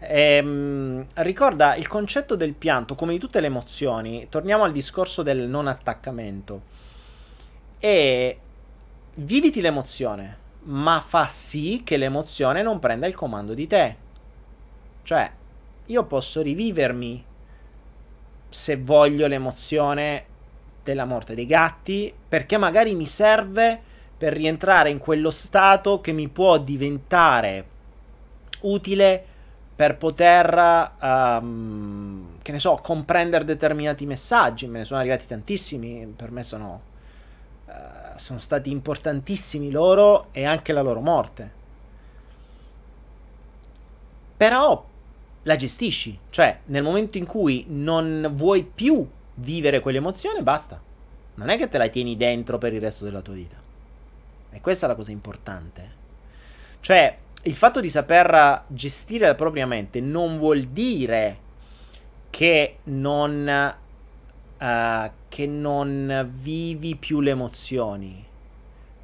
[0.00, 5.48] Ehm, ricorda il concetto del pianto, come di tutte le emozioni, torniamo al discorso del
[5.48, 6.60] non attaccamento.
[7.80, 8.38] E
[9.14, 13.96] viviti l'emozione, ma fa sì che l'emozione non prenda il comando di te.
[15.02, 15.32] Cioè,
[15.86, 17.24] io posso rivivermi
[18.50, 20.32] se voglio l'emozione
[20.84, 23.80] della morte dei gatti, perché magari mi serve
[24.16, 27.66] per rientrare in quello stato che mi può diventare
[28.60, 29.24] utile
[29.74, 34.68] per poter, um, che ne so, comprendere determinati messaggi.
[34.68, 36.80] Me ne sono arrivati tantissimi, per me sono,
[37.66, 37.72] uh,
[38.16, 41.62] sono stati importantissimi loro e anche la loro morte.
[44.36, 44.86] Però
[45.42, 50.80] la gestisci, cioè nel momento in cui non vuoi più vivere quell'emozione, basta.
[51.34, 53.56] Non è che te la tieni dentro per il resto della tua vita.
[54.50, 56.02] E questa è la cosa importante.
[56.80, 61.38] Cioè, il fatto di saper gestire la propria mente non vuol dire
[62.30, 63.74] che non,
[64.58, 68.24] uh, che non vivi più le emozioni.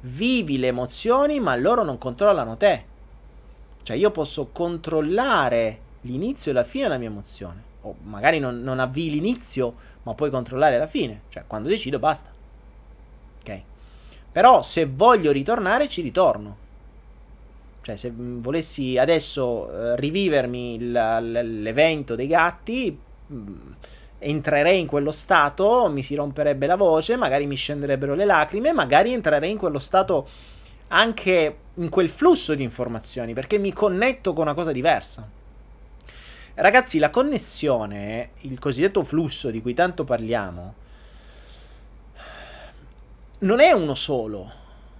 [0.01, 2.85] Vivi le emozioni, ma loro non controllano te.
[3.83, 7.69] Cioè, io posso controllare l'inizio e la fine della mia emozione.
[7.81, 11.21] O magari non, non avvii l'inizio, ma puoi controllare la fine.
[11.29, 12.29] Cioè, quando decido, basta.
[13.41, 13.61] Ok?
[14.31, 16.57] Però se voglio ritornare, ci ritorno.
[17.81, 20.91] Cioè, se volessi adesso eh, rivivermi il,
[21.61, 22.95] l'evento dei gatti,
[23.27, 23.71] mh, mm,
[24.19, 29.13] entrerei in quello stato, mi si romperebbe la voce, magari mi scenderebbero le lacrime, magari
[29.13, 30.27] entrerei in quello stato
[30.89, 35.27] anche in quel flusso di informazioni, perché mi connetto con una cosa diversa.
[36.53, 40.73] Ragazzi, la connessione, il cosiddetto flusso di cui tanto parliamo,
[43.39, 44.59] non è uno solo.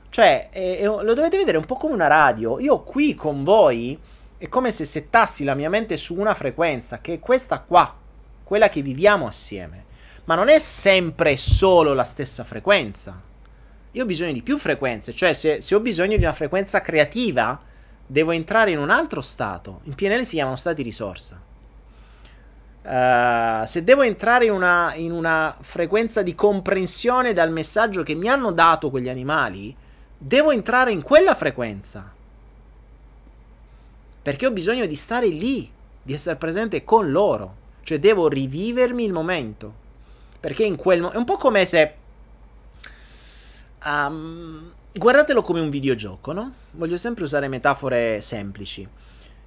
[0.09, 2.59] Cioè, è, è, lo dovete vedere un po' come una radio.
[2.59, 3.99] Io qui con voi
[4.37, 7.95] è come se settassi la mia mente su una frequenza, che è questa qua,
[8.43, 9.85] quella che viviamo assieme.
[10.25, 13.21] Ma non è sempre solo la stessa frequenza.
[13.91, 17.61] Io ho bisogno di più frequenze, cioè se, se ho bisogno di una frequenza creativa,
[18.11, 19.79] devo entrare in un altro stato.
[19.83, 21.39] In PNL si chiamano stati risorsa.
[22.83, 28.27] Uh, se devo entrare in una, in una, frequenza di comprensione dal messaggio che mi
[28.27, 29.73] hanno dato quegli animali,
[30.17, 32.11] devo entrare in quella frequenza.
[34.21, 35.71] Perché ho bisogno di stare lì,
[36.01, 37.55] di essere presente con loro.
[37.81, 39.73] Cioè devo rivivermi il momento.
[40.37, 41.15] Perché in quel momento...
[41.15, 41.95] È un po' come se...
[43.85, 46.53] Um, guardatelo come un videogioco, no?
[46.71, 48.87] Voglio sempre usare metafore semplici.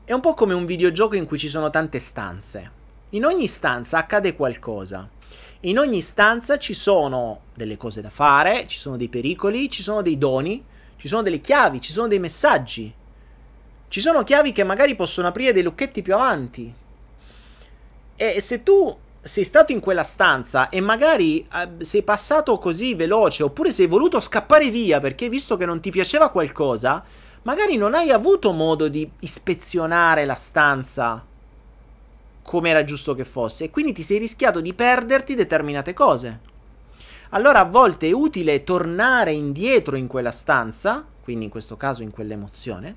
[0.05, 2.83] È un po' come un videogioco in cui ci sono tante stanze.
[3.11, 5.09] In ogni stanza accade qualcosa.
[5.61, 10.03] In ogni stanza ci sono delle cose da fare, ci sono dei pericoli, ci sono
[10.03, 10.63] dei doni,
[10.97, 12.93] ci sono delle chiavi, ci sono dei messaggi.
[13.89, 16.75] Ci sono chiavi che magari possono aprire dei lucchetti più avanti.
[18.17, 23.43] E se tu sei stato in quella stanza e magari eh, sei passato così veloce
[23.43, 27.03] oppure sei voluto scappare via perché visto che non ti piaceva qualcosa,
[27.43, 31.25] magari non hai avuto modo di ispezionare la stanza
[32.43, 36.41] come era giusto che fosse e quindi ti sei rischiato di perderti determinate cose.
[37.31, 42.11] Allora a volte è utile tornare indietro in quella stanza, quindi in questo caso in
[42.11, 42.95] quell'emozione,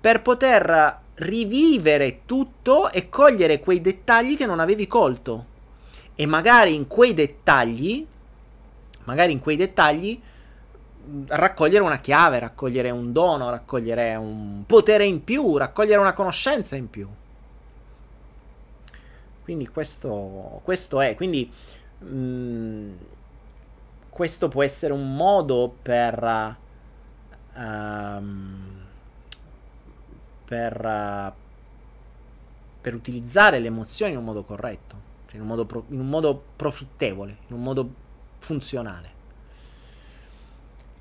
[0.00, 5.46] per poter rivivere tutto e cogliere quei dettagli che non avevi colto.
[6.14, 8.06] E magari in quei dettagli,
[9.04, 10.20] magari in quei dettagli,
[11.26, 16.90] raccogliere una chiave, raccogliere un dono, raccogliere un potere in più, raccogliere una conoscenza in
[16.90, 17.08] più.
[19.42, 21.50] Quindi questo, questo è, quindi
[21.98, 22.90] mh,
[24.08, 26.56] questo può essere un modo per...
[27.54, 28.71] Um,
[30.52, 31.32] per, uh,
[32.82, 36.08] per utilizzare le emozioni in un modo corretto, cioè in un modo, pro- in un
[36.10, 37.90] modo profittevole, in un modo
[38.36, 39.10] funzionale.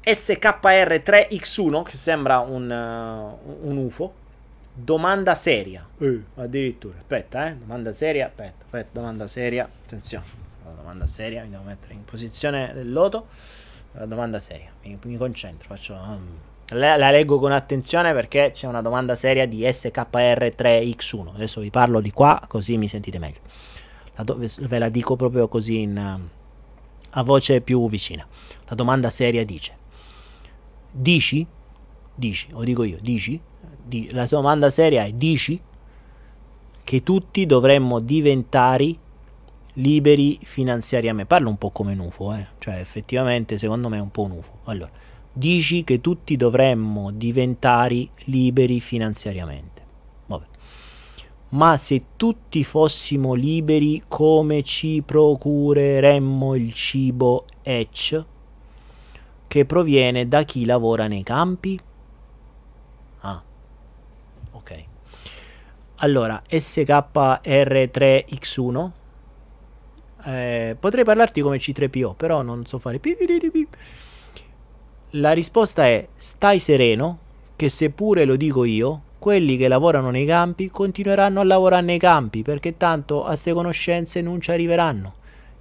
[0.06, 4.14] SKR3X1, che sembra un, uh, un UFO,
[4.73, 5.86] domanda seria.
[5.98, 10.26] Eh, addirittura, aspetta, eh, domanda seria, aspetta, aspetta, domanda seria, attenzione,
[10.78, 13.28] domanda seria, mi devo mettere in posizione del loto,
[14.06, 15.94] domanda seria, mi, mi concentro, faccio...
[15.94, 21.34] Um, la, la, leggo con attenzione perché c'è una domanda seria di SKR3X1.
[21.35, 23.39] Adesso vi parlo di qua così mi sentite meglio.
[24.15, 28.26] La do, ve la dico proprio così in, a voce più vicina.
[28.68, 29.76] La domanda seria dice:
[30.91, 31.45] Dici?
[32.14, 33.39] Dici, o dico io, dici?
[33.84, 35.60] Di, la domanda seria è: Dici
[36.84, 38.95] che tutti dovremmo diventare
[39.73, 41.27] liberi finanziariamente?
[41.27, 42.48] Parlo un po' come un UFO, eh?
[42.60, 44.60] cioè effettivamente secondo me è un po' un UFO.
[44.65, 49.82] Allora dici che tutti dovremmo diventare liberi finanziariamente.
[50.26, 50.45] Vabbè.
[51.49, 58.26] Ma se tutti fossimo liberi, come ci procureremmo il cibo ECH
[59.48, 61.80] che proviene da chi lavora nei campi?
[63.20, 63.44] Ah,
[64.52, 64.86] ok.
[65.98, 68.90] Allora, SKR3X1.
[70.24, 72.99] Eh, potrei parlarti come C3PO, però non so fare.
[75.16, 77.18] La risposta è stai sereno
[77.58, 82.44] che seppure lo dico io, quelli che lavorano nei campi continueranno a lavorare nei campi
[82.44, 85.16] perché tanto a queste conoscenze non ci arriveranno.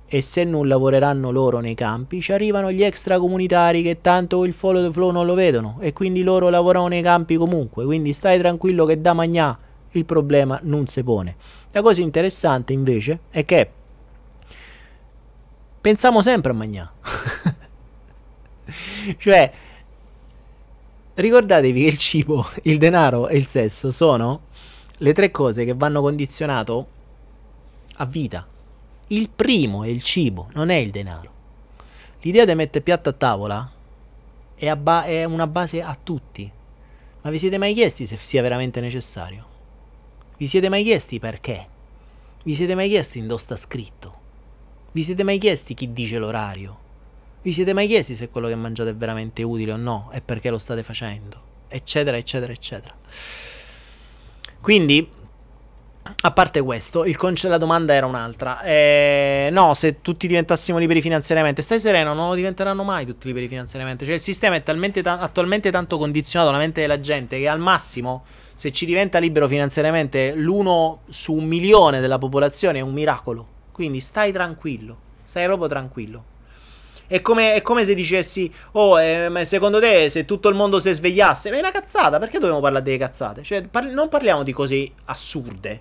[0.06, 4.84] E se non lavoreranno loro nei campi, ci arrivano gli extracomunitari che tanto il follow
[4.84, 7.84] the flow non lo vedono e quindi loro lavorano nei campi comunque.
[7.84, 9.58] Quindi stai tranquillo che da magnà
[9.90, 11.34] il problema non si pone.
[11.72, 13.68] La cosa interessante invece è che
[15.80, 16.92] pensiamo sempre a magnà.
[19.18, 19.50] cioè,
[21.14, 24.48] ricordatevi che il cibo, il denaro e il sesso sono
[24.98, 26.86] le tre cose che vanno condizionato
[27.96, 28.46] a vita.
[29.08, 31.38] Il primo è il cibo, non è il denaro.
[32.20, 33.72] L'idea di mettere piatto a tavola
[34.54, 36.50] è, ba- è una base a tutti.
[37.22, 39.46] Ma vi siete mai chiesti se sia veramente necessario?
[40.36, 41.66] Vi siete mai chiesti perché?
[42.44, 44.18] Vi siete mai chiesti dove sta scritto?
[44.92, 46.79] Vi siete mai chiesti chi dice l'orario?
[47.42, 50.50] Vi siete mai chiesti se quello che mangiate è veramente utile o no e perché
[50.50, 51.40] lo state facendo?
[51.68, 52.94] Eccetera, eccetera, eccetera.
[54.60, 55.08] Quindi,
[56.20, 58.60] a parte questo, conce- la domanda era un'altra.
[58.60, 63.48] Eh, no, se tutti diventassimo liberi finanziariamente, stai sereno, non lo diventeranno mai tutti liberi
[63.48, 64.04] finanziariamente.
[64.04, 68.24] Cioè, il sistema è ta- attualmente tanto condizionato alla mente della gente che al massimo,
[68.54, 73.46] se ci diventa libero finanziariamente l'uno su un milione della popolazione è un miracolo.
[73.72, 76.29] Quindi stai tranquillo, stai proprio tranquillo.
[77.10, 80.92] È come, è come se dicessi, oh, eh, secondo te se tutto il mondo si
[80.92, 83.42] svegliasse, ma è una cazzata, perché dobbiamo parlare delle cazzate?
[83.42, 85.80] Cioè, par- non parliamo di cose assurde.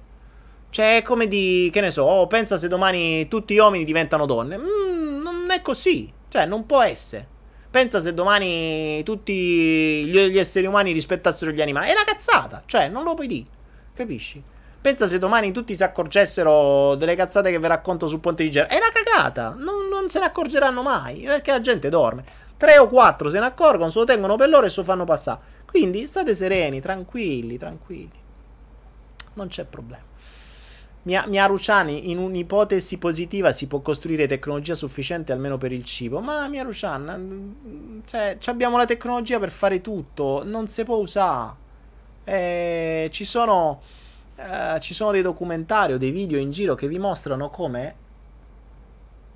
[0.72, 4.26] Cioè, è come di, che ne so, oh, pensa se domani tutti gli uomini diventano
[4.26, 4.58] donne.
[4.58, 6.12] Mm, non è così.
[6.30, 7.28] Cioè, non può essere.
[7.70, 11.90] Pensa se domani tutti gli esseri umani rispettassero gli animali.
[11.90, 12.64] È una cazzata.
[12.66, 13.46] Cioè, non lo puoi dire.
[13.94, 14.42] Capisci?
[14.82, 18.74] Pensa se domani tutti si accorgessero delle cazzate che vi racconto sul ponte di Genova.
[18.74, 19.56] È una cagata.
[19.58, 21.24] Non, non, se ne accorgeranno mai.
[21.24, 22.24] Perché la gente dorme.
[22.56, 25.04] Tre o quattro se ne accorgono, se lo tengono per loro e se lo fanno
[25.04, 25.40] passare.
[25.66, 28.12] Quindi state sereni, tranquilli, tranquilli.
[29.34, 30.04] Non c'è problema.
[31.04, 36.20] Mia, Mia Ruciani, in un'ipotesi positiva si può costruire tecnologia sufficiente almeno per il cibo.
[36.20, 41.68] Ma Mia Rucian, mm, cioè, abbiamo la tecnologia per fare tutto, non si può usare.
[42.26, 43.82] Eh, ci sono,
[44.40, 47.96] eh, ci sono dei documentari o dei video in giro che vi mostrano come...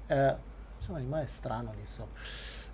[0.07, 0.35] Eh,
[0.77, 2.19] insomma, animale strano lì sopra.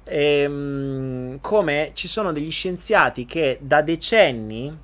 [0.03, 4.77] Ehm, come ci sono degli scienziati che da decenni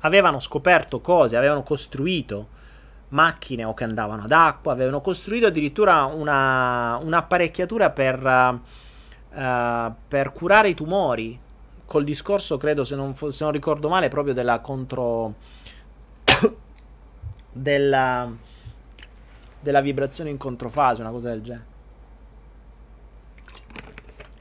[0.00, 2.60] avevano scoperto cose, avevano costruito
[3.08, 8.60] macchine o che andavano ad acqua, avevano costruito addirittura una, un'apparecchiatura per,
[9.30, 11.38] uh, per, curare i tumori,
[11.84, 15.60] col discorso, credo, se non, se non ricordo male, proprio della contro...
[17.52, 18.30] della,
[19.60, 21.66] della vibrazione in controfase, una cosa del genere.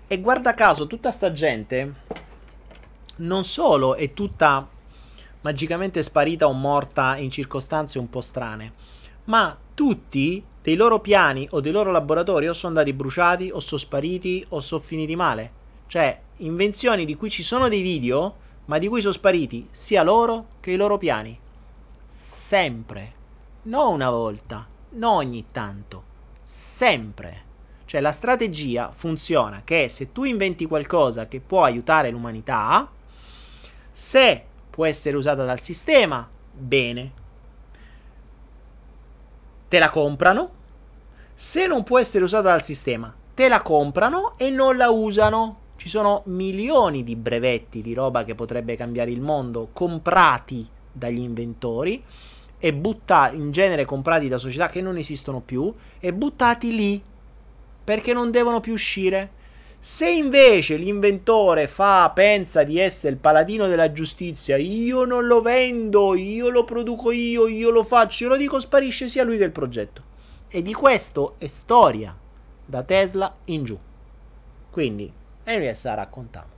[0.08, 1.94] E guarda caso, tutta sta gente
[3.18, 4.68] non solo è tutta
[5.42, 8.74] magicamente sparita o morta in circostanze un po' strane.
[9.26, 13.80] Ma tutti dei loro piani o dei loro laboratori o sono andati bruciati o sono
[13.80, 15.60] spariti o sono finiti male.
[15.88, 18.36] Cioè, invenzioni di cui ci sono dei video,
[18.66, 21.38] ma di cui sono spariti sia loro che i loro piani.
[22.14, 23.14] Sempre.
[23.64, 26.04] Non una volta, non ogni tanto.
[26.44, 27.44] Sempre.
[27.86, 32.90] Cioè la strategia funziona che se tu inventi qualcosa che può aiutare l'umanità,
[33.94, 37.14] se può essere usata dal sistema, bene.
[39.70, 40.52] Te la comprano.
[41.34, 45.60] Se non può essere usata dal sistema, te la comprano e non la usano.
[45.78, 52.04] Ci sono milioni di brevetti di roba che potrebbe cambiare il mondo comprati dagli inventori
[52.58, 57.02] e buttati in genere comprati da società che non esistono più e buttati lì
[57.84, 59.40] perché non devono più uscire
[59.84, 66.14] se invece l'inventore fa, pensa di essere il paladino della giustizia, io non lo vendo,
[66.14, 69.52] io lo produco io, io lo faccio, io lo dico, sparisce sia lui che il
[69.52, 70.04] progetto.
[70.48, 72.16] E di questo è storia
[72.64, 73.80] da Tesla in giù.
[74.70, 75.12] Quindi,
[75.46, 76.50] noi a raccontiamo.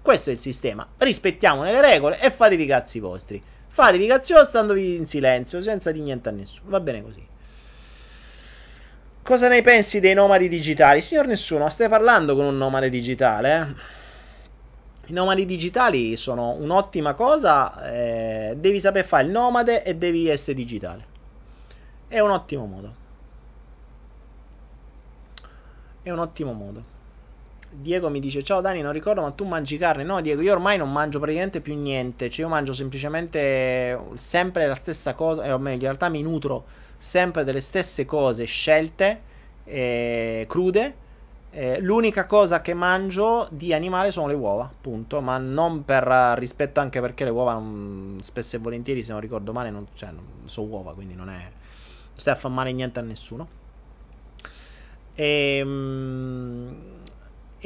[0.00, 0.88] Questo è il sistema.
[0.96, 3.42] Rispettiamo le regole e fatevi i cazzi vostri.
[3.74, 6.70] Fatevi vostri standovi in silenzio, senza di niente a nessuno.
[6.70, 7.26] Va bene così.
[9.20, 11.00] Cosa ne pensi dei nomadi digitali?
[11.00, 13.76] Signor Nessuno, stai parlando con un nomade digitale?
[15.02, 15.10] Eh?
[15.10, 20.54] I nomadi digitali sono un'ottima cosa, eh, devi saper fare il nomade e devi essere
[20.54, 21.06] digitale.
[22.06, 22.94] È un ottimo modo.
[26.00, 26.93] È un ottimo modo.
[27.74, 30.04] Diego mi dice: Ciao Dani, non ricordo, ma tu mangi carne?
[30.04, 32.30] No, Diego, io ormai non mangio praticamente più niente.
[32.30, 35.44] Cioè, io mangio semplicemente sempre la stessa cosa.
[35.44, 36.64] E o meglio, in realtà mi nutro
[36.96, 39.20] sempre delle stesse cose scelte,
[39.64, 41.02] eh, crude.
[41.50, 46.80] Eh, l'unica cosa che mangio di animale sono le uova, appunto, ma non per rispetto
[46.80, 50.10] anche perché le uova non, spesso e volentieri, se non ricordo male, non, cioè,
[50.46, 51.38] sono uova, quindi non è...
[51.38, 53.62] non stai a far male niente a nessuno.
[55.16, 56.74] Ehm,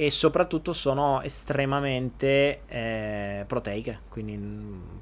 [0.00, 4.38] e soprattutto sono estremamente eh, proteiche, quindi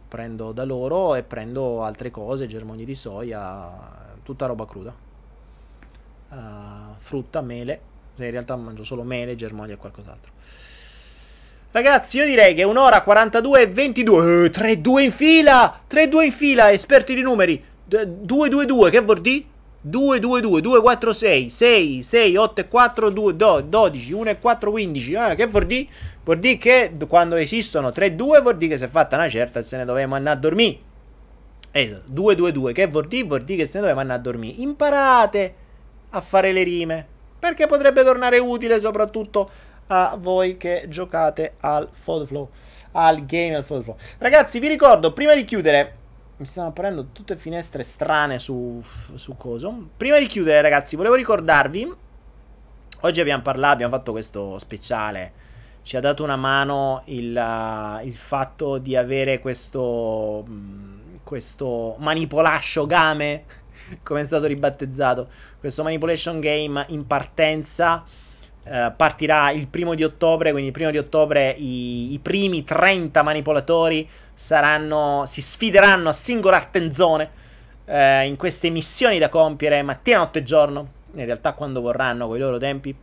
[0.08, 3.70] prendo da loro e prendo altre cose, germogli di soia,
[4.22, 4.94] tutta roba cruda.
[6.30, 7.80] Uh, frutta, mele.
[8.16, 10.32] In realtà mangio solo mele, germogli e qualcos'altro.
[11.72, 14.50] Ragazzi, io direi che un'ora 42 e 22.
[14.50, 15.80] 3-2 in fila!
[15.90, 17.62] 3-2 in fila, esperti di numeri.
[17.86, 19.44] 2-2-2, che vuol dire?
[19.88, 24.38] 2, 2, 2, 2, 4, 6, 6, 6, 8 e 4, 2, 12, 1 e
[24.40, 25.12] 4, 15.
[25.12, 25.86] Eh, che vuol dire?
[26.24, 29.60] Vuol dire che quando esistono 3, 2 vuol dire che si è fatta una certa
[29.60, 30.78] e se ne dovevamo andare a dormire.
[31.70, 33.26] Esatto, 222, che vuol dire?
[33.28, 34.60] Vuol dire che se ne doveva andare a dormire.
[34.60, 35.54] Imparate
[36.10, 37.06] a fare le rime,
[37.38, 39.48] perché potrebbe tornare utile soprattutto
[39.86, 42.50] a voi che giocate al Fall Flow,
[42.92, 43.96] al game al Fall Flow.
[44.18, 45.94] Ragazzi, vi ricordo, prima di chiudere,
[46.38, 48.82] mi stanno apparendo tutte finestre strane su,
[49.14, 49.88] su coso.
[49.96, 51.94] Prima di chiudere, ragazzi, volevo ricordarvi,
[53.00, 55.32] oggi abbiamo parlato, abbiamo fatto questo speciale,
[55.82, 60.44] ci ha dato una mano il, uh, il fatto di avere questo...
[60.46, 63.42] Mh, questo manipolation game,
[64.04, 68.04] come è stato ribattezzato, questo manipulation game in partenza.
[68.62, 73.22] Uh, partirà il primo di ottobre, quindi il primo di ottobre i, i primi 30
[73.22, 77.30] manipolatori saranno, si sfideranno a singola tenzone
[77.86, 82.36] uh, in queste missioni da compiere mattina, notte e giorno, in realtà quando vorranno con
[82.36, 82.94] i loro tempi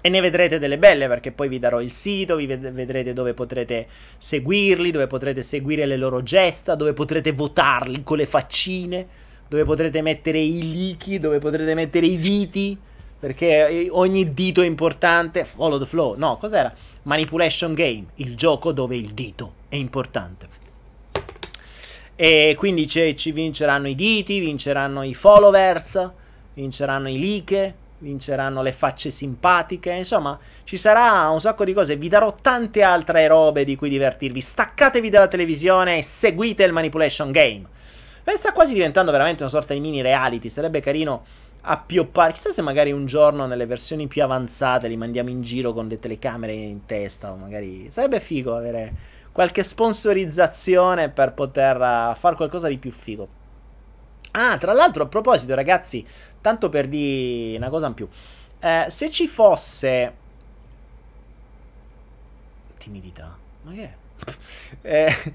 [0.00, 3.34] e ne vedrete delle belle perché poi vi darò il sito, vi ved- vedrete dove
[3.34, 3.86] potrete
[4.18, 9.06] seguirli, dove potrete seguire le loro gesta, dove potrete votarli con le faccine,
[9.48, 12.76] dove potrete mettere i liki, dove potrete mettere i diti,
[13.18, 15.44] perché eh, ogni dito è importante.
[15.44, 16.72] Follow the flow, no, cos'era?
[17.02, 20.48] Manipulation Game, il gioco dove il dito è importante.
[22.14, 26.10] E quindi ci vinceranno i diti, vinceranno i followers,
[26.54, 31.96] vinceranno i like, vinceranno le facce simpatiche, insomma, ci sarà un sacco di cose.
[31.96, 34.40] Vi darò tante altre robe di cui divertirvi.
[34.40, 37.66] Staccatevi dalla televisione e seguite il Manipulation Game.
[38.34, 40.48] Sta quasi diventando veramente una sorta di mini reality.
[40.48, 41.24] Sarebbe carino
[41.60, 42.32] appioppare.
[42.32, 45.98] Chissà se magari un giorno nelle versioni più avanzate li mandiamo in giro con le
[45.98, 47.32] telecamere in testa.
[47.34, 53.28] Magari sarebbe figo avere qualche sponsorizzazione per poter uh, fare qualcosa di più figo.
[54.30, 56.06] Ah, tra l'altro, a proposito, ragazzi,
[56.40, 58.08] tanto per dire una cosa in più,
[58.60, 60.14] eh, se ci fosse
[62.78, 63.94] timidità, ma che è?
[64.80, 65.34] eh,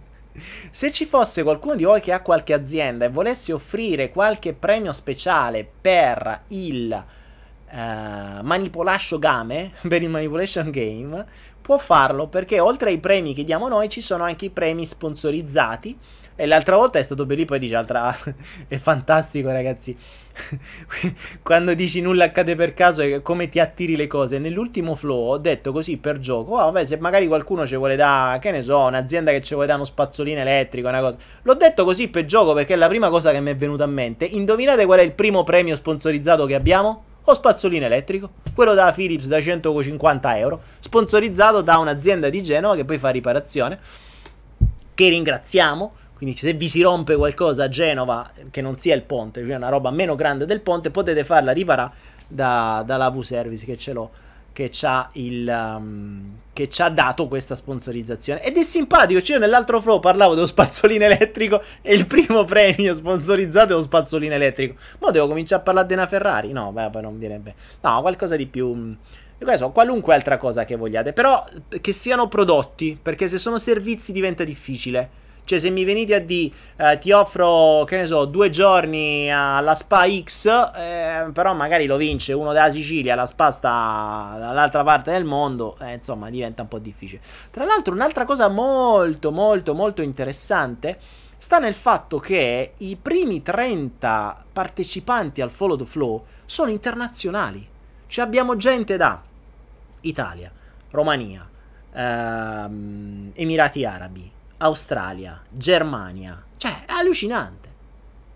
[0.72, 4.94] se ci fosse qualcuno di voi che ha qualche azienda e volesse offrire qualche premio
[4.94, 7.06] speciale per il
[7.72, 7.76] uh,
[8.42, 11.26] Manipulation Game, per il Manipulation Game,
[11.62, 15.98] può farlo perché oltre ai premi che diamo noi ci sono anche i premi sponsorizzati
[16.42, 18.18] e l'altra volta è stato bello, poi dice altra...
[18.68, 19.96] è fantastico ragazzi.
[21.44, 24.40] Quando dici nulla accade per caso e come ti attiri le cose.
[24.40, 28.40] Nell'ultimo flow ho detto così per gioco, oh, vabbè se magari qualcuno ci vuole dare,
[28.40, 31.18] che ne so, un'azienda che ci vuole dare uno spazzolino elettrico, una cosa.
[31.44, 33.88] L'ho detto così per gioco perché è la prima cosa che mi è venuta a
[33.88, 34.26] mente.
[34.26, 37.04] Indovinate qual è il primo premio sponsorizzato che abbiamo?
[37.32, 42.84] O spazzolino elettrico, quello da Philips da 150 euro, sponsorizzato da un'azienda di Genova che
[42.84, 43.80] poi fa riparazione,
[44.94, 45.94] che ringraziamo.
[46.14, 49.70] Quindi se vi si rompe qualcosa a Genova che non sia il ponte, cioè una
[49.70, 51.94] roba meno grande del ponte, potete farla riparare
[52.28, 54.12] da, dalla V-Service che ce l'ho
[54.52, 56.38] che ha, um,
[56.80, 58.44] ha dato questa sponsorizzazione.
[58.44, 62.94] Ed è simpatico cioè io nell'altro flow parlavo dello spazzolino elettrico e il primo premio
[62.94, 64.76] sponsorizzato è lo spazzolino elettrico.
[65.00, 66.52] Ma devo cominciare a parlare di una Ferrari?
[66.52, 67.42] No beh, non bene
[67.82, 68.96] no qualcosa di più
[69.58, 71.14] so, qualunque altra cosa che vogliate.
[71.14, 71.44] Però
[71.80, 75.21] che siano prodotti perché se sono servizi diventa difficile
[75.52, 79.76] cioè, se mi venite a dire, eh, ti offro, che ne so, due giorni alla
[79.76, 80.46] Spa X,
[80.78, 85.76] eh, però magari lo vince uno della Sicilia, la Spa sta dall'altra parte del mondo,
[85.82, 87.20] eh, insomma, diventa un po' difficile.
[87.52, 90.98] Tra l'altro, un'altra cosa molto, molto, molto interessante
[91.36, 97.68] sta nel fatto che i primi 30 partecipanti al Follow the Flow sono internazionali.
[98.08, 99.22] Cioè, abbiamo gente da
[100.02, 100.50] Italia,
[100.92, 101.46] Romania,
[101.94, 106.42] ehm, Emirati Arabi, Australia, Germania.
[106.58, 107.70] Cioè, è allucinante.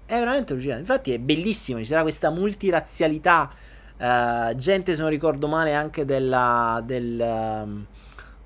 [0.06, 0.81] È veramente allucinante.
[0.81, 3.52] Infatti è bellissimo, ci sarà questa multirazzialità.
[3.97, 6.81] Uh, gente, se non ricordo male, anche della...
[6.84, 7.19] del...
[7.19, 7.85] Um,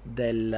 [0.02, 0.58] del, uh,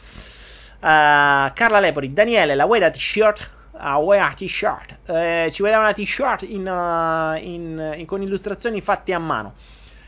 [0.79, 4.97] Uh, Carla Lepori, Daniele, la Weda t-shirt a wear t-shirt.
[5.09, 9.53] Eh, ci vedeva una t-shirt in, uh, in, in, con illustrazioni fatte a mano.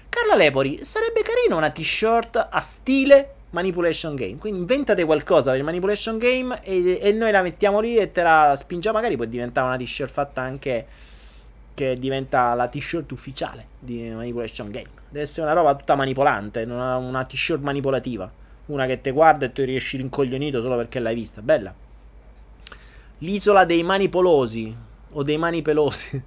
[0.09, 4.37] Carla Lepori, sarebbe carino una t-shirt a stile Manipulation Game.
[4.37, 8.21] Quindi inventate qualcosa per il Manipulation Game e, e, noi la mettiamo lì e te
[8.21, 8.97] la spingiamo.
[8.97, 10.85] Magari può diventare una t-shirt fatta anche
[11.73, 14.89] che diventa la t-shirt ufficiale di Manipulation Game.
[15.09, 18.29] Deve essere una roba tutta manipolante, una, una t-shirt manipolativa.
[18.67, 21.41] Una che te guarda e tu riesci rincoglionito solo perché l'hai vista.
[21.41, 21.73] Bella.
[23.23, 24.75] L'isola dei mani polosi
[25.11, 26.23] o dei mani pelosi.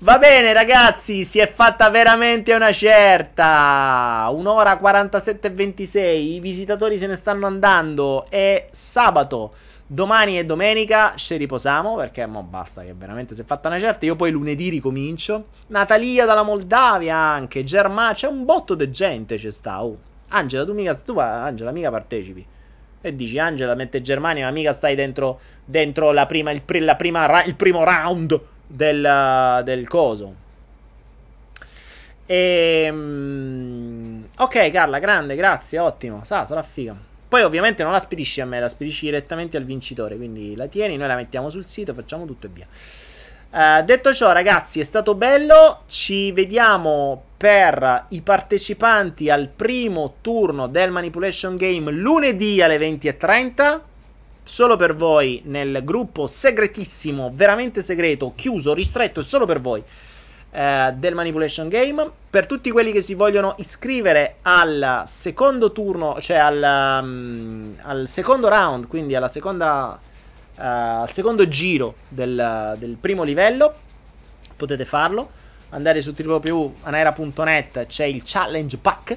[0.00, 4.28] Va bene ragazzi, si è fatta veramente una certa.
[4.32, 8.26] Un'ora 47 e 26, i visitatori se ne stanno andando.
[8.28, 9.54] È sabato,
[9.86, 14.04] domani e domenica ci riposiamo perché mo basta che veramente si è fatta una certa.
[14.04, 15.46] Io poi lunedì ricomincio.
[15.68, 19.82] Natalia dalla Moldavia anche, Germania, c'è un botto di gente c'è sta.
[19.82, 19.96] Oh.
[20.28, 22.46] Angela, tu mica, tu, Angela, mica partecipi.
[23.02, 27.44] E dici, Angela mette Germania, ma mica stai dentro, dentro la prima, il, la prima,
[27.44, 30.34] il primo round del, del coso.
[32.26, 36.22] E, um, ok, Carla, grande, grazie, ottimo.
[36.24, 36.94] Sa, sarà figa.
[37.26, 40.16] Poi ovviamente non la spedisci a me, la spedisci direttamente al vincitore.
[40.16, 42.66] Quindi la tieni, noi la mettiamo sul sito, facciamo tutto e via.
[43.50, 45.84] Uh, detto ciò, ragazzi, è stato bello.
[45.86, 53.80] Ci vediamo per i partecipanti al primo turno del Manipulation Game lunedì alle 20.30.
[54.42, 60.92] Solo per voi nel gruppo segretissimo, veramente segreto, chiuso, ristretto e solo per voi uh,
[60.94, 62.10] del Manipulation Game.
[62.28, 68.48] Per tutti quelli che si vogliono iscrivere al secondo turno, cioè al, um, al secondo
[68.48, 69.98] round, quindi alla seconda
[70.56, 73.74] uh, al secondo giro del, del, primo livello.
[74.56, 75.39] Potete farlo.
[75.70, 79.16] Andare su www.anaera.net c'è il challenge pack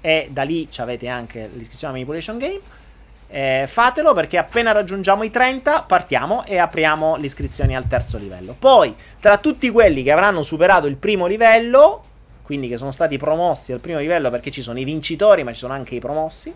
[0.00, 2.60] e da lì avete anche l'iscrizione a Manipulation Game.
[3.28, 8.54] Eh, fatelo perché appena raggiungiamo i 30 partiamo e apriamo le iscrizioni al terzo livello.
[8.58, 12.04] Poi, tra tutti quelli che avranno superato il primo livello,
[12.42, 15.58] quindi che sono stati promossi al primo livello perché ci sono i vincitori, ma ci
[15.60, 16.52] sono anche i promossi,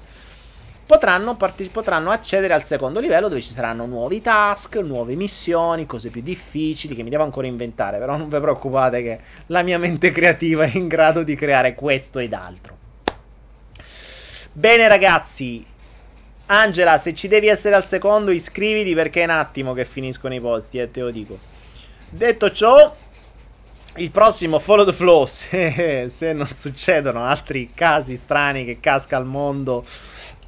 [0.86, 6.10] potranno, part- potranno accedere al secondo livello dove ci saranno nuovi task, nuove missioni, cose
[6.10, 10.10] più difficili che mi devo ancora inventare, però non vi preoccupate che la mia mente
[10.12, 12.74] creativa è in grado di creare questo ed altro.
[14.52, 15.66] Bene ragazzi,
[16.46, 20.40] Angela, se ci devi essere al secondo, iscriviti perché è un attimo che finiscono i
[20.40, 21.38] posti, eh, te lo dico.
[22.08, 22.94] Detto ciò,
[23.96, 29.26] il prossimo Follow the Flow, se, se non succedono altri casi strani che casca al
[29.26, 29.84] mondo,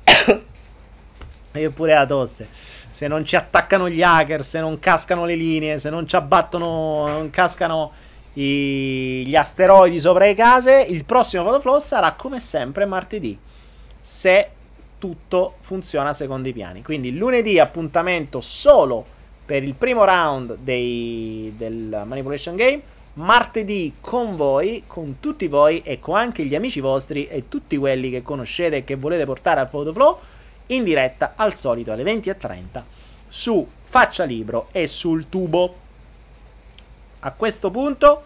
[1.53, 2.49] io pure la tosse.
[2.91, 7.07] Se non ci attaccano gli hacker, se non cascano le linee, se non ci abbattono,
[7.07, 7.93] non cascano
[8.35, 13.39] i, gli asteroidi sopra le case, il prossimo Follow the Flow sarà come sempre martedì.
[14.01, 14.51] Se
[14.99, 16.83] tutto funziona secondo i piani.
[16.83, 19.17] Quindi lunedì appuntamento solo
[19.47, 22.83] per il primo round dei, del Manipulation Game.
[23.19, 28.11] Martedì con voi, con tutti voi e con anche gli amici vostri e tutti quelli
[28.11, 30.19] che conoscete e che volete portare al Photoflow
[30.67, 32.83] in diretta al solito alle 20.30
[33.27, 35.75] su Faccia Libro e sul tubo.
[37.19, 38.23] A questo punto,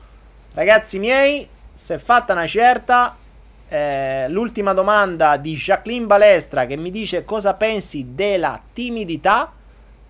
[0.52, 3.16] ragazzi miei, se è fatta una certa,
[3.68, 9.52] eh, l'ultima domanda di Jacqueline Balestra che mi dice cosa pensi della timidità.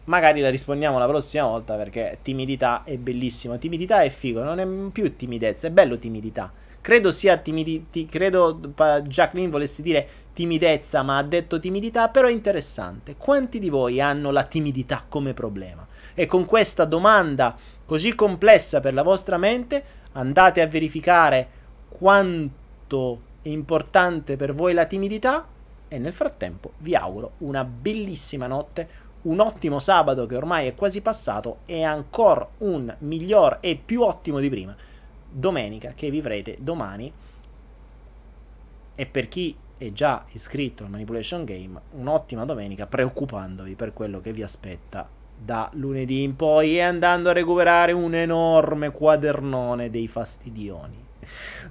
[0.05, 3.57] Magari la rispondiamo la prossima volta perché timidità è bellissimo.
[3.59, 6.53] Timidità è figo, non è più timidezza, è bello timidità.
[6.81, 8.59] Credo sia timidità, credo
[9.05, 13.15] Jacqueline volesse dire timidezza, ma ha detto timidità, però è interessante.
[13.17, 15.87] Quanti di voi hanno la timidità come problema?
[16.15, 21.49] E con questa domanda così complessa per la vostra mente andate a verificare
[21.89, 25.47] quanto è importante per voi la timidità
[25.89, 28.89] e nel frattempo vi auguro una bellissima notte,
[29.23, 34.41] un ottimo sabato che ormai è quasi passato e ancora un miglior e più ottimo
[34.41, 34.75] di prima.
[35.29, 37.13] Domenica che vivrete domani.
[38.95, 44.33] E per chi è già iscritto al Manipulation Game un'ottima domenica preoccupandovi per quello che
[44.33, 51.05] vi aspetta da lunedì in poi e andando a recuperare un enorme quadernone dei fastidioni.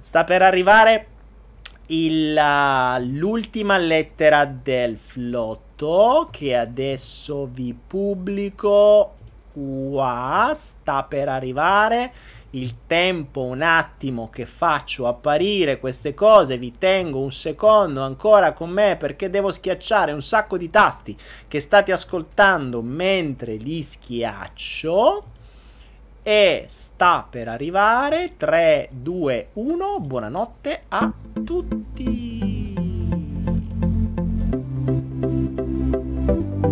[0.00, 1.06] Sta per arrivare
[1.86, 2.38] il,
[3.00, 9.14] l'ultima lettera del flotto foto che adesso vi pubblico
[9.52, 12.12] qua, sta per arrivare.
[12.50, 18.68] Il tempo un attimo che faccio apparire queste cose, vi tengo un secondo ancora con
[18.70, 21.16] me perché devo schiacciare un sacco di tasti
[21.48, 25.24] che state ascoltando mentre li schiaccio.
[26.22, 31.12] E sta per arrivare 3 2 1 buonanotte a
[31.44, 32.72] tutti.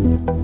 [0.01, 0.40] Thank you.